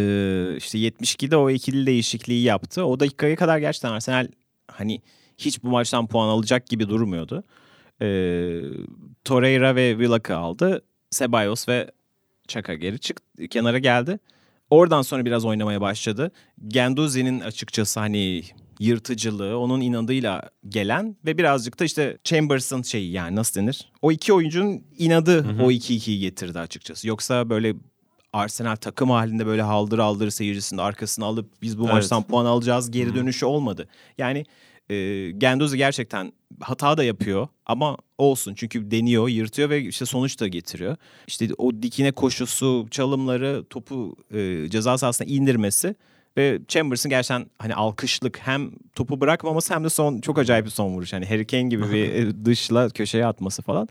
işte 0.57 0.77
72'de 0.77 1.37
o 1.37 1.49
ikili 1.49 1.85
değişikliği 1.85 2.43
yaptı. 2.43 2.85
O 2.85 2.99
dakikaya 2.99 3.35
kadar 3.35 3.57
gerçekten 3.57 3.91
Arsenal 3.91 4.27
hani 4.67 5.01
hiç 5.37 5.63
bu 5.63 5.69
maçtan 5.69 6.07
puan 6.07 6.27
alacak 6.27 6.67
gibi 6.67 6.89
durmuyordu. 6.89 7.43
E, 8.01 8.07
Torreira 9.23 9.75
ve 9.75 9.91
Willock'ı 9.91 10.35
aldı. 10.35 10.81
Ceballos 11.11 11.69
ve 11.69 11.91
Çaka 12.47 12.73
geri 12.73 12.99
çıktı, 12.99 13.47
kenara 13.47 13.79
geldi. 13.79 14.19
Oradan 14.69 15.01
sonra 15.01 15.25
biraz 15.25 15.45
oynamaya 15.45 15.81
başladı. 15.81 16.31
Genduzi'nin 16.67 17.39
açıkçası 17.39 17.99
hani 17.99 18.43
yırtıcılığı, 18.79 19.59
onun 19.59 19.81
inadıyla 19.81 20.49
gelen 20.69 21.15
ve 21.25 21.37
birazcık 21.37 21.79
da 21.79 21.85
işte 21.85 22.17
Chambers'ın 22.23 22.81
şeyi 22.81 23.11
yani 23.11 23.35
nasıl 23.35 23.61
denir? 23.61 23.91
O 24.01 24.11
iki 24.11 24.33
oyuncunun 24.33 24.83
inadı 24.97 25.43
hı 25.43 25.49
hı. 25.49 25.63
o 25.63 25.71
2-2'yi 25.71 26.19
getirdi 26.19 26.59
açıkçası. 26.59 27.07
Yoksa 27.07 27.49
böyle 27.49 27.75
Arsenal 28.33 28.75
takım 28.75 29.09
halinde 29.09 29.45
böyle 29.45 29.61
haldır 29.61 29.99
aldır 29.99 30.29
seyircisinin 30.29 30.81
arkasını 30.81 31.25
alıp 31.25 31.61
biz 31.61 31.79
bu 31.79 31.83
evet. 31.83 31.93
maçtan 31.93 32.23
puan 32.23 32.45
alacağız 32.45 32.91
geri 32.91 33.09
hı. 33.09 33.15
dönüşü 33.15 33.45
olmadı. 33.45 33.87
Yani 34.17 34.45
e, 34.89 35.31
Gendozi 35.31 35.77
gerçekten 35.77 36.33
hata 36.61 36.97
da 36.97 37.03
yapıyor 37.03 37.47
ama 37.65 37.97
olsun 38.17 38.53
çünkü 38.55 38.91
deniyor, 38.91 39.27
yırtıyor 39.27 39.69
ve 39.69 39.81
işte 39.81 40.05
sonuç 40.05 40.39
da 40.39 40.47
getiriyor. 40.47 40.97
İşte 41.27 41.47
o 41.57 41.71
dikine 41.81 42.11
koşusu, 42.11 42.87
çalımları, 42.91 43.63
topu 43.69 44.15
e, 44.33 44.69
ceza 44.69 44.97
sahasına 44.97 45.27
indirmesi 45.27 45.95
ve 46.37 46.59
Chambers'ın 46.67 47.09
gerçekten 47.09 47.45
hani 47.59 47.75
alkışlık 47.75 48.39
hem 48.39 48.71
topu 48.95 49.21
bırakmaması 49.21 49.73
hem 49.73 49.83
de 49.83 49.89
son 49.89 50.21
çok 50.21 50.39
acayip 50.39 50.65
bir 50.65 50.71
son 50.71 50.89
vuruş. 50.89 51.13
Hani 51.13 51.25
Harry 51.25 51.47
Kane 51.47 51.63
gibi 51.69 51.91
bir 51.91 52.13
e, 52.13 52.45
dışla 52.45 52.89
köşeye 52.89 53.25
atması 53.25 53.61
falan. 53.61 53.87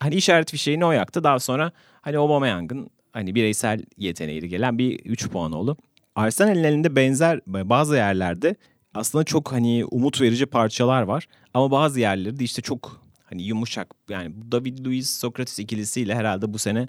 Hani 0.00 0.14
işaret 0.14 0.50
fişeğini 0.50 0.84
o 0.84 0.92
yaktı. 0.92 1.24
Daha 1.24 1.38
sonra 1.38 1.72
hani 2.00 2.18
Aubameyang'ın 2.18 2.90
hani 3.12 3.34
bireysel 3.34 3.82
yeteneğiyle 3.96 4.46
gelen 4.46 4.78
bir 4.78 4.98
3 4.98 5.28
puan 5.28 5.52
oldu. 5.52 5.76
Arsenal'in 6.14 6.64
elinde 6.64 6.96
benzer 6.96 7.40
bazı 7.46 7.96
yerlerde 7.96 8.56
aslında 8.94 9.24
çok 9.24 9.52
hani 9.52 9.84
umut 9.84 10.20
verici 10.20 10.46
parçalar 10.46 11.02
var. 11.02 11.26
Ama 11.54 11.70
bazı 11.70 12.00
yerleri 12.00 12.38
de 12.38 12.44
işte 12.44 12.62
çok 12.62 13.06
hani 13.24 13.42
yumuşak. 13.42 13.94
Yani 14.08 14.34
David 14.52 14.86
Luiz 14.86 15.10
Sokrates 15.10 15.58
ikilisiyle 15.58 16.14
herhalde 16.14 16.52
bu 16.52 16.58
sene 16.58 16.88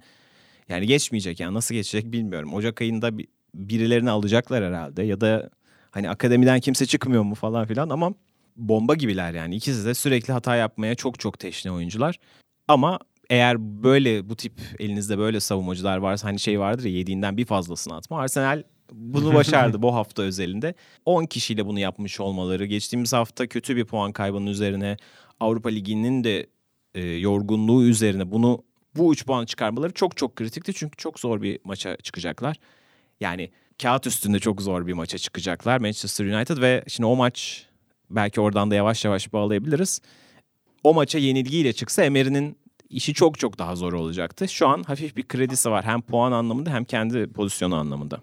yani 0.70 0.88
geçmeyecek 0.88 1.40
yani 1.40 1.54
nasıl 1.54 1.76
geçecek 1.76 2.12
bilmiyorum. 2.12 2.54
Ocak 2.54 2.82
ayında 2.82 3.18
bir, 3.18 3.28
birilerini 3.58 4.10
alacaklar 4.10 4.64
herhalde 4.64 5.04
ya 5.04 5.22
da 5.22 5.50
hani 5.92 6.10
akademiden 6.10 6.60
kimse 6.60 6.86
çıkmıyor 6.86 7.24
mu 7.24 7.36
falan 7.36 7.66
filan 7.66 7.90
ama 7.90 8.14
bomba 8.56 8.96
gibiler 8.96 9.34
yani. 9.34 9.56
İkisi 9.56 9.86
de 9.86 9.94
sürekli 9.94 10.34
hata 10.34 10.56
yapmaya 10.56 10.96
çok 10.96 11.20
çok 11.20 11.40
teşne 11.40 11.72
oyuncular. 11.72 12.20
Ama 12.68 13.00
eğer 13.30 13.84
böyle 13.84 14.30
bu 14.30 14.36
tip 14.36 14.54
elinizde 14.80 15.18
böyle 15.18 15.40
savunmacılar 15.40 15.98
varsa 15.98 16.28
hani 16.28 16.40
şey 16.40 16.60
vardır 16.60 16.84
ya 16.84 16.92
yediğinden 16.92 17.38
bir 17.38 17.46
fazlasını 17.46 17.96
atma. 17.96 18.20
Arsenal 18.20 18.64
bunu 18.92 19.34
başardı 19.34 19.82
bu 19.82 19.96
hafta 19.96 20.22
özelinde. 20.24 20.74
10 21.06 21.26
kişiyle 21.26 21.66
bunu 21.66 21.80
yapmış 21.80 22.20
olmaları, 22.20 22.66
geçtiğimiz 22.66 23.14
hafta 23.14 23.48
kötü 23.48 23.76
bir 23.76 23.86
puan 23.86 24.12
kaybının 24.12 24.48
üzerine 24.48 24.98
Avrupa 25.40 25.70
Ligi'nin 25.70 26.24
de 26.24 26.48
e, 26.96 27.06
yorgunluğu 27.06 27.84
üzerine 27.84 28.32
bunu 28.32 28.64
bu 28.96 29.14
3 29.14 29.26
puan 29.26 29.46
çıkarmaları 29.46 29.94
çok 29.94 30.18
çok 30.18 30.36
kritikti. 30.36 30.74
Çünkü 30.74 30.98
çok 30.98 31.20
zor 31.20 31.42
bir 31.42 31.60
maça 31.64 31.98
çıkacaklar. 31.98 32.58
Yani 33.20 33.52
kağıt 33.82 34.08
üstünde 34.08 34.40
çok 34.40 34.62
zor 34.62 34.88
bir 34.88 34.94
maça 34.94 35.18
çıkacaklar 35.18 35.78
Manchester 35.78 36.26
United 36.26 36.62
ve 36.62 36.84
şimdi 36.88 37.08
o 37.08 37.16
maç 37.16 37.66
belki 38.10 38.42
oradan 38.42 38.72
da 38.72 38.76
yavaş 38.76 39.06
yavaş 39.06 39.34
bağlayabiliriz. 39.34 40.02
O 40.84 40.94
maça 40.94 41.18
yenilgiyle 41.18 41.74
çıksa 41.74 42.04
Emery'nin 42.04 42.58
işi 42.90 43.14
çok 43.14 43.40
çok 43.40 43.60
daha 43.60 43.76
zor 43.76 43.94
olacaktı. 43.94 44.48
Şu 44.48 44.68
an 44.68 44.84
hafif 44.84 45.18
bir 45.18 45.28
kredisi 45.28 45.72
var 45.72 45.86
hem 45.86 46.02
puan 46.02 46.32
anlamında 46.32 46.70
hem 46.70 46.86
kendi 46.86 47.28
pozisyonu 47.28 47.76
anlamında. 47.76 48.22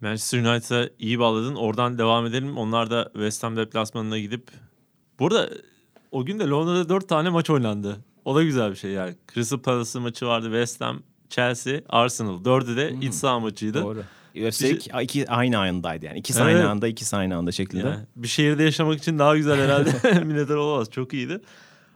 Manchester 0.00 0.38
United'a 0.38 0.90
iyi 0.98 1.18
bağladın. 1.18 1.54
Oradan 1.54 1.98
devam 1.98 2.26
edelim. 2.26 2.56
Onlar 2.56 2.90
da 2.90 3.10
West 3.12 3.42
Ham 3.42 3.56
deplasmanına 3.56 4.18
gidip... 4.18 4.50
Burada 5.18 5.50
o 6.10 6.24
gün 6.24 6.38
de 6.38 6.44
Londra'da 6.44 6.88
dört 6.88 7.08
tane 7.08 7.30
maç 7.30 7.50
oynandı. 7.50 8.04
O 8.24 8.34
da 8.34 8.42
güzel 8.42 8.70
bir 8.70 8.76
şey 8.76 8.90
yani. 8.90 9.14
Crystal 9.34 9.58
Palace 9.58 9.98
maçı 9.98 10.26
vardı. 10.26 10.46
West 10.46 10.80
Ham, 10.80 11.02
Chelsea, 11.30 11.80
Arsenal. 11.88 12.44
Dördü 12.44 12.76
de 12.76 12.90
hmm. 12.90 13.02
iç 13.02 13.14
saha 13.14 13.40
maçıydı. 13.40 13.82
Doğru. 13.82 14.02
Üstelik 14.34 14.92
şey... 14.92 15.04
iki 15.04 15.30
aynı 15.30 15.58
andaydı 15.58 16.06
yani. 16.06 16.18
İkisi 16.18 16.40
evet. 16.42 16.56
aynı 16.56 16.70
anda, 16.70 16.88
ikisi 16.88 17.16
aynı 17.16 17.36
anda 17.36 17.52
şeklinde. 17.52 17.86
Yani 17.86 18.04
bir 18.16 18.28
şehirde 18.28 18.62
yaşamak 18.62 18.98
için 18.98 19.18
daha 19.18 19.36
güzel 19.36 19.60
herhalde. 19.60 20.20
Milletler 20.24 20.54
olamaz. 20.54 20.90
Çok 20.90 21.14
iyiydi. 21.14 21.40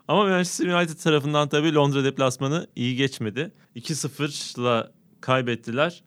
Ama 0.08 0.24
Manchester 0.24 0.66
United 0.66 0.96
tarafından 0.96 1.48
tabii 1.48 1.74
Londra 1.74 2.04
deplasmanı 2.04 2.66
iyi 2.76 2.96
geçmedi. 2.96 3.52
2-0'la 3.76 4.92
kaybettiler. 5.20 6.02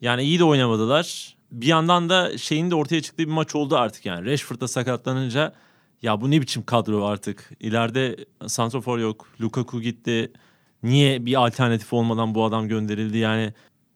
Yani 0.00 0.22
iyi 0.22 0.38
de 0.38 0.44
oynamadılar. 0.44 1.36
Bir 1.52 1.66
yandan 1.66 2.08
da 2.08 2.38
şeyin 2.38 2.70
de 2.70 2.74
ortaya 2.74 3.02
çıktığı 3.02 3.22
bir 3.22 3.32
maç 3.32 3.54
oldu 3.54 3.76
artık 3.76 4.06
yani. 4.06 4.30
Rashford'da 4.30 4.68
sakatlanınca 4.68 5.52
ya 6.02 6.20
bu 6.20 6.30
ne 6.30 6.40
biçim 6.40 6.62
kadro 6.62 7.04
artık. 7.04 7.50
İleride 7.60 8.16
Santrofor 8.46 8.98
yok. 8.98 9.26
Lukaku 9.40 9.80
gitti. 9.80 10.32
Niye 10.82 11.26
bir 11.26 11.46
alternatif 11.46 11.92
olmadan 11.92 12.34
bu 12.34 12.44
adam 12.44 12.68
gönderildi 12.68 13.18
yani. 13.18 13.52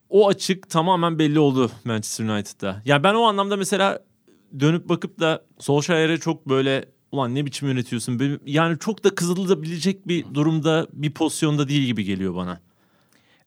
O 0.08 0.28
açık 0.28 0.70
tamamen 0.70 1.18
belli 1.18 1.38
oldu 1.38 1.70
Manchester 1.84 2.24
United'da. 2.24 2.66
Ya 2.66 2.82
yani 2.84 3.04
ben 3.04 3.14
o 3.14 3.22
anlamda 3.22 3.56
mesela 3.56 3.98
dönüp 4.60 4.88
bakıp 4.88 5.20
da 5.20 5.44
Solskjaer'e 5.58 6.18
çok 6.18 6.48
böyle 6.48 6.84
ulan 7.12 7.34
ne 7.34 7.46
biçim 7.46 7.68
yönetiyorsun. 7.68 8.40
Yani 8.46 8.78
çok 8.78 9.04
da 9.04 9.14
kızılabilecek 9.14 10.08
bir 10.08 10.34
durumda 10.34 10.86
bir 10.92 11.10
pozisyonda 11.10 11.68
değil 11.68 11.82
gibi 11.82 12.04
geliyor 12.04 12.34
bana. 12.34 12.60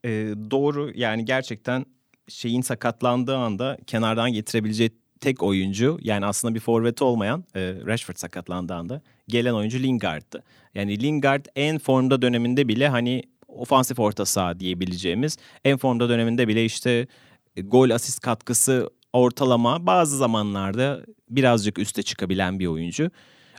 Ee, 0.05 0.09
doğru 0.51 0.91
yani 0.95 1.25
gerçekten 1.25 1.85
şeyin 2.27 2.61
sakatlandığı 2.61 3.37
anda 3.37 3.77
kenardan 3.87 4.33
getirebileceği 4.33 4.91
tek 5.19 5.43
oyuncu 5.43 5.99
yani 6.01 6.25
aslında 6.25 6.55
bir 6.55 6.59
forveti 6.59 7.03
olmayan 7.03 7.43
e, 7.55 7.61
Rashford 7.85 8.15
sakatlandığı 8.15 8.75
anda 8.75 9.01
gelen 9.27 9.53
oyuncu 9.53 9.79
Lingard'tı. 9.79 10.43
Yani 10.75 11.03
Lingard 11.03 11.45
en 11.55 11.77
formda 11.77 12.21
döneminde 12.21 12.67
bile 12.67 12.87
hani 12.87 13.23
ofansif 13.47 13.99
orta 13.99 14.25
saha 14.25 14.59
diyebileceğimiz 14.59 15.37
en 15.63 15.77
formda 15.77 16.09
döneminde 16.09 16.47
bile 16.47 16.65
işte 16.65 17.07
e, 17.55 17.61
gol 17.61 17.89
asist 17.89 18.19
katkısı 18.19 18.89
ortalama 19.13 19.85
bazı 19.85 20.17
zamanlarda 20.17 21.01
birazcık 21.29 21.79
üste 21.79 22.03
çıkabilen 22.03 22.59
bir 22.59 22.67
oyuncu. 22.67 23.11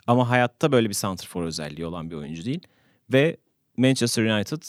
Ama 0.07 0.29
hayatta 0.31 0.73
böyle 0.73 0.89
bir 0.89 0.95
santrfor 0.95 1.45
özelliği 1.45 1.87
olan 1.87 2.11
bir 2.11 2.17
oyuncu 2.17 2.45
değil. 2.45 2.61
Ve 3.13 3.37
Manchester 3.77 4.25
United 4.25 4.63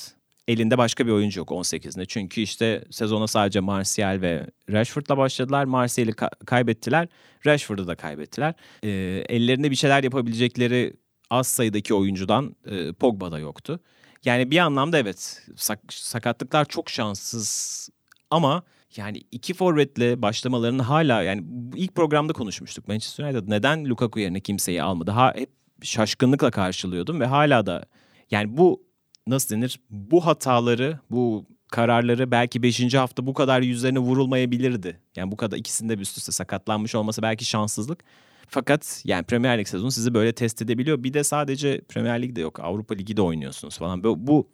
elinde 0.48 0.78
başka 0.78 1.08
bir 1.08 1.12
oyuncu 1.12 1.40
yok 1.40 1.50
18'inde. 1.50 2.06
Çünkü 2.08 2.42
işte 2.42 2.86
sezona 2.92 3.28
sadece 3.28 3.60
Martial 3.60 4.22
ve 4.22 4.48
Rashford'la 4.70 5.18
başladılar. 5.18 5.66
Martial'i 5.66 6.12
ka- 6.12 6.46
kaybettiler. 6.46 7.08
Rashford'u 7.46 7.88
da 7.88 7.96
kaybettiler. 7.96 8.54
E, 8.84 8.90
ellerinde 9.30 9.72
bir 9.72 9.76
şeyler 9.76 10.04
yapabilecekleri 10.04 10.94
az 11.32 11.48
sayıdaki 11.48 11.94
oyuncudan 11.94 12.56
e, 12.66 12.94
Pogba 12.94 13.32
da 13.32 13.40
yoktu. 13.40 13.80
Yani 14.26 14.52
bir 14.52 14.58
anlamda 14.58 14.98
evet 14.98 15.48
sak- 15.56 15.94
sakatlıklar 15.94 16.66
çok 16.66 16.90
şanssız 16.90 17.90
ama 18.30 18.64
yani 18.96 19.24
iki 19.32 19.54
forvetle 19.54 20.22
başlamalarını 20.22 20.82
hala 20.82 21.22
yani 21.24 21.44
ilk 21.76 21.96
programda 21.96 22.34
konuşmuştuk 22.34 22.88
Manchester 22.88 23.24
United 23.24 23.44
neden 23.50 23.86
Lukaku 23.86 24.20
yerine 24.20 24.40
kimseyi 24.40 24.84
almadı. 24.84 25.12
Ha 25.12 25.34
hep 25.36 25.50
şaşkınlıkla 25.82 26.52
karşılıyordum 26.52 27.20
ve 27.20 27.26
hala 27.26 27.66
da 27.66 27.86
yani 28.32 28.58
bu 28.58 28.84
nasıl 29.28 29.56
denir? 29.56 29.80
Bu 29.90 30.26
hataları, 30.26 31.00
bu 31.10 31.46
kararları 31.72 32.32
belki 32.32 32.64
5. 32.64 32.94
hafta 32.94 33.28
bu 33.28 33.34
kadar 33.34 33.62
yüzlerine 33.62 34.00
vurulmayabilirdi. 34.00 35.00
Yani 35.16 35.32
bu 35.32 35.38
kadar 35.38 35.58
ikisinde 35.58 35.98
bir 35.98 36.02
üst 36.02 36.18
üste 36.18 36.32
sakatlanmış 36.32 36.96
olması 36.96 37.22
belki 37.22 37.46
şanssızlık. 37.46 38.04
Fakat 38.48 39.02
yani 39.06 39.24
Premier 39.24 39.60
Lig 39.60 39.68
sezonu 39.68 39.92
sizi 39.92 40.14
böyle 40.14 40.34
test 40.34 40.62
edebiliyor. 40.62 41.04
Bir 41.04 41.14
de 41.14 41.24
sadece 41.24 41.82
Premier 41.82 42.22
Lig'de 42.22 42.42
yok. 42.42 42.60
Avrupa 42.60 42.96
Ligi 42.96 43.18
de 43.18 43.22
oynuyorsunuz 43.22 43.78
falan. 43.78 44.04
Bu, 44.04 44.28
bu 44.28 44.50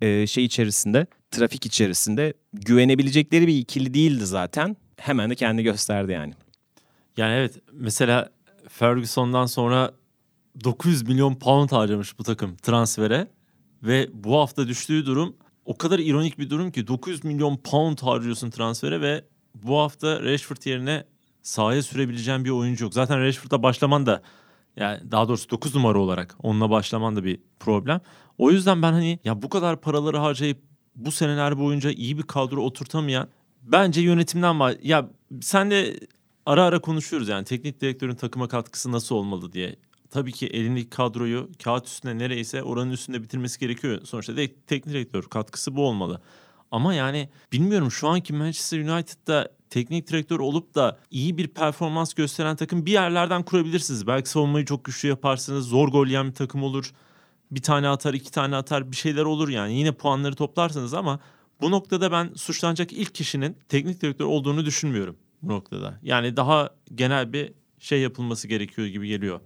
e, 0.00 0.26
şey 0.26 0.44
içerisinde, 0.44 1.06
trafik 1.30 1.66
içerisinde 1.66 2.34
güvenebilecekleri 2.52 3.46
bir 3.46 3.58
ikili 3.58 3.94
değildi 3.94 4.26
zaten. 4.26 4.76
Hemen 4.96 5.30
de 5.30 5.34
kendi 5.34 5.62
gösterdi 5.62 6.12
yani. 6.12 6.34
Yani 7.16 7.34
evet 7.34 7.54
mesela 7.72 8.30
Ferguson'dan 8.68 9.46
sonra 9.46 9.92
900 10.64 11.02
milyon 11.02 11.34
pound 11.34 11.70
harcamış 11.72 12.18
bu 12.18 12.22
takım 12.22 12.56
transfere. 12.56 13.28
Ve 13.82 14.08
bu 14.12 14.36
hafta 14.38 14.68
düştüğü 14.68 15.06
durum 15.06 15.36
o 15.64 15.78
kadar 15.78 15.98
ironik 15.98 16.38
bir 16.38 16.50
durum 16.50 16.70
ki 16.70 16.86
900 16.86 17.24
milyon 17.24 17.56
pound 17.56 17.98
harcıyorsun 17.98 18.50
transfere 18.50 19.00
ve 19.00 19.24
bu 19.54 19.78
hafta 19.78 20.22
Rashford 20.22 20.64
yerine 20.64 21.04
sahaya 21.42 21.82
sürebileceğin 21.82 22.44
bir 22.44 22.50
oyuncu 22.50 22.84
yok. 22.84 22.94
Zaten 22.94 23.20
Rashford'la 23.20 23.62
başlaman 23.62 24.06
da 24.06 24.22
yani 24.76 25.10
daha 25.10 25.28
doğrusu 25.28 25.50
9 25.50 25.74
numara 25.74 25.98
olarak 25.98 26.36
onunla 26.42 26.70
başlaman 26.70 27.16
da 27.16 27.24
bir 27.24 27.40
problem. 27.60 28.00
O 28.38 28.50
yüzden 28.50 28.82
ben 28.82 28.92
hani 28.92 29.18
ya 29.24 29.42
bu 29.42 29.48
kadar 29.48 29.80
paraları 29.80 30.18
harcayıp 30.18 30.58
bu 30.94 31.12
seneler 31.12 31.58
boyunca 31.58 31.90
iyi 31.90 32.18
bir 32.18 32.22
kadro 32.22 32.62
oturtamayan 32.62 33.28
bence 33.62 34.00
yönetimden 34.00 34.60
var. 34.60 34.76
Ya 34.82 35.08
sen 35.40 35.70
de 35.70 36.00
ara 36.46 36.64
ara 36.64 36.80
konuşuyoruz 36.80 37.28
yani 37.28 37.44
teknik 37.44 37.80
direktörün 37.80 38.14
takıma 38.14 38.48
katkısı 38.48 38.92
nasıl 38.92 39.14
olmalı 39.14 39.52
diye. 39.52 39.76
Tabii 40.10 40.32
ki 40.32 40.46
elindeki 40.46 40.90
kadroyu 40.90 41.50
kağıt 41.64 41.86
üstünde 41.86 42.18
nereyse 42.18 42.62
oranın 42.62 42.90
üstünde 42.90 43.22
bitirmesi 43.22 43.60
gerekiyor. 43.60 44.00
Sonuçta 44.04 44.36
de, 44.36 44.54
teknik 44.66 44.94
direktör 44.94 45.22
katkısı 45.22 45.76
bu 45.76 45.88
olmalı. 45.88 46.20
Ama 46.72 46.94
yani 46.94 47.28
bilmiyorum 47.52 47.90
şu 47.90 48.08
anki 48.08 48.32
Manchester 48.32 48.78
United'da 48.78 49.52
teknik 49.70 50.08
direktör 50.08 50.40
olup 50.40 50.74
da 50.74 50.98
iyi 51.10 51.38
bir 51.38 51.48
performans 51.48 52.14
gösteren 52.14 52.56
takım 52.56 52.86
bir 52.86 52.92
yerlerden 52.92 53.42
kurabilirsiniz. 53.42 54.06
Belki 54.06 54.30
savunmayı 54.30 54.64
çok 54.64 54.84
güçlü 54.84 55.08
yaparsınız. 55.08 55.66
Zor 55.66 55.88
gol 55.88 56.06
yiyen 56.06 56.28
bir 56.28 56.34
takım 56.34 56.62
olur. 56.62 56.92
Bir 57.50 57.62
tane 57.62 57.88
atar, 57.88 58.14
iki 58.14 58.30
tane 58.30 58.56
atar 58.56 58.90
bir 58.90 58.96
şeyler 58.96 59.24
olur 59.24 59.48
yani. 59.48 59.74
Yine 59.74 59.92
puanları 59.92 60.34
toplarsınız 60.34 60.94
ama 60.94 61.20
bu 61.60 61.70
noktada 61.70 62.12
ben 62.12 62.32
suçlanacak 62.36 62.92
ilk 62.92 63.14
kişinin 63.14 63.56
teknik 63.68 64.02
direktör 64.02 64.24
olduğunu 64.24 64.64
düşünmüyorum 64.64 65.16
bu 65.42 65.52
noktada. 65.52 65.98
Yani 66.02 66.36
daha 66.36 66.70
genel 66.94 67.32
bir 67.32 67.52
şey 67.78 68.00
yapılması 68.00 68.48
gerekiyor 68.48 68.88
gibi 68.88 69.08
geliyor. 69.08 69.40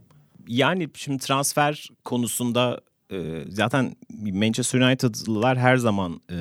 Yani 0.49 0.89
şimdi 0.95 1.19
transfer 1.19 1.89
konusunda 2.05 2.81
e, 3.13 3.45
zaten 3.49 3.97
Manchester 4.33 4.81
United'lılar 4.81 5.59
her 5.59 5.77
zaman 5.77 6.21
e, 6.31 6.35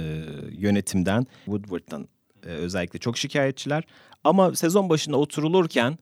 yönetimden, 0.52 1.28
Woodward'dan 1.46 2.08
e, 2.46 2.50
özellikle 2.50 3.00
çok 3.00 3.18
şikayetçiler. 3.18 3.84
Ama 4.24 4.56
sezon 4.56 4.90
başında 4.90 5.18
oturulurken 5.18 5.98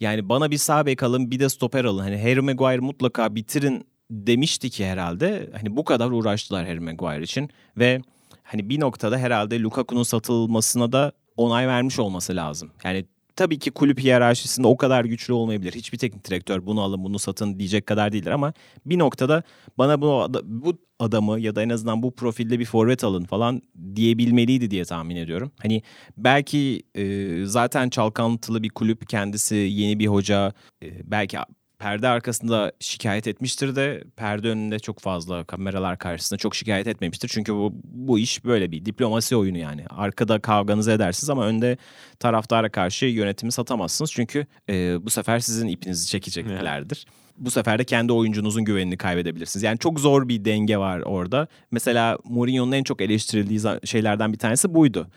yani 0.00 0.28
bana 0.28 0.50
bir 0.50 0.56
sağ 0.56 0.86
bek 0.86 1.02
alın 1.02 1.30
bir 1.30 1.40
de 1.40 1.48
stoper 1.48 1.84
alın. 1.84 2.02
Hani 2.02 2.22
Harry 2.22 2.40
Maguire 2.40 2.80
mutlaka 2.80 3.34
bitirin 3.34 3.84
demişti 4.10 4.70
ki 4.70 4.86
herhalde. 4.86 5.50
Hani 5.60 5.76
bu 5.76 5.84
kadar 5.84 6.10
uğraştılar 6.10 6.66
Harry 6.66 6.80
Maguire 6.80 7.22
için 7.22 7.50
ve 7.76 8.00
hani 8.42 8.68
bir 8.68 8.80
noktada 8.80 9.18
herhalde 9.18 9.60
Lukaku'nun 9.60 10.02
satılmasına 10.02 10.92
da 10.92 11.12
onay 11.36 11.68
vermiş 11.68 11.98
olması 11.98 12.36
lazım. 12.36 12.70
Yani 12.84 13.04
tabii 13.38 13.58
ki 13.58 13.70
kulüp 13.70 14.00
hiyerarşisinde 14.00 14.66
o 14.66 14.76
kadar 14.76 15.04
güçlü 15.04 15.32
olmayabilir. 15.32 15.72
Hiçbir 15.72 15.98
teknik 15.98 16.24
direktör 16.24 16.66
bunu 16.66 16.82
alın 16.82 17.04
bunu 17.04 17.18
satın 17.18 17.58
diyecek 17.58 17.86
kadar 17.86 18.12
değildir 18.12 18.30
ama 18.30 18.52
bir 18.86 18.98
noktada 18.98 19.42
bana 19.78 20.02
bu, 20.02 20.26
bu 20.44 20.78
adamı 20.98 21.40
ya 21.40 21.54
da 21.54 21.62
en 21.62 21.68
azından 21.68 22.02
bu 22.02 22.14
profilde 22.14 22.58
bir 22.58 22.64
forvet 22.64 23.04
alın 23.04 23.24
falan 23.24 23.62
diyebilmeliydi 23.94 24.70
diye 24.70 24.84
tahmin 24.84 25.16
ediyorum. 25.16 25.52
Hani 25.62 25.82
belki 26.16 26.82
e, 26.94 27.44
zaten 27.44 27.90
çalkantılı 27.90 28.62
bir 28.62 28.70
kulüp 28.70 29.08
kendisi 29.08 29.54
yeni 29.54 29.98
bir 29.98 30.06
hoca 30.06 30.52
e, 30.82 31.10
belki 31.10 31.38
perde 31.78 32.08
arkasında 32.08 32.72
şikayet 32.80 33.26
etmiştir 33.26 33.76
de 33.76 34.04
perde 34.16 34.48
önünde 34.48 34.78
çok 34.78 35.00
fazla 35.00 35.44
kameralar 35.44 35.98
karşısında 35.98 36.38
çok 36.38 36.54
şikayet 36.54 36.86
etmemiştir. 36.86 37.28
Çünkü 37.28 37.52
bu, 37.52 37.72
bu 37.84 38.18
iş 38.18 38.44
böyle 38.44 38.70
bir 38.70 38.84
diplomasi 38.84 39.36
oyunu 39.36 39.58
yani. 39.58 39.84
Arkada 39.90 40.38
kavganızı 40.38 40.90
edersiniz 40.90 41.30
ama 41.30 41.46
önde 41.46 41.76
taraftara 42.20 42.68
karşı 42.68 43.06
yönetimi 43.06 43.52
satamazsınız. 43.52 44.12
Çünkü 44.12 44.46
e, 44.68 45.04
bu 45.04 45.10
sefer 45.10 45.40
sizin 45.40 45.68
ipinizi 45.68 46.08
çekeceklerdir. 46.08 47.04
Evet. 47.06 47.18
Bu 47.38 47.50
sefer 47.50 47.78
de 47.78 47.84
kendi 47.84 48.12
oyuncunuzun 48.12 48.64
güvenini 48.64 48.96
kaybedebilirsiniz. 48.96 49.62
Yani 49.62 49.78
çok 49.78 50.00
zor 50.00 50.28
bir 50.28 50.44
denge 50.44 50.76
var 50.76 51.00
orada. 51.00 51.46
Mesela 51.70 52.18
Mourinho'nun 52.24 52.72
en 52.72 52.82
çok 52.84 53.00
eleştirildiği 53.00 53.60
şeylerden 53.84 54.32
bir 54.32 54.38
tanesi 54.38 54.74
buydu. 54.74 55.08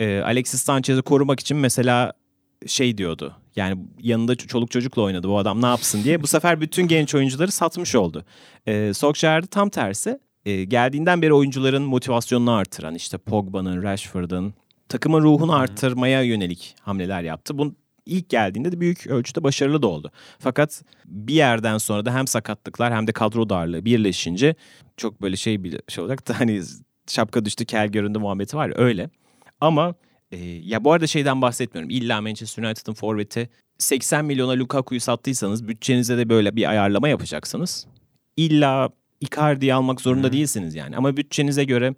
E, 0.00 0.20
Alexis 0.20 0.62
Sanchez'i 0.62 1.02
korumak 1.02 1.40
için 1.40 1.56
mesela 1.56 2.12
şey 2.66 2.98
diyordu. 2.98 3.36
Yani 3.56 3.80
yanında 4.02 4.36
çoluk 4.36 4.70
çocukla 4.70 5.02
oynadı 5.02 5.28
bu 5.28 5.38
adam 5.38 5.62
ne 5.62 5.66
yapsın 5.66 6.04
diye. 6.04 6.22
Bu 6.22 6.26
sefer 6.26 6.60
bütün 6.60 6.88
genç 6.88 7.14
oyuncuları 7.14 7.52
satmış 7.52 7.94
oldu. 7.94 8.24
Ee, 8.66 8.92
Solskjaer'de 8.94 9.46
tam 9.46 9.68
tersi. 9.68 10.18
Ee, 10.46 10.64
geldiğinden 10.64 11.22
beri 11.22 11.34
oyuncuların 11.34 11.82
motivasyonunu 11.82 12.52
artıran 12.52 12.94
işte 12.94 13.18
Pogba'nın, 13.18 13.82
Rashford'ın 13.82 14.54
takımın 14.88 15.22
ruhunu 15.22 15.54
artırmaya 15.54 16.22
yönelik 16.22 16.74
hamleler 16.80 17.22
yaptı. 17.22 17.58
Bu 17.58 17.74
ilk 18.06 18.28
geldiğinde 18.28 18.72
de 18.72 18.80
büyük 18.80 19.06
ölçüde 19.06 19.44
başarılı 19.44 19.82
da 19.82 19.86
oldu. 19.86 20.10
Fakat 20.38 20.82
bir 21.04 21.34
yerden 21.34 21.78
sonra 21.78 22.04
da 22.04 22.14
hem 22.14 22.26
sakatlıklar 22.26 22.94
hem 22.94 23.06
de 23.06 23.12
kadro 23.12 23.48
darlığı 23.48 23.84
birleşince 23.84 24.54
çok 24.96 25.22
böyle 25.22 25.36
şey 25.36 25.64
bir 25.64 25.80
şey 25.88 26.04
olarak 26.04 26.28
da 26.28 26.40
hani 26.40 26.62
şapka 27.06 27.44
düştü 27.44 27.64
kel 27.64 27.88
göründü 27.88 28.18
muhabbeti 28.18 28.56
var 28.56 28.68
ya 28.68 28.74
öyle. 28.76 29.10
Ama 29.60 29.94
e, 30.32 30.36
ya 30.46 30.84
bu 30.84 30.92
arada 30.92 31.06
şeyden 31.06 31.42
bahsetmiyorum. 31.42 31.90
İlla 31.90 32.20
Manchester 32.20 32.62
United'ın 32.62 32.94
forveti 32.94 33.48
80 33.78 34.24
milyona 34.24 34.58
Lukaku'yu 34.58 35.00
sattıysanız 35.00 35.68
bütçenize 35.68 36.18
de 36.18 36.28
böyle 36.28 36.56
bir 36.56 36.70
ayarlama 36.70 37.08
yapacaksınız. 37.08 37.86
İlla 38.36 38.90
Icardi'yi 39.20 39.74
almak 39.74 40.00
zorunda 40.00 40.26
hmm. 40.26 40.32
değilsiniz 40.32 40.74
yani. 40.74 40.96
Ama 40.96 41.16
bütçenize 41.16 41.64
göre 41.64 41.94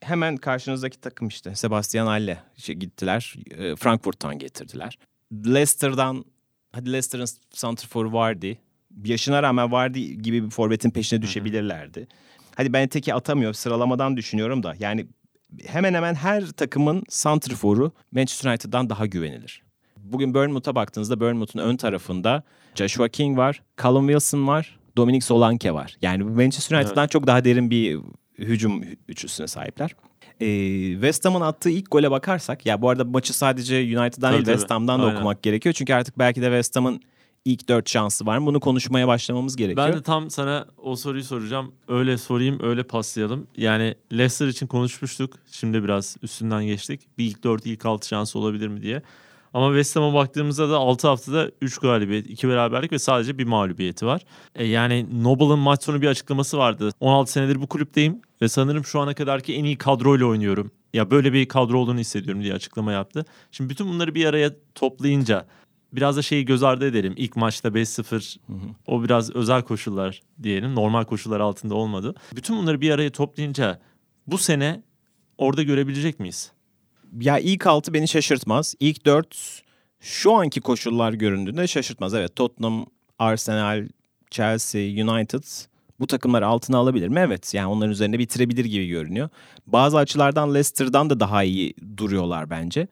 hemen 0.00 0.36
karşınızdaki 0.36 1.00
takım 1.00 1.28
işte 1.28 1.54
Sebastian 1.54 2.06
Halle 2.06 2.38
işte 2.56 2.72
gittiler. 2.72 3.34
E, 3.50 3.76
Frankfurt'tan 3.76 4.38
getirdiler. 4.38 4.98
Leicester'dan 5.32 6.24
hadi 6.72 6.92
Leicester'ın 6.92 7.26
santrforu 7.50 8.12
vardı. 8.12 8.46
Yaşına 9.04 9.42
rağmen 9.42 9.72
vardı 9.72 9.98
gibi 9.98 10.44
bir 10.44 10.50
forvetin 10.50 10.90
peşine 10.90 11.22
düşebilirlerdi. 11.22 12.08
Hadi 12.54 12.72
ben 12.72 12.88
teki 12.88 13.14
atamıyor 13.14 13.52
sıralamadan 13.52 14.16
düşünüyorum 14.16 14.62
da 14.62 14.74
yani 14.78 15.06
hemen 15.66 15.94
hemen 15.94 16.14
her 16.14 16.46
takımın 16.46 17.02
santriforu 17.08 17.92
Manchester 18.12 18.50
United'dan 18.50 18.90
daha 18.90 19.06
güvenilir. 19.06 19.62
Bugün 19.96 20.34
Bournemouth'a 20.34 20.74
baktığınızda 20.74 21.20
Bournemouth'un 21.20 21.60
ön 21.60 21.76
tarafında 21.76 22.42
Joshua 22.74 23.08
King 23.08 23.38
var, 23.38 23.62
Callum 23.82 24.06
Wilson 24.06 24.46
var, 24.46 24.78
Dominic 24.96 25.24
Solanke 25.24 25.74
var. 25.74 25.96
Yani 26.02 26.24
Manchester 26.24 26.76
United'dan 26.76 27.02
evet. 27.02 27.10
çok 27.10 27.26
daha 27.26 27.44
derin 27.44 27.70
bir 27.70 27.98
hücum 28.38 28.82
üçlüsüne 29.08 29.46
sahipler. 29.46 29.96
Ee, 30.40 30.92
West 30.92 31.24
Ham'ın 31.24 31.40
attığı 31.40 31.70
ilk 31.70 31.90
gole 31.90 32.10
bakarsak 32.10 32.66
ya 32.66 32.82
bu 32.82 32.88
arada 32.88 33.04
maçı 33.04 33.36
sadece 33.36 33.76
United'dan 33.76 34.32
değil 34.32 34.44
West 34.44 34.70
Ham'dan 34.70 35.02
da 35.02 35.06
okumak 35.06 35.42
gerekiyor. 35.42 35.72
Çünkü 35.72 35.94
artık 35.94 36.18
belki 36.18 36.42
de 36.42 36.46
West 36.46 36.76
Ham'ın 36.76 37.00
ilk 37.46 37.68
dört 37.68 37.88
şansı 37.88 38.26
var 38.26 38.38
mı? 38.38 38.46
Bunu 38.46 38.60
konuşmaya 38.60 39.08
başlamamız 39.08 39.56
gerekiyor. 39.56 39.88
Ben 39.88 39.96
de 39.96 40.02
tam 40.02 40.30
sana 40.30 40.66
o 40.76 40.96
soruyu 40.96 41.24
soracağım. 41.24 41.72
Öyle 41.88 42.18
sorayım, 42.18 42.58
öyle 42.62 42.82
paslayalım. 42.82 43.46
Yani 43.56 43.94
Leicester 44.12 44.46
için 44.46 44.66
konuşmuştuk. 44.66 45.38
Şimdi 45.50 45.84
biraz 45.84 46.16
üstünden 46.22 46.66
geçtik. 46.66 47.00
Bir 47.18 47.24
ilk 47.24 47.44
dört, 47.44 47.66
ilk 47.66 47.86
altı 47.86 48.08
şansı 48.08 48.38
olabilir 48.38 48.68
mi 48.68 48.82
diye. 48.82 49.02
Ama 49.54 49.68
West 49.68 49.96
Ham'a 49.96 50.14
baktığımızda 50.14 50.70
da 50.70 50.76
6 50.76 51.08
haftada 51.08 51.50
3 51.62 51.78
galibiyet, 51.78 52.30
2 52.30 52.48
beraberlik 52.48 52.92
ve 52.92 52.98
sadece 52.98 53.38
bir 53.38 53.44
mağlubiyeti 53.44 54.06
var. 54.06 54.22
E 54.54 54.64
yani 54.64 55.06
Noble'ın 55.22 55.58
maç 55.58 55.84
sonu 55.84 56.02
bir 56.02 56.08
açıklaması 56.08 56.58
vardı. 56.58 56.90
16 57.00 57.32
senedir 57.32 57.60
bu 57.60 57.66
kulüpteyim 57.66 58.20
ve 58.42 58.48
sanırım 58.48 58.84
şu 58.84 59.00
ana 59.00 59.14
kadarki 59.14 59.54
en 59.54 59.64
iyi 59.64 59.78
kadroyla 59.78 60.26
oynuyorum. 60.26 60.70
Ya 60.94 61.10
böyle 61.10 61.32
bir 61.32 61.48
kadro 61.48 61.78
olduğunu 61.78 61.98
hissediyorum 61.98 62.42
diye 62.42 62.54
açıklama 62.54 62.92
yaptı. 62.92 63.24
Şimdi 63.52 63.70
bütün 63.70 63.88
bunları 63.88 64.14
bir 64.14 64.24
araya 64.24 64.50
toplayınca 64.74 65.46
biraz 65.96 66.16
da 66.16 66.22
şeyi 66.22 66.44
göz 66.44 66.62
ardı 66.62 66.86
edelim. 66.86 67.14
İlk 67.16 67.36
maçta 67.36 67.68
5-0 67.68 68.38
o 68.86 69.04
biraz 69.04 69.30
özel 69.30 69.62
koşullar 69.62 70.22
diyelim. 70.42 70.74
Normal 70.74 71.04
koşullar 71.04 71.40
altında 71.40 71.74
olmadı. 71.74 72.14
Bütün 72.36 72.56
bunları 72.56 72.80
bir 72.80 72.90
araya 72.90 73.10
toplayınca 73.10 73.80
bu 74.26 74.38
sene 74.38 74.82
orada 75.38 75.62
görebilecek 75.62 76.20
miyiz? 76.20 76.52
Ya 77.20 77.38
ilk 77.38 77.66
altı 77.66 77.94
beni 77.94 78.08
şaşırtmaz. 78.08 78.74
İlk 78.80 79.06
dört 79.06 79.62
şu 80.00 80.32
anki 80.32 80.60
koşullar 80.60 81.12
göründüğünde 81.12 81.66
şaşırtmaz. 81.66 82.14
Evet 82.14 82.36
Tottenham, 82.36 82.86
Arsenal, 83.18 83.88
Chelsea, 84.30 84.80
United 84.82 85.44
bu 86.00 86.06
takımlar 86.06 86.42
altına 86.42 86.78
alabilir 86.78 87.08
mi? 87.08 87.20
Evet. 87.20 87.54
Yani 87.54 87.66
onların 87.66 87.92
üzerinde 87.92 88.18
bitirebilir 88.18 88.64
gibi 88.64 88.88
görünüyor. 88.88 89.28
Bazı 89.66 89.98
açılardan 89.98 90.54
Leicester'dan 90.54 91.10
da 91.10 91.20
daha 91.20 91.42
iyi 91.42 91.74
duruyorlar 91.96 92.50
bence. 92.50 92.88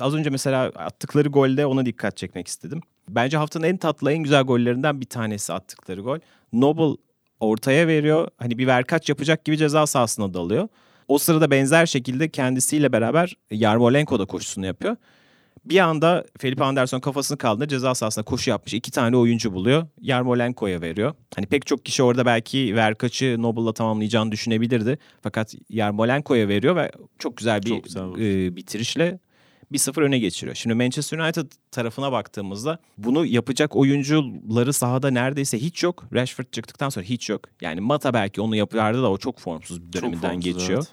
Az 0.00 0.14
önce 0.14 0.30
mesela 0.30 0.62
attıkları 0.64 1.28
golde 1.28 1.66
ona 1.66 1.86
dikkat 1.86 2.16
çekmek 2.16 2.48
istedim. 2.48 2.80
Bence 3.08 3.36
haftanın 3.36 3.64
en 3.64 3.76
tatlı, 3.76 4.12
en 4.12 4.22
güzel 4.22 4.42
gollerinden 4.42 5.00
bir 5.00 5.06
tanesi 5.06 5.52
attıkları 5.52 6.00
gol. 6.00 6.18
Noble 6.52 6.96
ortaya 7.40 7.86
veriyor. 7.88 8.28
Hani 8.38 8.58
bir 8.58 8.66
verkaç 8.66 9.08
yapacak 9.08 9.44
gibi 9.44 9.56
ceza 9.56 9.86
sahasına 9.86 10.34
dalıyor. 10.34 10.68
O 11.08 11.18
sırada 11.18 11.50
benzer 11.50 11.86
şekilde 11.86 12.28
kendisiyle 12.28 12.92
beraber 12.92 13.36
Yarmolenko 13.50 14.18
da 14.18 14.24
koşusunu 14.24 14.66
yapıyor. 14.66 14.96
Bir 15.64 15.78
anda 15.78 16.24
Felipe 16.38 16.64
Anderson 16.64 17.00
kafasını 17.00 17.38
kaldırdı 17.38 17.68
ceza 17.68 17.94
sahasına 17.94 18.24
koşu 18.24 18.50
yapmış. 18.50 18.74
iki 18.74 18.90
tane 18.90 19.16
oyuncu 19.16 19.52
buluyor. 19.52 19.86
Yarmolenko'ya 20.00 20.80
veriyor. 20.80 21.14
Hani 21.36 21.46
pek 21.46 21.66
çok 21.66 21.84
kişi 21.84 22.02
orada 22.02 22.26
belki 22.26 22.76
Verkaç'ı 22.76 23.36
Noble'la 23.38 23.72
tamamlayacağını 23.72 24.32
düşünebilirdi. 24.32 24.98
Fakat 25.22 25.54
Yarmolenko'ya 25.68 26.48
veriyor 26.48 26.76
ve 26.76 26.92
çok 27.18 27.36
güzel 27.36 27.62
bir 27.62 27.68
çok 27.68 27.84
güzel 27.84 28.02
e, 28.02 28.56
bitirişle 28.56 29.18
1-0 29.74 30.02
öne 30.02 30.18
geçiriyor. 30.18 30.54
Şimdi 30.56 30.74
Manchester 30.74 31.18
United 31.18 31.46
tarafına 31.70 32.12
baktığımızda 32.12 32.78
bunu 32.98 33.26
yapacak 33.26 33.76
oyuncuları 33.76 34.72
sahada 34.72 35.10
neredeyse 35.10 35.58
hiç 35.58 35.82
yok. 35.82 36.04
Rashford 36.12 36.46
çıktıktan 36.52 36.88
sonra 36.88 37.04
hiç 37.04 37.30
yok. 37.30 37.40
Yani 37.60 37.80
Mata 37.80 38.14
belki 38.14 38.40
onu 38.40 38.56
yapardı 38.56 39.02
da 39.02 39.10
o 39.10 39.18
çok 39.18 39.38
formsuz 39.38 39.82
bir 39.82 39.92
döneminden 39.92 40.20
çok 40.20 40.30
formsuz, 40.30 40.44
geçiyor. 40.44 40.78
Evet. 40.78 40.92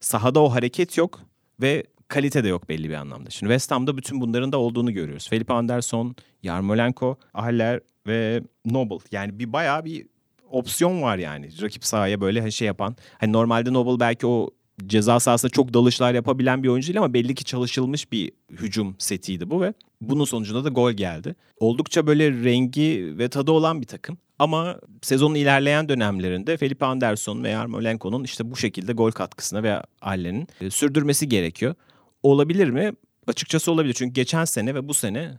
Sahada 0.00 0.40
o 0.40 0.48
hareket 0.48 0.98
yok 0.98 1.20
ve 1.60 1.84
kalite 2.08 2.44
de 2.44 2.48
yok 2.48 2.68
belli 2.68 2.88
bir 2.88 2.94
anlamda. 2.94 3.30
Şimdi 3.30 3.50
West 3.50 3.70
Ham'da 3.70 3.96
bütün 3.96 4.20
bunların 4.20 4.52
da 4.52 4.58
olduğunu 4.58 4.92
görüyoruz. 4.92 5.28
Felipe 5.28 5.52
Anderson, 5.52 6.16
Yarmolenko, 6.42 7.16
Haller 7.32 7.80
ve 8.06 8.42
Noble. 8.64 8.98
Yani 9.12 9.38
bir 9.38 9.52
bayağı 9.52 9.84
bir 9.84 10.06
opsiyon 10.50 11.02
var 11.02 11.18
yani. 11.18 11.62
Rakip 11.62 11.84
sahaya 11.84 12.20
böyle 12.20 12.50
şey 12.50 12.66
yapan. 12.66 12.96
Hani 13.18 13.32
normalde 13.32 13.72
Noble 13.72 14.00
belki 14.00 14.26
o 14.26 14.50
ceza 14.86 15.20
sahasında 15.20 15.50
çok 15.50 15.74
dalışlar 15.74 16.14
yapabilen 16.14 16.62
bir 16.62 16.68
oyuncu 16.68 16.88
değil 16.88 16.98
ama 16.98 17.14
belli 17.14 17.34
ki 17.34 17.44
çalışılmış 17.44 18.12
bir 18.12 18.32
hücum 18.50 18.96
setiydi 18.98 19.50
bu 19.50 19.60
ve 19.60 19.74
bunun 20.00 20.24
sonucunda 20.24 20.64
da 20.64 20.68
gol 20.68 20.92
geldi. 20.92 21.34
Oldukça 21.60 22.06
böyle 22.06 22.30
rengi 22.30 23.14
ve 23.18 23.28
tadı 23.28 23.50
olan 23.50 23.80
bir 23.80 23.86
takım. 23.86 24.18
Ama 24.38 24.78
sezonun 25.02 25.34
ilerleyen 25.34 25.88
dönemlerinde 25.88 26.56
Felipe 26.56 26.86
Anderson 26.86 27.44
ve 27.44 27.48
Yarmolenko'nun 27.48 28.24
işte 28.24 28.50
bu 28.50 28.56
şekilde 28.56 28.92
gol 28.92 29.10
katkısına 29.10 29.62
veya 29.62 29.84
Allen'in 30.00 30.48
e, 30.60 30.70
sürdürmesi 30.70 31.28
gerekiyor. 31.28 31.74
Olabilir 32.22 32.70
mi? 32.70 32.92
Açıkçası 33.26 33.72
olabilir. 33.72 33.94
Çünkü 33.94 34.12
geçen 34.12 34.44
sene 34.44 34.74
ve 34.74 34.88
bu 34.88 34.94
sene 34.94 35.38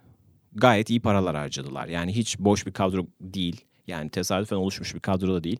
gayet 0.55 0.89
iyi 0.89 0.99
paralar 0.99 1.35
harcadılar. 1.35 1.87
Yani 1.87 2.15
hiç 2.15 2.39
boş 2.39 2.65
bir 2.65 2.71
kadro 2.71 3.05
değil. 3.21 3.61
Yani 3.87 4.09
tesadüfen 4.09 4.55
oluşmuş 4.55 4.95
bir 4.95 4.99
kadro 4.99 5.33
da 5.33 5.43
değil. 5.43 5.59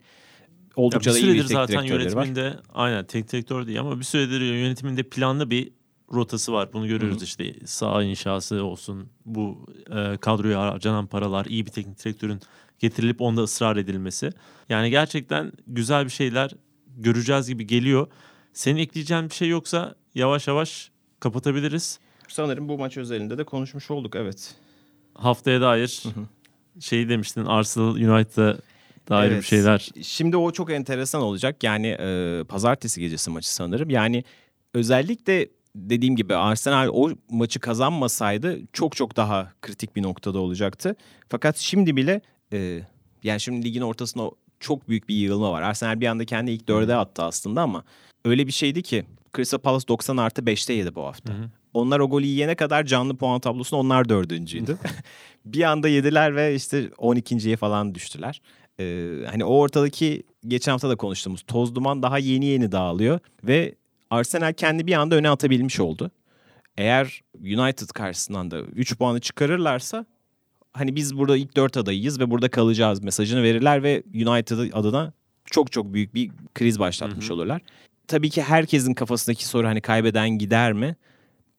Oldukça 0.76 1.10
ya 1.10 1.16
da 1.16 1.20
bir 1.20 1.24
iyi 1.24 1.28
bir 1.28 1.34
süredir 1.34 1.48
tek 1.48 1.58
zaten 1.58 1.78
var. 1.78 1.84
yönetiminde 1.84 2.54
aynen 2.74 3.06
tek 3.06 3.32
direktör 3.32 3.68
değil 3.68 3.80
ama 3.80 4.00
bir 4.00 4.04
süredir 4.04 4.42
yönetiminde 4.42 5.04
planlı 5.04 5.50
bir 5.50 5.72
rotası 6.14 6.54
var. 6.54 6.74
Bunu 6.74 6.88
görüyoruz 6.88 7.20
Hı. 7.20 7.24
işte 7.24 7.56
sağ 7.66 8.04
inşası 8.04 8.64
olsun 8.64 9.10
bu 9.26 9.66
e, 9.96 10.18
kadroya 10.18 10.62
harcanan 10.62 11.08
paralar 11.08 11.46
iyi 11.46 11.66
bir 11.66 11.72
teknik 11.72 12.06
direktörün 12.06 12.40
getirilip 12.80 13.22
onda 13.22 13.42
ısrar 13.42 13.78
edilmesi. 13.78 14.30
Yani 14.70 14.90
gerçekten 14.90 15.52
güzel 15.68 16.06
bir 16.06 16.10
şeyler 16.10 16.52
göreceğiz 16.98 17.48
gibi 17.48 17.68
geliyor. 17.68 18.08
Senin 18.54 18.80
ekleyeceğin 18.80 19.30
bir 19.30 19.34
şey 19.36 19.50
yoksa 19.50 19.96
yavaş 20.16 20.48
yavaş 20.48 20.92
kapatabiliriz. 21.20 22.00
Sanırım 22.28 22.70
bu 22.70 22.78
maç 22.78 22.98
özelinde 22.98 23.38
de 23.38 23.44
konuşmuş 23.44 23.92
olduk 23.92 24.16
evet. 24.16 24.56
Haftaya 25.14 25.62
dair 25.62 26.04
şeyi 26.80 27.10
demiştin 27.10 27.46
Arsenal 27.46 27.96
United'a 27.96 28.58
dair 29.10 29.30
bir 29.30 29.34
Evet. 29.36 29.44
şeyler. 29.46 29.90
Şimdi 30.02 30.38
o 30.38 30.52
çok 30.52 30.72
enteresan 30.72 31.22
olacak. 31.22 31.64
Yani 31.64 31.88
e, 31.88 32.42
pazartesi 32.50 33.02
gecesi 33.02 33.30
maçı 33.30 33.54
sanırım. 33.54 33.90
Yani 33.90 34.24
özellikle 34.74 35.50
dediğim 35.76 36.16
gibi 36.16 36.36
Arsenal 36.36 36.90
o 36.94 37.10
maçı 37.30 37.60
kazanmasaydı 37.60 38.60
çok 38.74 38.96
çok 38.96 39.16
daha 39.16 39.54
kritik 39.62 39.96
bir 39.96 40.04
noktada 40.04 40.40
olacaktı. 40.40 40.96
Fakat 41.30 41.58
şimdi 41.58 41.96
bile 41.96 42.22
e, 42.54 42.80
yani 43.24 43.40
şimdi 43.40 43.66
ligin 43.66 43.82
ortasında 43.82 44.30
çok 44.60 44.90
büyük 44.90 45.10
bir 45.10 45.16
yığılma 45.16 45.52
var. 45.52 45.62
Arsenal 45.62 46.02
bir 46.02 46.08
anda 46.08 46.26
kendi 46.26 46.52
ilk 46.52 46.68
dörde 46.68 46.96
attı 46.96 47.24
aslında 47.24 47.62
ama 47.62 47.84
öyle 48.26 48.48
bir 48.48 48.52
şeydi 48.52 48.82
ki 48.82 49.06
Crystal 49.36 49.60
Palace 49.60 49.88
90 49.88 50.18
artı 50.18 50.42
5'te 50.42 50.74
yedi 50.74 50.96
bu 50.96 51.04
hafta. 51.06 51.34
Hı 51.34 51.38
hı. 51.38 51.50
Onlar 51.74 52.00
o 52.00 52.10
golü 52.10 52.26
yiyene 52.26 52.56
kadar 52.56 52.84
canlı 52.84 53.16
puan 53.18 53.40
tablosunda 53.40 53.82
onlar 53.82 54.10
dördüncüydü. 54.10 54.78
bir 55.46 55.64
anda 55.64 55.88
yediler 55.88 56.36
ve 56.36 56.56
işte 56.56 56.86
12.ye 56.86 57.56
falan 57.58 57.96
düştüler. 57.96 58.42
Ee, 58.80 59.10
hani 59.30 59.46
o 59.46 59.56
ortadaki 59.56 60.24
geçen 60.48 60.72
hafta 60.72 60.90
da 60.90 60.96
konuştuğumuz 60.96 61.42
toz 61.42 61.76
duman 61.76 62.04
daha 62.04 62.18
yeni 62.18 62.46
yeni 62.46 62.72
dağılıyor 62.72 63.20
ve 63.44 63.76
Arsenal 64.10 64.54
kendi 64.54 64.88
bir 64.88 64.94
anda 64.94 65.16
öne 65.16 65.30
atabilmiş 65.30 65.80
oldu. 65.80 66.12
Eğer 66.78 67.22
United 67.40 67.88
karşısından 67.88 68.52
da 68.52 68.60
3 68.62 68.98
puanı 68.98 69.20
çıkarırlarsa 69.20 70.06
hani 70.74 70.96
biz 70.96 71.18
burada 71.18 71.38
ilk 71.38 71.56
4 71.56 71.78
adayıyız 71.78 72.20
ve 72.20 72.32
burada 72.32 72.50
kalacağız 72.50 73.04
mesajını 73.04 73.44
verirler 73.44 73.84
ve 73.84 74.04
United 74.14 74.58
adına 74.74 75.14
çok 75.46 75.72
çok 75.72 75.94
büyük 75.94 76.14
bir 76.16 76.32
kriz 76.56 76.80
başlatmış 76.80 77.26
Hı 77.26 77.30
hı. 77.30 77.34
olurlar. 77.34 77.62
Tabii 78.08 78.30
ki 78.30 78.42
herkesin 78.42 78.94
kafasındaki 78.94 79.48
soru 79.48 79.68
hani 79.68 79.82
kaybeden 79.82 80.30
gider 80.30 80.74
mi? 80.74 80.96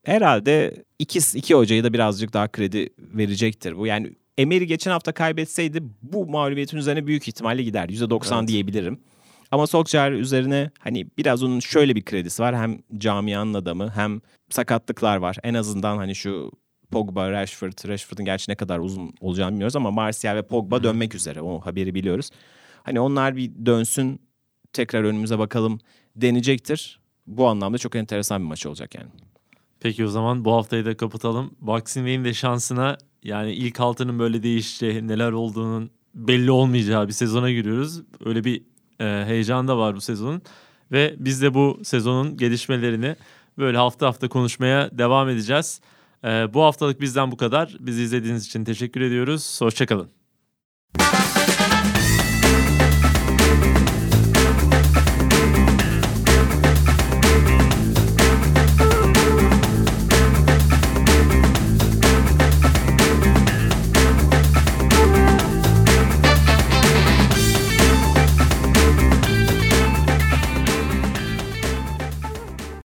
Herhalde 0.04 0.84
iki, 0.98 1.18
iki 1.38 1.54
hocayı 1.54 1.84
da 1.84 1.92
birazcık 1.92 2.32
daha 2.32 2.48
kredi 2.48 2.88
verecektir. 2.98 3.76
Bu 3.76 3.86
yani 3.86 4.12
Emery 4.38 4.64
geçen 4.64 4.90
hafta 4.90 5.12
kaybetseydi 5.12 5.82
bu 6.02 6.26
mağlubiyetin 6.26 6.76
üzerine 6.76 7.06
büyük 7.06 7.28
ihtimalle 7.28 7.62
gider. 7.62 7.88
%90 7.88 8.38
Evet. 8.38 8.48
diyebilirim. 8.48 9.00
Ama 9.50 9.66
Solskjaer 9.66 10.12
üzerine 10.12 10.70
hani 10.78 11.06
biraz 11.18 11.42
onun 11.42 11.60
şöyle 11.60 11.96
bir 11.96 12.04
kredisi 12.04 12.42
var. 12.42 12.56
Hem 12.56 12.78
camianın 12.98 13.54
adamı 13.54 13.90
hem 13.90 14.20
sakatlıklar 14.50 15.16
var. 15.16 15.36
En 15.42 15.54
azından 15.54 15.96
hani 15.96 16.14
şu 16.14 16.52
Pogba, 16.90 17.30
Rashford, 17.30 17.88
Rashford'un 17.88 18.24
gerçi 18.24 18.50
ne 18.50 18.54
kadar 18.54 18.78
uzun 18.78 19.14
olacağını 19.20 19.50
bilmiyoruz 19.50 19.76
ama 19.76 19.90
Martial 19.90 20.36
ve 20.36 20.42
Pogba 20.42 20.82
dönmek 20.82 21.14
üzere. 21.14 21.40
O 21.40 21.60
haberi 21.60 21.94
biliyoruz. 21.94 22.30
Hani 22.82 23.00
onlar 23.00 23.36
bir 23.36 23.50
dönsün 23.66 24.20
tekrar 24.72 25.04
önümüze 25.04 25.38
bakalım 25.38 25.78
deneyecektir. 26.16 27.00
Bu 27.26 27.46
anlamda 27.48 27.78
çok 27.78 27.96
enteresan 27.96 28.42
bir 28.42 28.46
maç 28.48 28.66
olacak 28.66 28.94
yani. 28.94 29.08
Peki 29.80 30.04
o 30.04 30.08
zaman 30.08 30.44
bu 30.44 30.52
haftayı 30.52 30.84
da 30.84 30.96
kapatalım. 30.96 31.50
Boxing 31.60 32.06
Day'in 32.06 32.24
de 32.24 32.34
şansına 32.34 32.98
yani 33.24 33.52
ilk 33.52 33.80
altının 33.80 34.18
böyle 34.18 34.42
değişeceği, 34.42 35.08
neler 35.08 35.32
olduğunun 35.32 35.90
belli 36.14 36.50
olmayacağı 36.50 37.08
bir 37.08 37.12
sezona 37.12 37.50
giriyoruz. 37.50 38.02
Öyle 38.24 38.44
bir 38.44 38.62
e, 39.00 39.24
heyecan 39.26 39.68
da 39.68 39.78
var 39.78 39.96
bu 39.96 40.00
sezonun. 40.00 40.42
Ve 40.92 41.14
biz 41.18 41.42
de 41.42 41.54
bu 41.54 41.80
sezonun 41.84 42.36
gelişmelerini 42.36 43.16
böyle 43.58 43.78
hafta 43.78 44.06
hafta 44.06 44.28
konuşmaya 44.28 44.98
devam 44.98 45.28
edeceğiz. 45.28 45.80
E, 46.24 46.54
bu 46.54 46.62
haftalık 46.62 47.00
bizden 47.00 47.30
bu 47.32 47.36
kadar. 47.36 47.76
Bizi 47.80 48.02
izlediğiniz 48.02 48.46
için 48.46 48.64
teşekkür 48.64 49.00
ediyoruz. 49.00 49.60
Hoşçakalın. 49.60 50.08